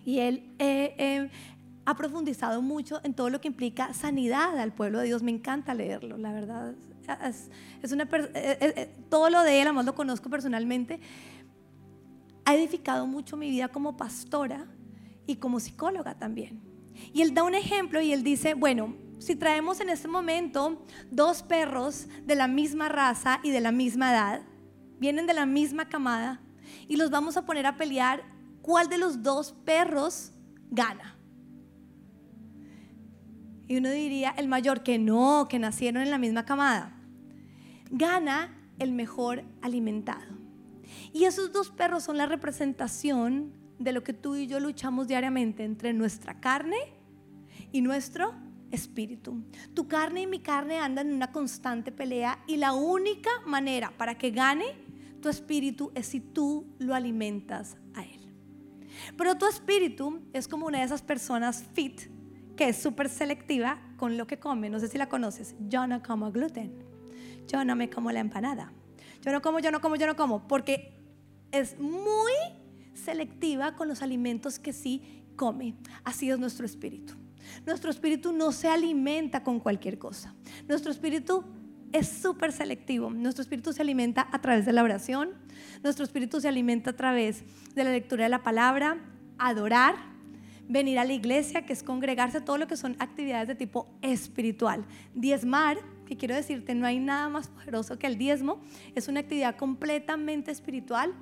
y 0.06 0.20
él 0.20 0.54
eh, 0.60 0.96
eh, 0.98 1.30
ha 1.86 1.96
profundizado 1.96 2.62
mucho 2.62 3.02
en 3.04 3.14
todo 3.14 3.30
lo 3.30 3.42
que 3.42 3.48
implica 3.48 3.94
sanidad 3.94 4.58
al 4.60 4.74
pueblo 4.74 5.00
de 5.00 5.06
Dios. 5.06 5.24
Me 5.24 5.32
encanta 5.32 5.74
leerlo, 5.74 6.18
la 6.18 6.32
verdad. 6.32 6.76
Es, 7.28 7.50
todo 9.10 9.30
lo 9.30 9.44
de 9.44 9.62
él, 9.62 9.68
además 9.68 9.86
lo 9.86 9.96
conozco 9.96 10.30
personalmente, 10.30 11.00
ha 12.46 12.56
edificado 12.56 13.08
mucho 13.08 13.36
mi 13.38 13.50
vida 13.50 13.70
como 13.70 13.98
pastora 13.98 14.66
y 15.26 15.38
como 15.38 15.60
psicóloga 15.60 16.16
también. 16.18 16.73
Y 17.14 17.22
él 17.22 17.34
da 17.34 17.44
un 17.44 17.56
ejemplo 17.56 18.02
y 18.02 18.14
él 18.14 18.24
dice, 18.24 18.54
bueno, 18.54 18.96
si 19.20 19.36
traemos 19.36 19.80
en 19.80 19.90
este 19.90 20.08
momento 20.08 20.86
dos 21.10 21.44
perros 21.44 22.08
de 22.26 22.36
la 22.36 22.48
misma 22.48 22.90
raza 22.90 23.40
y 23.44 23.52
de 23.52 23.62
la 23.62 23.72
misma 23.72 24.12
edad, 24.12 24.42
vienen 25.00 25.28
de 25.28 25.34
la 25.34 25.46
misma 25.46 25.88
camada 25.88 26.42
y 26.88 26.96
los 26.98 27.10
vamos 27.10 27.38
a 27.38 27.46
poner 27.46 27.66
a 27.66 27.78
pelear 27.78 28.24
cuál 28.62 28.90
de 28.90 28.98
los 28.98 29.24
dos 29.24 29.54
perros 29.66 30.34
gana. 30.70 31.18
Y 33.68 33.78
uno 33.78 33.90
diría, 33.90 34.34
el 34.38 34.48
mayor, 34.48 34.84
que 34.84 35.00
no, 35.00 35.48
que 35.50 35.58
nacieron 35.58 36.04
en 36.04 36.12
la 36.12 36.18
misma 36.18 36.46
camada. 36.46 36.96
Gana 37.90 38.54
el 38.78 38.92
mejor 38.92 39.44
alimentado. 39.62 40.38
Y 41.14 41.26
esos 41.26 41.52
dos 41.54 41.70
perros 41.70 42.04
son 42.04 42.18
la 42.18 42.26
representación 42.26 43.54
de 43.80 43.92
lo 43.92 44.04
que 44.04 44.14
tú 44.14 44.36
y 44.36 44.48
yo 44.48 44.60
luchamos 44.60 45.08
diariamente 45.08 45.64
entre 45.64 45.94
nuestra 45.94 46.40
carne 46.40 46.78
y 47.72 47.82
nuestro 47.82 48.34
espíritu. 48.72 49.44
Tu 49.74 49.88
carne 49.88 50.22
y 50.22 50.28
mi 50.28 50.40
carne 50.40 50.80
andan 50.80 51.10
en 51.10 51.16
una 51.16 51.32
constante 51.32 51.92
pelea 51.92 52.44
y 52.48 52.58
la 52.58 52.74
única 52.74 53.30
manera 53.46 53.92
para 53.98 54.18
que 54.18 54.32
gane 54.32 54.66
tu 55.22 55.30
espíritu 55.30 55.92
es 55.96 56.08
si 56.08 56.20
tú 56.20 56.66
lo 56.80 56.96
alimentas 56.96 57.78
a 57.94 58.04
él. 58.04 58.34
Pero 59.18 59.38
tu 59.38 59.48
espíritu 59.48 60.22
es 60.34 60.48
como 60.48 60.68
una 60.68 60.80
de 60.80 60.86
esas 60.86 61.02
personas 61.02 61.64
fit 61.74 62.02
que 62.56 62.70
es 62.70 62.78
súper 62.78 63.10
selectiva 63.10 63.82
con 63.98 64.18
lo 64.18 64.28
que 64.28 64.40
come. 64.40 64.70
No 64.70 64.80
sé 64.80 64.88
si 64.88 64.98
la 64.98 65.10
conoces. 65.10 65.56
Yo 65.68 65.88
no 65.88 66.04
como 66.04 66.32
gluten. 66.32 66.74
Yo 67.48 67.64
no 67.66 67.76
me 67.76 67.90
como 67.90 68.12
la 68.12 68.20
empanada. 68.20 68.72
Yo 69.22 69.32
no 69.32 69.42
como, 69.42 69.60
yo 69.60 69.72
no 69.72 69.82
como, 69.82 69.96
yo 69.96 70.08
no 70.08 70.16
como. 70.16 70.48
Porque 70.48 71.00
es 71.52 71.80
muy 71.80 72.32
selectiva 73.04 73.76
con 73.76 73.88
los 73.88 74.02
alimentos 74.02 74.60
que 74.60 74.74
sí 74.74 75.24
come. 75.36 75.76
Así 76.04 76.30
es 76.30 76.40
nuestro 76.40 76.66
espíritu. 76.66 77.14
Nuestro 77.66 77.92
espíritu 77.92 78.32
no 78.32 78.52
se 78.52 78.70
alimenta 78.70 79.44
con 79.44 79.60
cualquier 79.60 79.98
cosa. 79.98 80.34
Nuestro 80.68 80.92
espíritu 80.92 81.44
es 81.92 82.08
súper 82.08 82.52
selectivo. 82.52 83.10
Nuestro 83.12 83.42
espíritu 83.42 83.74
se 83.74 83.82
alimenta 83.82 84.28
a 84.32 84.42
través 84.42 84.66
de 84.66 84.74
la 84.74 84.84
oración. 84.84 85.30
Nuestro 85.84 86.04
espíritu 86.04 86.42
se 86.42 86.48
alimenta 86.48 86.92
a 86.92 86.96
través 86.96 87.44
de 87.76 87.84
la 87.84 87.92
lectura 87.92 88.24
de 88.24 88.30
la 88.30 88.44
palabra, 88.44 88.98
adorar, 89.38 89.96
venir 90.68 90.98
a 90.98 91.06
la 91.06 91.14
iglesia, 91.14 91.66
que 91.66 91.74
es 91.74 91.84
congregarse, 91.84 92.42
todo 92.42 92.58
lo 92.58 92.68
que 92.68 92.78
son 92.78 92.96
actividades 93.00 93.48
de 93.48 93.56
tipo 93.56 93.88
espiritual. 94.02 94.86
Diezmar, 95.14 95.78
que 96.06 96.18
quiero 96.18 96.36
decirte, 96.36 96.74
no 96.74 96.86
hay 96.86 97.00
nada 97.00 97.30
más 97.30 97.48
poderoso 97.50 98.00
que 98.00 98.08
el 98.08 98.18
diezmo, 98.18 98.62
es 98.96 99.08
una 99.08 99.20
actividad 99.20 99.56
completamente 99.56 100.52
espiritual, 100.52 101.14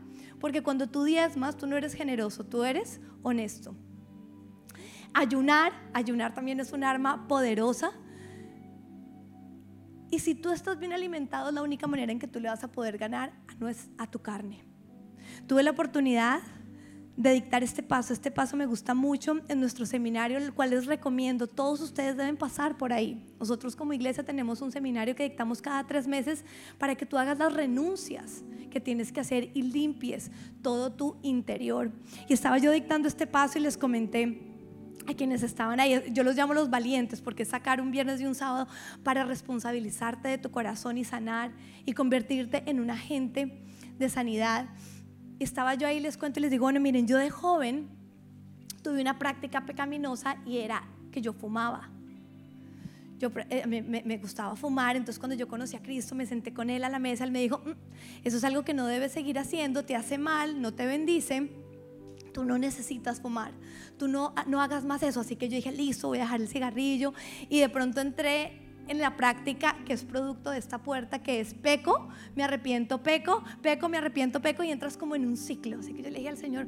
porque 0.41 0.63
cuando 0.63 0.89
tú 0.89 1.03
diezmas, 1.03 1.55
tú 1.55 1.67
no 1.67 1.77
eres 1.77 1.93
generoso, 1.93 2.43
tú 2.43 2.63
eres 2.63 2.99
honesto. 3.21 3.75
Ayunar, 5.13 5.71
ayunar 5.93 6.33
también 6.33 6.59
es 6.59 6.73
un 6.73 6.83
arma 6.83 7.27
poderosa. 7.27 7.91
Y 10.09 10.19
si 10.19 10.33
tú 10.33 10.51
estás 10.51 10.79
bien 10.79 10.93
alimentado, 10.93 11.49
es 11.49 11.53
la 11.53 11.61
única 11.61 11.85
manera 11.85 12.11
en 12.11 12.17
que 12.17 12.27
tú 12.27 12.39
le 12.39 12.49
vas 12.49 12.63
a 12.63 12.71
poder 12.71 12.97
ganar 12.97 13.31
a, 13.99 14.03
a 14.03 14.07
tu 14.09 14.19
carne. 14.19 14.65
Tuve 15.47 15.61
la 15.61 15.71
oportunidad 15.71 16.39
de 17.17 17.33
dictar 17.33 17.63
este 17.63 17.83
paso. 17.83 18.13
Este 18.13 18.31
paso 18.31 18.55
me 18.55 18.65
gusta 18.65 18.93
mucho 18.93 19.39
en 19.47 19.59
nuestro 19.59 19.85
seminario, 19.85 20.37
el 20.37 20.53
cual 20.53 20.71
les 20.71 20.85
recomiendo. 20.85 21.47
Todos 21.47 21.81
ustedes 21.81 22.17
deben 22.17 22.37
pasar 22.37 22.77
por 22.77 22.93
ahí. 22.93 23.21
Nosotros 23.39 23.75
como 23.75 23.93
iglesia 23.93 24.23
tenemos 24.23 24.61
un 24.61 24.71
seminario 24.71 25.15
que 25.15 25.23
dictamos 25.23 25.61
cada 25.61 25.85
tres 25.85 26.07
meses 26.07 26.43
para 26.77 26.95
que 26.95 27.05
tú 27.05 27.17
hagas 27.17 27.37
las 27.37 27.53
renuncias 27.53 28.43
que 28.69 28.79
tienes 28.79 29.11
que 29.11 29.19
hacer 29.19 29.51
y 29.53 29.63
limpies 29.63 30.31
todo 30.61 30.91
tu 30.91 31.17
interior. 31.21 31.91
Y 32.27 32.33
estaba 32.33 32.57
yo 32.57 32.71
dictando 32.71 33.07
este 33.07 33.27
paso 33.27 33.59
y 33.59 33.61
les 33.61 33.77
comenté 33.77 34.41
a 35.07 35.13
quienes 35.13 35.43
estaban 35.43 35.79
ahí. 35.79 36.01
Yo 36.11 36.23
los 36.23 36.35
llamo 36.35 36.53
los 36.53 36.69
valientes 36.69 37.21
porque 37.21 37.43
sacar 37.43 37.81
un 37.81 37.91
viernes 37.91 38.21
y 38.21 38.25
un 38.25 38.35
sábado 38.35 38.67
para 39.03 39.25
responsabilizarte 39.25 40.27
de 40.27 40.37
tu 40.37 40.51
corazón 40.51 40.97
y 40.97 41.03
sanar 41.03 41.51
y 41.85 41.93
convertirte 41.93 42.63
en 42.67 42.79
un 42.79 42.89
agente 42.89 43.61
de 43.99 44.09
sanidad 44.09 44.67
estaba 45.43 45.75
yo 45.75 45.87
ahí, 45.87 45.99
les 45.99 46.17
cuento 46.17 46.39
y 46.39 46.41
les 46.41 46.51
digo, 46.51 46.63
bueno, 46.63 46.79
miren, 46.79 47.07
yo 47.07 47.17
de 47.17 47.29
joven 47.29 47.89
tuve 48.81 49.01
una 49.01 49.17
práctica 49.19 49.65
pecaminosa 49.65 50.37
y 50.45 50.57
era 50.57 50.83
que 51.11 51.21
yo 51.21 51.33
fumaba. 51.33 51.89
Yo, 53.19 53.29
eh, 53.49 53.67
me, 53.67 54.17
gustaba 54.17 54.55
fumar, 54.55 54.95
entonces 54.95 55.19
cuando 55.19 55.35
yo 55.35 55.47
conocí 55.47 55.75
a 55.75 55.83
Cristo 55.83 56.15
me 56.15 56.25
senté 56.25 56.53
con 56.53 56.71
él 56.71 56.83
a 56.83 56.89
la 56.89 56.97
mesa, 56.97 57.23
él 57.23 57.31
me 57.31 57.39
dijo, 57.39 57.59
mm, 57.59 57.71
eso 58.23 58.37
es 58.37 58.43
algo 58.43 58.63
que 58.63 58.73
no 58.73 58.87
debes 58.87 59.11
seguir 59.11 59.37
haciendo, 59.37 59.85
te 59.85 59.95
hace 59.95 60.17
mal, 60.17 60.59
no 60.59 60.73
te 60.73 60.87
bendice, 60.87 61.51
tú 62.33 62.43
no 62.43 62.57
necesitas 62.57 63.21
fumar, 63.21 63.53
tú 63.99 64.07
no, 64.07 64.33
no 64.47 64.59
hagas 64.59 64.85
más 64.85 65.03
eso, 65.03 65.19
así 65.19 65.35
que 65.35 65.49
yo 65.49 65.55
dije, 65.55 65.71
listo, 65.71 66.07
voy 66.07 66.17
a 66.17 66.21
dejar 66.21 66.41
el 66.41 66.47
cigarrillo 66.47 67.13
y 67.47 67.59
de 67.59 67.69
pronto 67.69 68.01
entré 68.01 68.70
en 68.91 68.99
la 68.99 69.15
práctica 69.15 69.77
que 69.85 69.93
es 69.93 70.03
producto 70.03 70.51
de 70.51 70.59
esta 70.59 70.79
puerta, 70.79 71.23
que 71.23 71.39
es 71.39 71.53
peco, 71.53 72.09
me 72.35 72.43
arrepiento, 72.43 73.01
peco, 73.01 73.41
peco, 73.61 73.87
me 73.87 73.97
arrepiento, 73.97 74.41
peco, 74.41 74.63
y 74.63 74.71
entras 74.71 74.97
como 74.97 75.15
en 75.15 75.25
un 75.25 75.37
ciclo. 75.37 75.79
Así 75.79 75.93
que 75.93 76.03
yo 76.03 76.09
le 76.09 76.17
dije 76.17 76.29
al 76.29 76.37
Señor, 76.37 76.67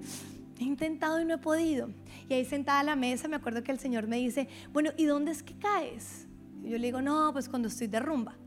he 0.58 0.64
intentado 0.64 1.20
y 1.20 1.26
no 1.26 1.36
he 1.36 1.38
podido. 1.38 1.90
Y 2.30 2.34
ahí 2.34 2.46
sentada 2.46 2.80
a 2.80 2.84
la 2.84 2.96
mesa, 2.96 3.28
me 3.28 3.36
acuerdo 3.36 3.62
que 3.62 3.74
el 3.74 3.80
Señor 3.80 4.08
me 4.08 4.18
dice, 4.18 4.48
bueno, 4.72 4.92
¿y 4.98 5.04
dónde 5.04 5.34
es 5.34 5.44
que 5.44 5.58
caes? 5.58 6.28
Y 6.64 6.70
yo 6.70 6.78
le 6.78 6.88
digo, 6.88 7.02
no, 7.02 7.34
pues 7.34 7.50
cuando 7.50 7.68
estoy 7.68 7.88
de 7.88 8.00
rumba. 8.00 8.38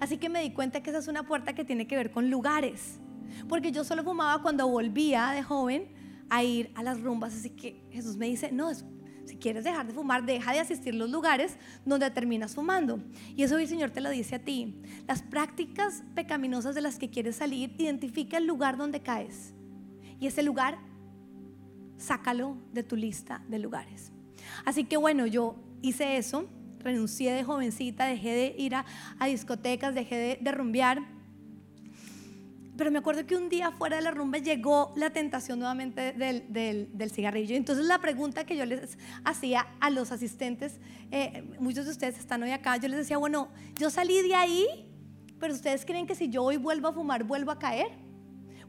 Así 0.00 0.16
que 0.16 0.30
me 0.30 0.40
di 0.40 0.52
cuenta 0.52 0.82
que 0.82 0.88
esa 0.88 0.98
es 0.98 1.08
una 1.08 1.24
puerta 1.24 1.52
que 1.52 1.64
tiene 1.64 1.86
que 1.86 1.96
ver 1.96 2.10
con 2.10 2.30
lugares. 2.30 2.98
Porque 3.46 3.72
yo 3.72 3.84
solo 3.84 4.02
fumaba 4.04 4.40
cuando 4.40 4.66
volvía 4.66 5.32
de 5.32 5.42
joven 5.42 5.88
a 6.30 6.42
ir 6.42 6.72
a 6.74 6.82
las 6.82 6.98
rumbas. 7.02 7.34
Así 7.34 7.50
que 7.50 7.84
Jesús 7.90 8.16
me 8.16 8.26
dice, 8.26 8.52
no, 8.52 8.70
es 8.70 8.86
si 9.28 9.36
quieres 9.36 9.64
dejar 9.64 9.86
de 9.86 9.92
fumar, 9.92 10.24
deja 10.24 10.52
de 10.52 10.60
asistir 10.60 10.94
a 10.94 10.96
los 10.96 11.10
lugares 11.10 11.56
donde 11.84 12.10
terminas 12.10 12.54
fumando. 12.54 13.00
Y 13.36 13.42
eso 13.42 13.58
el 13.58 13.68
Señor 13.68 13.90
te 13.90 14.00
lo 14.00 14.10
dice 14.10 14.36
a 14.36 14.38
ti. 14.38 14.74
Las 15.06 15.22
prácticas 15.22 16.02
pecaminosas 16.14 16.74
de 16.74 16.80
las 16.80 16.98
que 16.98 17.10
quieres 17.10 17.36
salir, 17.36 17.74
identifica 17.78 18.38
el 18.38 18.46
lugar 18.46 18.76
donde 18.76 19.00
caes. 19.00 19.52
Y 20.18 20.26
ese 20.26 20.42
lugar, 20.42 20.78
sácalo 21.98 22.56
de 22.72 22.82
tu 22.82 22.96
lista 22.96 23.42
de 23.48 23.58
lugares. 23.58 24.12
Así 24.64 24.84
que 24.84 24.96
bueno, 24.96 25.26
yo 25.26 25.56
hice 25.82 26.16
eso, 26.16 26.48
renuncié 26.80 27.32
de 27.32 27.44
jovencita, 27.44 28.06
dejé 28.06 28.30
de 28.30 28.54
ir 28.58 28.74
a, 28.74 28.84
discotecas, 29.26 29.94
dejé 29.94 30.16
de, 30.16 30.38
de 30.40 30.52
rumbear 30.52 31.17
pero 32.78 32.92
me 32.92 33.00
acuerdo 33.00 33.26
que 33.26 33.34
un 33.34 33.48
día 33.48 33.72
fuera 33.72 33.96
de 33.96 34.02
la 34.02 34.12
rumba 34.12 34.38
llegó 34.38 34.92
la 34.94 35.10
tentación 35.10 35.58
nuevamente 35.58 36.12
del, 36.12 37.10
cigarrillo. 37.10 37.56
Entonces 37.56 37.84
la 37.84 37.98
pregunta 37.98 38.44
que 38.44 38.56
yo 38.56 38.64
les 38.64 38.96
hacía 39.24 39.66
a 39.80 39.90
los 39.90 40.12
asistentes, 40.12 40.78
eh, 41.10 41.42
muchos 41.58 41.86
de 41.86 41.90
ustedes 41.90 42.20
están 42.20 42.40
hoy 42.44 42.52
acá, 42.52 42.76
yo 42.76 42.86
les 42.86 42.98
decía, 42.98 43.18
bueno, 43.18 43.48
yo 43.76 43.90
salí 43.90 44.22
de 44.22 44.36
ahí, 44.36 44.64
pero 45.40 45.54
ustedes 45.54 45.84
creen 45.84 46.06
que 46.06 46.14
si 46.14 46.28
yo 46.28 46.44
hoy 46.44 46.56
vuelvo 46.56 46.86
a 46.86 46.92
fumar, 46.92 47.24
vuelvo 47.24 47.50
a 47.50 47.58
caer. 47.58 47.90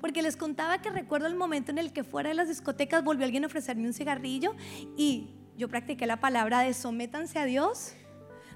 Porque 0.02 0.24
les 0.24 0.36
contaba 0.36 0.82
que 0.82 0.90
recuerdo 0.90 1.28
el 1.28 1.36
momento 1.36 1.70
en 1.70 1.78
el 1.78 1.94
que 1.94 2.04
fuera 2.04 2.30
de 2.30 2.36
las 2.36 2.48
discotecas 2.48 3.04
volvió 3.04 3.26
alguien 3.26 3.44
a 3.44 3.48
ofrecerme 3.48 3.86
un 3.86 3.94
cigarrillo 3.94 4.56
y 4.98 5.36
yo 5.56 5.68
practiqué 5.68 6.08
la 6.08 6.20
palabra 6.20 6.62
de 6.62 6.74
sométanse 6.74 7.38
a 7.38 7.46
Dios, 7.46 7.94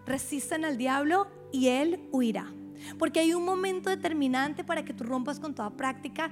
resistan 0.07 0.65
al 0.65 0.79
diablo 0.79 1.27
y 1.51 1.67
él 1.67 2.09
huirá. 2.11 2.47
Porque 2.97 3.19
hay 3.19 3.33
un 3.33 3.45
momento 3.45 3.89
determinante 3.89 4.63
para 4.63 4.83
que 4.83 4.93
tú 4.93 5.03
rompas 5.03 5.39
con 5.39 5.53
toda 5.53 5.69
práctica 5.71 6.31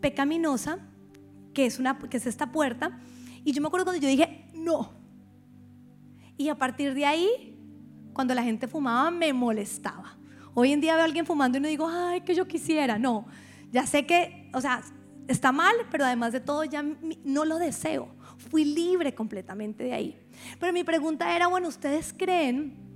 pecaminosa, 0.00 0.78
que 1.54 1.66
es, 1.66 1.78
una, 1.78 1.98
que 1.98 2.16
es 2.16 2.26
esta 2.26 2.52
puerta. 2.52 2.98
Y 3.44 3.52
yo 3.52 3.60
me 3.62 3.68
acuerdo 3.68 3.86
cuando 3.86 4.02
yo 4.02 4.08
dije, 4.08 4.46
no. 4.54 4.92
Y 6.36 6.48
a 6.48 6.56
partir 6.56 6.94
de 6.94 7.06
ahí, 7.06 7.56
cuando 8.12 8.34
la 8.34 8.42
gente 8.42 8.68
fumaba, 8.68 9.10
me 9.10 9.32
molestaba. 9.32 10.16
Hoy 10.54 10.72
en 10.72 10.80
día 10.80 10.94
veo 10.94 11.02
a 11.02 11.04
alguien 11.04 11.26
fumando 11.26 11.58
y 11.58 11.60
no 11.60 11.68
digo, 11.68 11.88
ay, 11.88 12.22
que 12.22 12.34
yo 12.34 12.46
quisiera. 12.48 12.98
No, 12.98 13.26
ya 13.70 13.86
sé 13.86 14.06
que, 14.06 14.50
o 14.52 14.60
sea, 14.60 14.82
está 15.28 15.52
mal, 15.52 15.74
pero 15.90 16.04
además 16.04 16.32
de 16.32 16.40
todo 16.40 16.64
ya 16.64 16.84
no 17.24 17.44
lo 17.44 17.58
deseo. 17.58 18.08
Fui 18.36 18.64
libre 18.64 19.14
completamente 19.14 19.84
de 19.84 19.92
ahí. 19.92 20.18
Pero 20.58 20.72
mi 20.72 20.82
pregunta 20.82 21.34
era, 21.36 21.46
bueno, 21.46 21.68
¿ustedes 21.68 22.14
creen 22.16 22.89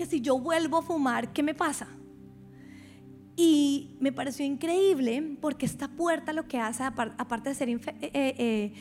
que 0.00 0.06
si 0.06 0.22
yo 0.22 0.38
vuelvo 0.38 0.78
a 0.78 0.82
fumar, 0.82 1.30
¿qué 1.30 1.42
me 1.42 1.52
pasa? 1.52 1.86
Y 3.36 3.98
me 4.00 4.12
pareció 4.12 4.46
increíble 4.46 5.36
porque 5.42 5.66
esta 5.66 5.88
puerta 5.88 6.32
lo 6.32 6.48
que 6.48 6.58
hace, 6.58 6.82
aparte 6.82 7.50
de 7.50 7.54
ser 7.54 7.68
eh, 7.68 7.82
eh, 8.00 8.10
eh, 8.14 8.72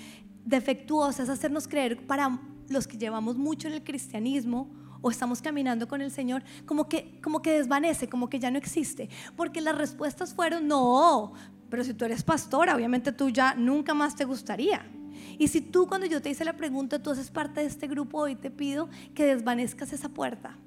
defectuosa, 0.46 1.24
es 1.24 1.28
hacernos 1.28 1.68
creer 1.68 2.08
para 2.08 2.40
los 2.70 2.88
que 2.88 2.98
llevamos 2.98 3.36
mucho 3.36 3.68
en 3.68 3.74
el 3.74 3.84
cristianismo 3.84 4.72
o 5.02 5.12
estamos 5.12 5.42
caminando 5.42 5.90
con 5.90 6.02
el 6.02 6.10
Señor, 6.10 6.42
como 6.66 6.88
que, 6.88 7.20
como 7.22 7.42
que 7.42 7.52
desvanece, 7.52 8.08
como 8.08 8.30
que 8.30 8.40
ya 8.40 8.50
no 8.50 8.58
existe. 8.58 9.10
Porque 9.36 9.60
las 9.60 9.78
respuestas 9.78 10.34
fueron, 10.34 10.70
no, 10.70 11.34
pero 11.70 11.84
si 11.84 11.94
tú 11.94 12.06
eres 12.06 12.24
pastora, 12.24 12.78
obviamente 12.78 13.12
tú 13.12 13.28
ya 13.28 13.56
nunca 13.56 13.94
más 13.94 14.16
te 14.16 14.24
gustaría. 14.24 14.90
Y 15.38 15.50
si 15.50 15.60
tú 15.60 15.86
cuando 15.86 16.08
yo 16.08 16.22
te 16.22 16.30
hice 16.30 16.46
la 16.46 16.56
pregunta, 16.56 17.04
tú 17.04 17.10
haces 17.10 17.30
parte 17.30 17.60
de 17.60 17.66
este 17.66 17.88
grupo, 17.90 18.20
hoy 18.20 18.36
te 18.36 18.50
pido 18.50 18.88
que 19.14 19.26
desvanezcas 19.26 19.92
esa 19.92 20.08
puerta 20.08 20.58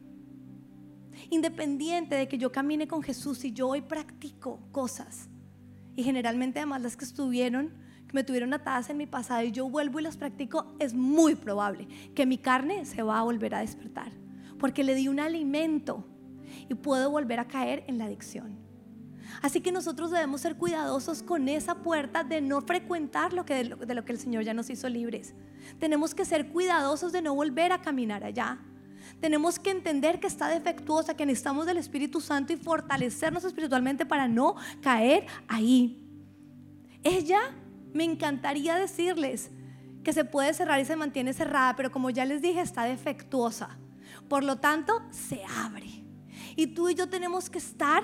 independiente 1.33 2.15
de 2.15 2.29
que 2.29 2.37
yo 2.37 2.53
camine 2.53 2.87
con 2.87 3.03
Jesús 3.03 3.43
y 3.45 3.53
yo 3.53 3.69
hoy 3.69 3.81
practico 3.81 4.61
cosas, 4.71 5.31
y 5.97 6.03
generalmente 6.03 6.59
además 6.59 6.83
las 6.83 6.97
que 6.97 7.07
estuvieron, 7.07 7.73
que 8.07 8.13
me 8.13 8.23
tuvieron 8.23 8.53
atadas 8.53 8.91
en 8.91 8.99
mi 8.99 9.07
pasado 9.07 9.43
y 9.43 9.51
yo 9.51 9.69
vuelvo 9.69 9.99
y 9.99 10.03
las 10.03 10.19
practico, 10.19 10.75
es 10.79 10.93
muy 10.93 11.35
probable 11.35 11.89
que 12.15 12.27
mi 12.27 12.37
carne 12.37 12.85
se 12.85 13.03
va 13.03 13.19
a 13.19 13.23
volver 13.23 13.55
a 13.55 13.61
despertar, 13.61 14.13
porque 14.59 14.85
le 14.85 14.95
di 14.95 15.09
un 15.09 15.21
alimento 15.21 16.07
y 16.69 16.75
puedo 16.75 17.11
volver 17.11 17.41
a 17.41 17.49
caer 17.49 17.85
en 17.87 17.97
la 17.97 18.05
adicción. 18.05 18.59
Así 19.41 19.63
que 19.63 19.73
nosotros 19.73 20.11
debemos 20.11 20.43
ser 20.43 20.57
cuidadosos 20.57 21.23
con 21.23 21.49
esa 21.49 21.77
puerta 21.77 22.25
de 22.25 22.43
no 22.43 22.61
frecuentar 22.61 23.33
lo 23.33 23.47
que, 23.47 23.55
de, 23.55 23.65
lo, 23.65 23.77
de 23.77 23.95
lo 23.95 24.05
que 24.05 24.13
el 24.13 24.19
Señor 24.19 24.45
ya 24.45 24.53
nos 24.53 24.69
hizo 24.69 24.91
libres. 24.91 25.35
Tenemos 25.79 26.15
que 26.15 26.27
ser 26.27 26.49
cuidadosos 26.49 27.13
de 27.13 27.23
no 27.23 27.35
volver 27.35 27.73
a 27.73 27.81
caminar 27.81 28.23
allá. 28.23 28.59
Tenemos 29.23 29.61
que 29.61 29.71
entender 29.71 30.19
que 30.19 30.27
está 30.27 30.49
defectuosa, 30.49 31.15
que 31.15 31.25
necesitamos 31.25 31.65
del 31.65 31.77
Espíritu 31.77 32.21
Santo 32.21 32.53
y 32.53 32.57
fortalecernos 32.57 33.45
espiritualmente 33.45 34.05
para 34.05 34.27
no 34.27 34.57
caer 34.81 35.27
ahí. 35.47 36.05
Ella, 37.05 37.39
me 37.95 38.03
encantaría 38.03 38.75
decirles 38.75 39.53
que 40.03 40.13
se 40.13 40.25
puede 40.25 40.53
cerrar 40.55 40.81
y 40.81 40.85
se 40.85 40.97
mantiene 40.97 41.33
cerrada, 41.35 41.77
pero 41.77 41.93
como 41.93 42.11
ya 42.11 42.25
les 42.25 42.43
dije, 42.43 42.61
está 42.63 42.83
defectuosa. 42.83 43.79
Por 44.29 44.43
lo 44.43 44.57
tanto, 44.57 45.01
se 45.11 45.41
abre. 45.57 46.03
Y 46.57 46.67
tú 46.67 46.89
y 46.89 46.97
yo 46.97 47.09
tenemos 47.09 47.49
que 47.49 47.59
estar 47.59 48.03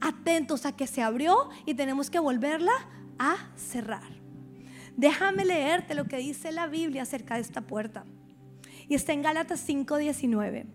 atentos 0.00 0.64
a 0.64 0.74
que 0.74 0.86
se 0.86 1.02
abrió 1.02 1.50
y 1.66 1.74
tenemos 1.74 2.08
que 2.08 2.20
volverla 2.20 2.72
a 3.18 3.36
cerrar. 3.54 4.14
Déjame 4.96 5.44
leerte 5.44 5.94
lo 5.94 6.06
que 6.06 6.16
dice 6.16 6.52
la 6.52 6.68
Biblia 6.68 7.02
acerca 7.02 7.34
de 7.34 7.42
esta 7.42 7.60
puerta. 7.60 8.06
Y 8.88 8.94
está 8.94 9.12
en 9.12 9.22
Gálatas 9.22 9.60
5:19. 9.66 10.66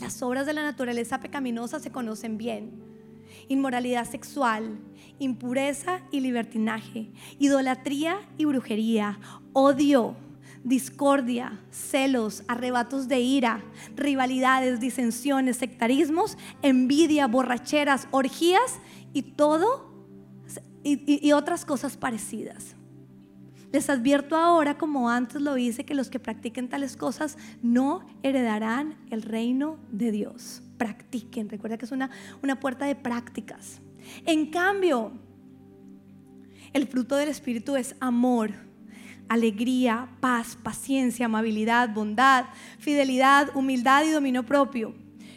Las 0.00 0.22
obras 0.22 0.46
de 0.46 0.52
la 0.52 0.62
naturaleza 0.62 1.18
pecaminosa 1.20 1.80
se 1.80 1.90
conocen 1.90 2.38
bien. 2.38 2.70
Inmoralidad 3.48 4.08
sexual, 4.08 4.78
impureza 5.18 6.00
y 6.12 6.20
libertinaje, 6.20 7.10
idolatría 7.38 8.20
y 8.36 8.44
brujería, 8.44 9.18
odio, 9.52 10.16
discordia, 10.62 11.60
celos, 11.70 12.44
arrebatos 12.46 13.08
de 13.08 13.20
ira, 13.20 13.64
rivalidades, 13.96 14.80
disensiones, 14.80 15.56
sectarismos, 15.56 16.38
envidia, 16.62 17.26
borracheras, 17.26 18.06
orgías 18.10 18.78
y 19.12 19.22
todo 19.22 19.92
y, 20.84 21.26
y 21.26 21.32
otras 21.32 21.64
cosas 21.64 21.96
parecidas. 21.96 22.77
Les 23.72 23.90
advierto 23.90 24.36
ahora, 24.36 24.78
como 24.78 25.10
antes 25.10 25.42
lo 25.42 25.58
hice, 25.58 25.84
que 25.84 25.94
los 25.94 26.08
que 26.08 26.18
practiquen 26.18 26.68
tales 26.68 26.96
cosas 26.96 27.36
no 27.62 28.06
heredarán 28.22 28.96
el 29.10 29.22
reino 29.22 29.78
de 29.90 30.10
Dios. 30.10 30.62
Practiquen, 30.78 31.50
recuerda 31.50 31.76
que 31.76 31.84
es 31.84 31.92
una, 31.92 32.10
una 32.42 32.58
puerta 32.60 32.86
de 32.86 32.94
prácticas. 32.94 33.80
En 34.24 34.50
cambio, 34.50 35.12
el 36.72 36.86
fruto 36.86 37.16
del 37.16 37.28
Espíritu 37.28 37.76
es 37.76 37.94
amor, 38.00 38.52
alegría, 39.28 40.08
paz, 40.20 40.56
paciencia, 40.62 41.26
amabilidad, 41.26 41.92
bondad, 41.92 42.46
fidelidad, 42.78 43.54
humildad 43.54 44.04
y 44.04 44.10
dominio 44.10 44.44
propio. 44.44 44.94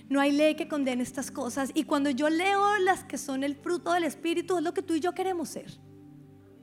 No 0.08 0.22
hay 0.22 0.32
ley 0.32 0.56
que 0.56 0.68
condene 0.68 1.04
estas 1.04 1.32
cosas. 1.32 1.72
Y 1.74 1.84
cuando 1.84 2.10
yo 2.10 2.30
leo 2.30 2.78
las 2.80 3.04
que 3.04 3.18
son 3.18 3.44
el 3.44 3.56
fruto 3.56 3.92
del 3.94 4.04
Espíritu, 4.04 4.58
es 4.58 4.64
lo 4.64 4.74
que 4.74 4.82
tú 4.82 4.94
y 4.94 5.00
yo 5.00 5.14
queremos 5.14 5.50
ser. 5.50 5.72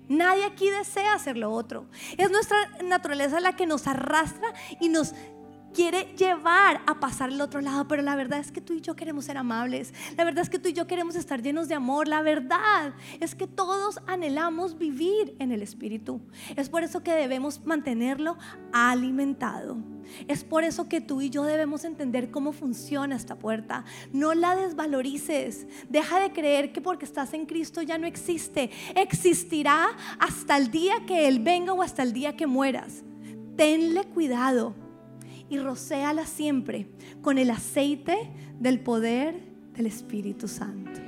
Nadie 0.08 0.44
aquí 0.44 0.70
desea 0.70 1.14
hacer 1.14 1.36
lo 1.36 1.50
otro. 1.52 1.86
Es 2.16 2.30
nuestra 2.30 2.56
naturaleza 2.82 3.40
la 3.40 3.56
que 3.56 3.66
nos 3.66 3.86
arrastra 3.86 4.52
y 4.80 4.88
nos 4.88 5.14
quiere 5.74 6.14
llevar 6.16 6.80
a 6.86 7.00
pasar 7.00 7.30
al 7.30 7.40
otro 7.40 7.60
lado, 7.60 7.86
pero 7.88 8.02
la 8.02 8.16
verdad 8.16 8.38
es 8.38 8.52
que 8.52 8.60
tú 8.60 8.72
y 8.72 8.80
yo 8.80 8.96
queremos 8.96 9.26
ser 9.26 9.36
amables, 9.36 9.92
la 10.16 10.24
verdad 10.24 10.42
es 10.42 10.50
que 10.50 10.58
tú 10.58 10.68
y 10.68 10.72
yo 10.72 10.86
queremos 10.86 11.16
estar 11.16 11.42
llenos 11.42 11.68
de 11.68 11.74
amor, 11.74 12.08
la 12.08 12.22
verdad 12.22 12.94
es 13.20 13.34
que 13.34 13.46
todos 13.46 14.00
anhelamos 14.06 14.78
vivir 14.78 15.34
en 15.38 15.52
el 15.52 15.62
Espíritu. 15.62 16.20
Es 16.56 16.68
por 16.68 16.82
eso 16.82 17.02
que 17.02 17.12
debemos 17.12 17.64
mantenerlo 17.64 18.36
alimentado. 18.72 19.76
Es 20.26 20.42
por 20.42 20.64
eso 20.64 20.88
que 20.88 21.00
tú 21.00 21.20
y 21.20 21.30
yo 21.30 21.42
debemos 21.44 21.84
entender 21.84 22.30
cómo 22.30 22.52
funciona 22.52 23.14
esta 23.14 23.36
puerta. 23.36 23.84
No 24.12 24.34
la 24.34 24.56
desvalorices. 24.56 25.66
Deja 25.88 26.18
de 26.20 26.32
creer 26.32 26.72
que 26.72 26.80
porque 26.80 27.04
estás 27.04 27.34
en 27.34 27.46
Cristo 27.46 27.82
ya 27.82 27.98
no 27.98 28.06
existe. 28.06 28.70
Existirá 28.94 29.88
hasta 30.18 30.56
el 30.56 30.70
día 30.70 31.04
que 31.06 31.28
Él 31.28 31.40
venga 31.40 31.72
o 31.72 31.82
hasta 31.82 32.02
el 32.02 32.12
día 32.12 32.36
que 32.36 32.46
mueras. 32.46 33.04
Tenle 33.56 34.04
cuidado 34.04 34.87
y 35.50 35.58
rocéala 35.58 36.26
siempre 36.26 36.88
con 37.22 37.38
el 37.38 37.50
aceite 37.50 38.30
del 38.58 38.80
poder 38.80 39.40
del 39.74 39.86
Espíritu 39.86 40.48
Santo. 40.48 41.00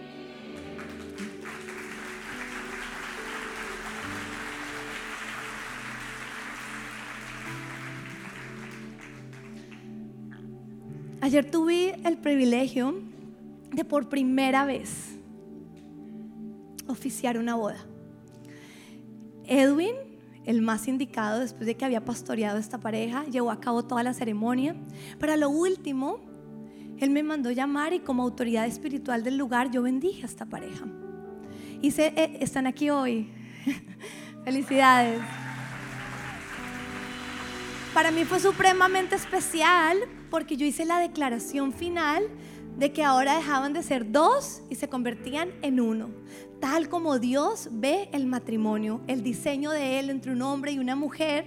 Ayer 11.21 11.49
tuve 11.49 12.01
el 12.05 12.17
privilegio 12.17 12.95
de 13.73 13.85
por 13.85 14.09
primera 14.09 14.65
vez 14.65 15.11
oficiar 16.89 17.39
una 17.39 17.55
boda. 17.55 17.85
Edwin 19.47 20.10
el 20.51 20.63
más 20.63 20.89
indicado 20.89 21.39
después 21.39 21.65
de 21.65 21.77
que 21.77 21.85
había 21.85 22.05
pastoreado 22.05 22.59
esta 22.59 22.79
pareja, 22.79 23.25
llevó 23.27 23.53
a 23.53 23.61
cabo 23.61 23.85
toda 23.85 24.03
la 24.03 24.13
ceremonia. 24.13 24.75
Para 25.21 25.37
lo 25.37 25.49
último, 25.49 26.19
él 26.99 27.11
me 27.11 27.23
mandó 27.23 27.53
llamar 27.53 27.93
y 27.93 28.01
como 28.01 28.25
autoridad 28.25 28.67
espiritual 28.67 29.23
del 29.23 29.37
lugar 29.37 29.71
yo 29.71 29.83
bendije 29.83 30.25
a 30.25 30.27
esta 30.27 30.47
pareja. 30.47 30.87
Y 31.81 31.93
se, 31.93 32.09
eh, 32.09 32.39
están 32.41 32.67
aquí 32.67 32.91
hoy. 32.91 33.31
Felicidades. 34.45 35.21
Para 37.95 38.11
mí 38.11 38.25
fue 38.25 38.41
supremamente 38.41 39.15
especial 39.15 39.99
porque 40.31 40.57
yo 40.57 40.67
hice 40.67 40.85
la 40.85 40.99
declaración 40.99 41.73
final 41.73 42.25
de 42.81 42.93
que 42.93 43.05
ahora 43.05 43.37
dejaban 43.37 43.73
de 43.73 43.85
ser 43.85 44.11
dos 44.11 44.63
y 44.69 44.75
se 44.75 44.89
convertían 44.89 45.51
en 45.63 45.79
uno 45.79 46.11
tal 46.61 46.89
como 46.89 47.19
Dios 47.19 47.69
ve 47.73 48.09
el 48.13 48.27
matrimonio, 48.27 49.01
el 49.07 49.23
diseño 49.23 49.71
de 49.71 49.99
él 49.99 50.11
entre 50.11 50.33
un 50.33 50.43
hombre 50.43 50.73
y 50.73 50.79
una 50.79 50.95
mujer 50.95 51.47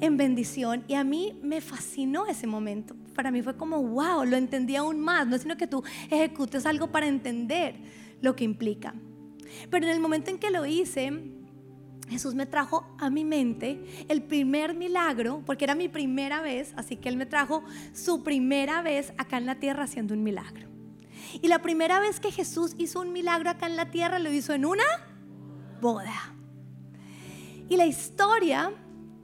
en 0.00 0.16
bendición. 0.16 0.84
Y 0.86 0.94
a 0.94 1.04
mí 1.04 1.38
me 1.42 1.60
fascinó 1.60 2.26
ese 2.26 2.46
momento. 2.46 2.94
Para 3.14 3.32
mí 3.32 3.42
fue 3.42 3.56
como, 3.56 3.82
wow, 3.82 4.24
lo 4.24 4.36
entendí 4.36 4.76
aún 4.76 5.00
más. 5.00 5.26
No 5.26 5.34
es 5.34 5.42
sino 5.42 5.56
que 5.56 5.66
tú 5.66 5.82
ejecutes 6.08 6.64
algo 6.66 6.86
para 6.92 7.08
entender 7.08 7.74
lo 8.22 8.36
que 8.36 8.44
implica. 8.44 8.94
Pero 9.70 9.86
en 9.86 9.92
el 9.92 10.00
momento 10.00 10.30
en 10.30 10.38
que 10.38 10.50
lo 10.50 10.64
hice, 10.64 11.12
Jesús 12.08 12.34
me 12.34 12.46
trajo 12.46 12.86
a 12.98 13.10
mi 13.10 13.24
mente 13.24 14.06
el 14.08 14.22
primer 14.22 14.74
milagro, 14.74 15.42
porque 15.44 15.64
era 15.64 15.74
mi 15.74 15.88
primera 15.88 16.40
vez, 16.40 16.72
así 16.76 16.96
que 16.96 17.08
Él 17.08 17.16
me 17.16 17.26
trajo 17.26 17.62
su 17.92 18.22
primera 18.22 18.82
vez 18.82 19.12
acá 19.18 19.38
en 19.38 19.46
la 19.46 19.56
tierra 19.56 19.84
haciendo 19.84 20.14
un 20.14 20.22
milagro. 20.22 20.68
Y 21.42 21.48
la 21.48 21.60
primera 21.60 22.00
vez 22.00 22.20
que 22.20 22.32
Jesús 22.32 22.74
hizo 22.78 23.00
un 23.00 23.12
milagro 23.12 23.50
acá 23.50 23.66
en 23.66 23.76
la 23.76 23.90
tierra 23.90 24.18
lo 24.18 24.32
hizo 24.32 24.54
en 24.54 24.64
una 24.64 24.84
boda. 25.80 26.34
Y 27.68 27.76
la 27.76 27.86
historia 27.86 28.72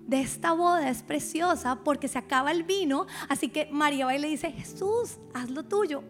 de 0.06 0.20
esta 0.20 0.52
boda 0.52 0.90
es 0.90 1.02
preciosa 1.02 1.80
porque 1.82 2.08
se 2.08 2.18
acaba 2.18 2.52
el 2.52 2.62
vino, 2.62 3.06
así 3.28 3.48
que 3.48 3.68
María 3.72 4.06
va 4.06 4.14
y 4.14 4.18
le 4.18 4.28
dice, 4.28 4.52
Jesús, 4.52 5.18
haz 5.32 5.50
lo 5.50 5.64
tuyo. 5.64 6.04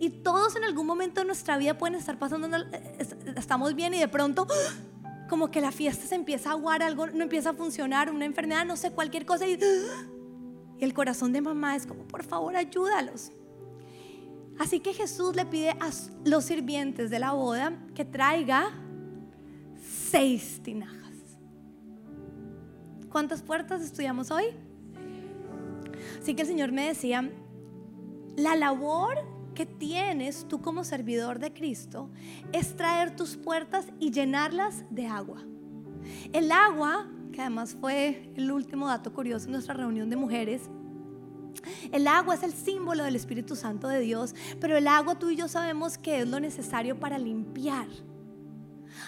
Y 0.00 0.08
todos 0.08 0.56
en 0.56 0.64
algún 0.64 0.86
momento 0.86 1.20
de 1.20 1.26
nuestra 1.26 1.58
vida 1.58 1.76
pueden 1.76 1.96
estar 1.96 2.18
pasando, 2.18 2.48
estamos 3.36 3.74
bien 3.74 3.92
y 3.92 3.98
de 3.98 4.08
pronto 4.08 4.46
como 5.28 5.50
que 5.50 5.60
la 5.60 5.72
fiesta 5.72 6.06
se 6.06 6.14
empieza 6.14 6.50
a 6.50 6.52
aguar, 6.52 6.82
algo 6.82 7.06
no 7.08 7.22
empieza 7.22 7.50
a 7.50 7.54
funcionar, 7.54 8.10
una 8.10 8.24
enfermedad, 8.24 8.64
no 8.64 8.76
sé, 8.76 8.90
cualquier 8.90 9.26
cosa. 9.26 9.46
Y, 9.46 9.58
y 10.78 10.84
el 10.84 10.94
corazón 10.94 11.32
de 11.32 11.40
mamá 11.40 11.76
es 11.76 11.86
como, 11.86 12.06
por 12.06 12.24
favor, 12.24 12.56
ayúdalos. 12.56 13.32
Así 14.58 14.80
que 14.80 14.94
Jesús 14.94 15.36
le 15.36 15.44
pide 15.44 15.70
a 15.70 15.90
los 16.24 16.44
sirvientes 16.44 17.10
de 17.10 17.18
la 17.18 17.32
boda 17.32 17.72
que 17.94 18.04
traiga 18.04 18.70
seis 20.10 20.60
tinajas. 20.62 20.96
¿Cuántas 23.10 23.42
puertas 23.42 23.82
estudiamos 23.82 24.30
hoy? 24.30 24.44
Así 26.20 26.34
que 26.34 26.42
el 26.42 26.48
Señor 26.48 26.72
me 26.72 26.86
decía, 26.86 27.30
la 28.36 28.56
labor 28.56 29.35
que 29.56 29.66
tienes 29.66 30.46
tú 30.46 30.60
como 30.60 30.84
servidor 30.84 31.40
de 31.40 31.52
Cristo 31.52 32.10
es 32.52 32.76
traer 32.76 33.16
tus 33.16 33.36
puertas 33.36 33.86
y 33.98 34.12
llenarlas 34.12 34.84
de 34.90 35.06
agua. 35.06 35.42
El 36.32 36.52
agua, 36.52 37.10
que 37.32 37.40
además 37.40 37.76
fue 37.80 38.30
el 38.36 38.52
último 38.52 38.86
dato 38.86 39.12
curioso 39.12 39.46
en 39.46 39.52
nuestra 39.52 39.74
reunión 39.74 40.08
de 40.10 40.16
mujeres, 40.16 40.70
el 41.90 42.06
agua 42.06 42.34
es 42.34 42.42
el 42.42 42.52
símbolo 42.52 43.02
del 43.02 43.16
Espíritu 43.16 43.56
Santo 43.56 43.88
de 43.88 44.00
Dios, 44.00 44.34
pero 44.60 44.76
el 44.76 44.86
agua 44.86 45.18
tú 45.18 45.30
y 45.30 45.36
yo 45.36 45.48
sabemos 45.48 45.96
que 45.98 46.20
es 46.20 46.28
lo 46.28 46.38
necesario 46.38 47.00
para 47.00 47.18
limpiar. 47.18 47.88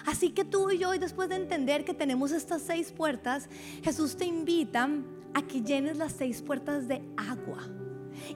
Así 0.07 0.31
que 0.31 0.45
tú 0.45 0.71
y 0.71 0.79
yo, 0.79 0.91
después 0.93 1.29
de 1.29 1.37
entender 1.37 1.85
que 1.85 1.95
tenemos 1.95 2.33
estas 2.33 2.63
seis 2.63 2.91
puertas, 2.91 3.49
Jesús 3.83 4.17
te 4.17 4.25
invita 4.25 4.89
a 5.35 5.43
que 5.43 5.61
llenes 5.61 5.99
las 5.99 6.13
seis 6.13 6.41
puertas 6.41 6.89
de 6.89 7.03
agua. 7.17 7.69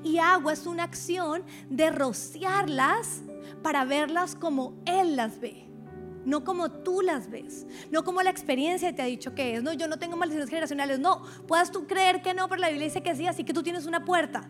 Y 0.02 0.18
agua 0.18 0.52
es 0.52 0.66
una 0.66 0.84
acción 0.84 1.42
de 1.68 1.90
rociarlas 1.90 3.22
para 3.62 3.84
verlas 3.84 4.34
como 4.34 4.74
Él 4.86 5.16
las 5.16 5.40
ve 5.40 5.72
no 6.24 6.44
como 6.44 6.70
tú 6.70 7.00
las 7.00 7.30
ves, 7.30 7.66
no 7.90 8.04
como 8.04 8.22
la 8.22 8.30
experiencia 8.30 8.94
te 8.94 9.02
ha 9.02 9.06
dicho 9.06 9.34
que 9.34 9.56
es. 9.56 9.62
No, 9.62 9.72
yo 9.72 9.88
no 9.88 9.98
tengo 9.98 10.16
maldiciones 10.16 10.48
generacionales. 10.48 10.98
No, 10.98 11.22
puedas 11.46 11.70
tú 11.72 11.86
creer 11.86 12.22
que 12.22 12.34
no, 12.34 12.48
pero 12.48 12.60
la 12.60 12.68
Biblia 12.68 12.86
dice 12.86 13.02
que 13.02 13.14
sí, 13.14 13.26
así 13.26 13.44
que 13.44 13.52
tú 13.52 13.62
tienes 13.62 13.86
una 13.86 14.04
puerta. 14.04 14.48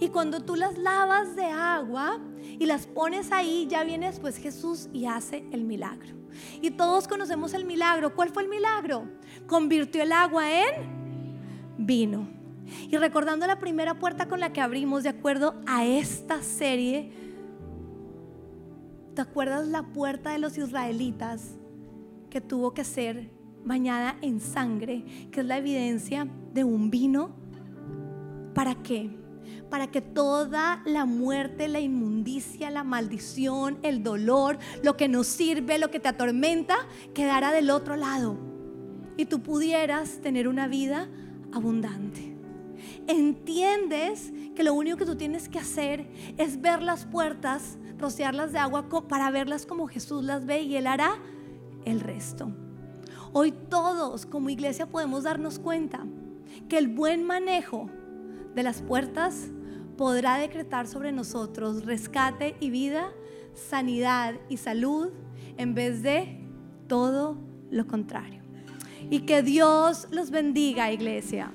Y 0.00 0.08
cuando 0.08 0.40
tú 0.40 0.56
las 0.56 0.76
lavas 0.78 1.36
de 1.36 1.44
agua 1.44 2.18
y 2.42 2.66
las 2.66 2.86
pones 2.86 3.30
ahí, 3.30 3.66
ya 3.70 3.84
viene 3.84 4.06
después 4.06 4.36
Jesús 4.36 4.88
y 4.92 5.06
hace 5.06 5.44
el 5.52 5.64
milagro. 5.64 6.16
Y 6.60 6.72
todos 6.72 7.06
conocemos 7.06 7.54
el 7.54 7.64
milagro. 7.64 8.14
¿Cuál 8.14 8.30
fue 8.30 8.42
el 8.42 8.48
milagro? 8.48 9.08
Convirtió 9.46 10.02
el 10.02 10.12
agua 10.12 10.50
en 10.50 11.76
vino. 11.78 12.41
Y 12.90 12.96
recordando 12.96 13.46
la 13.46 13.58
primera 13.58 13.98
puerta 13.98 14.28
con 14.28 14.40
la 14.40 14.52
que 14.52 14.60
abrimos, 14.60 15.02
de 15.02 15.10
acuerdo 15.10 15.54
a 15.66 15.84
esta 15.84 16.42
serie, 16.42 17.12
¿te 19.14 19.22
acuerdas 19.22 19.66
la 19.68 19.82
puerta 19.82 20.30
de 20.30 20.38
los 20.38 20.56
israelitas 20.58 21.54
que 22.30 22.40
tuvo 22.40 22.74
que 22.74 22.84
ser 22.84 23.30
bañada 23.64 24.16
en 24.22 24.40
sangre, 24.40 25.04
que 25.30 25.40
es 25.40 25.46
la 25.46 25.58
evidencia 25.58 26.26
de 26.52 26.64
un 26.64 26.90
vino? 26.90 27.30
¿Para 28.54 28.74
qué? 28.76 29.10
para 29.70 29.86
que 29.86 30.02
toda 30.02 30.82
la 30.84 31.06
muerte, 31.06 31.66
la 31.66 31.80
inmundicia, 31.80 32.68
la 32.70 32.84
maldición, 32.84 33.78
el 33.82 34.02
dolor, 34.02 34.58
lo 34.82 34.98
que 34.98 35.08
nos 35.08 35.26
sirve, 35.26 35.78
lo 35.78 35.90
que 35.90 35.98
te 35.98 36.08
atormenta, 36.08 36.76
quedara 37.14 37.52
del 37.52 37.70
otro 37.70 37.96
lado 37.96 38.36
y 39.16 39.26
tú 39.26 39.42
pudieras 39.42 40.20
tener 40.20 40.48
una 40.48 40.66
vida 40.68 41.08
abundante. 41.52 42.31
Entiendes 43.06 44.32
que 44.54 44.62
lo 44.62 44.74
único 44.74 44.96
que 44.96 45.06
tú 45.06 45.16
tienes 45.16 45.48
que 45.48 45.58
hacer 45.58 46.06
es 46.36 46.60
ver 46.60 46.82
las 46.82 47.04
puertas, 47.04 47.78
rociarlas 47.98 48.52
de 48.52 48.58
agua 48.58 48.88
para 49.08 49.30
verlas 49.30 49.66
como 49.66 49.88
Jesús 49.88 50.24
las 50.24 50.46
ve 50.46 50.62
y 50.62 50.76
Él 50.76 50.86
hará 50.86 51.16
el 51.84 52.00
resto. 52.00 52.52
Hoy 53.32 53.52
todos 53.52 54.26
como 54.26 54.50
iglesia 54.50 54.86
podemos 54.86 55.24
darnos 55.24 55.58
cuenta 55.58 56.04
que 56.68 56.78
el 56.78 56.88
buen 56.88 57.24
manejo 57.24 57.88
de 58.54 58.62
las 58.62 58.82
puertas 58.82 59.48
podrá 59.96 60.36
decretar 60.36 60.86
sobre 60.86 61.12
nosotros 61.12 61.84
rescate 61.84 62.56
y 62.60 62.70
vida, 62.70 63.10
sanidad 63.54 64.34
y 64.48 64.58
salud, 64.58 65.10
en 65.56 65.74
vez 65.74 66.02
de 66.02 66.40
todo 66.88 67.36
lo 67.70 67.86
contrario. 67.86 68.42
Y 69.10 69.20
que 69.20 69.42
Dios 69.42 70.08
los 70.10 70.30
bendiga, 70.30 70.92
iglesia. 70.92 71.52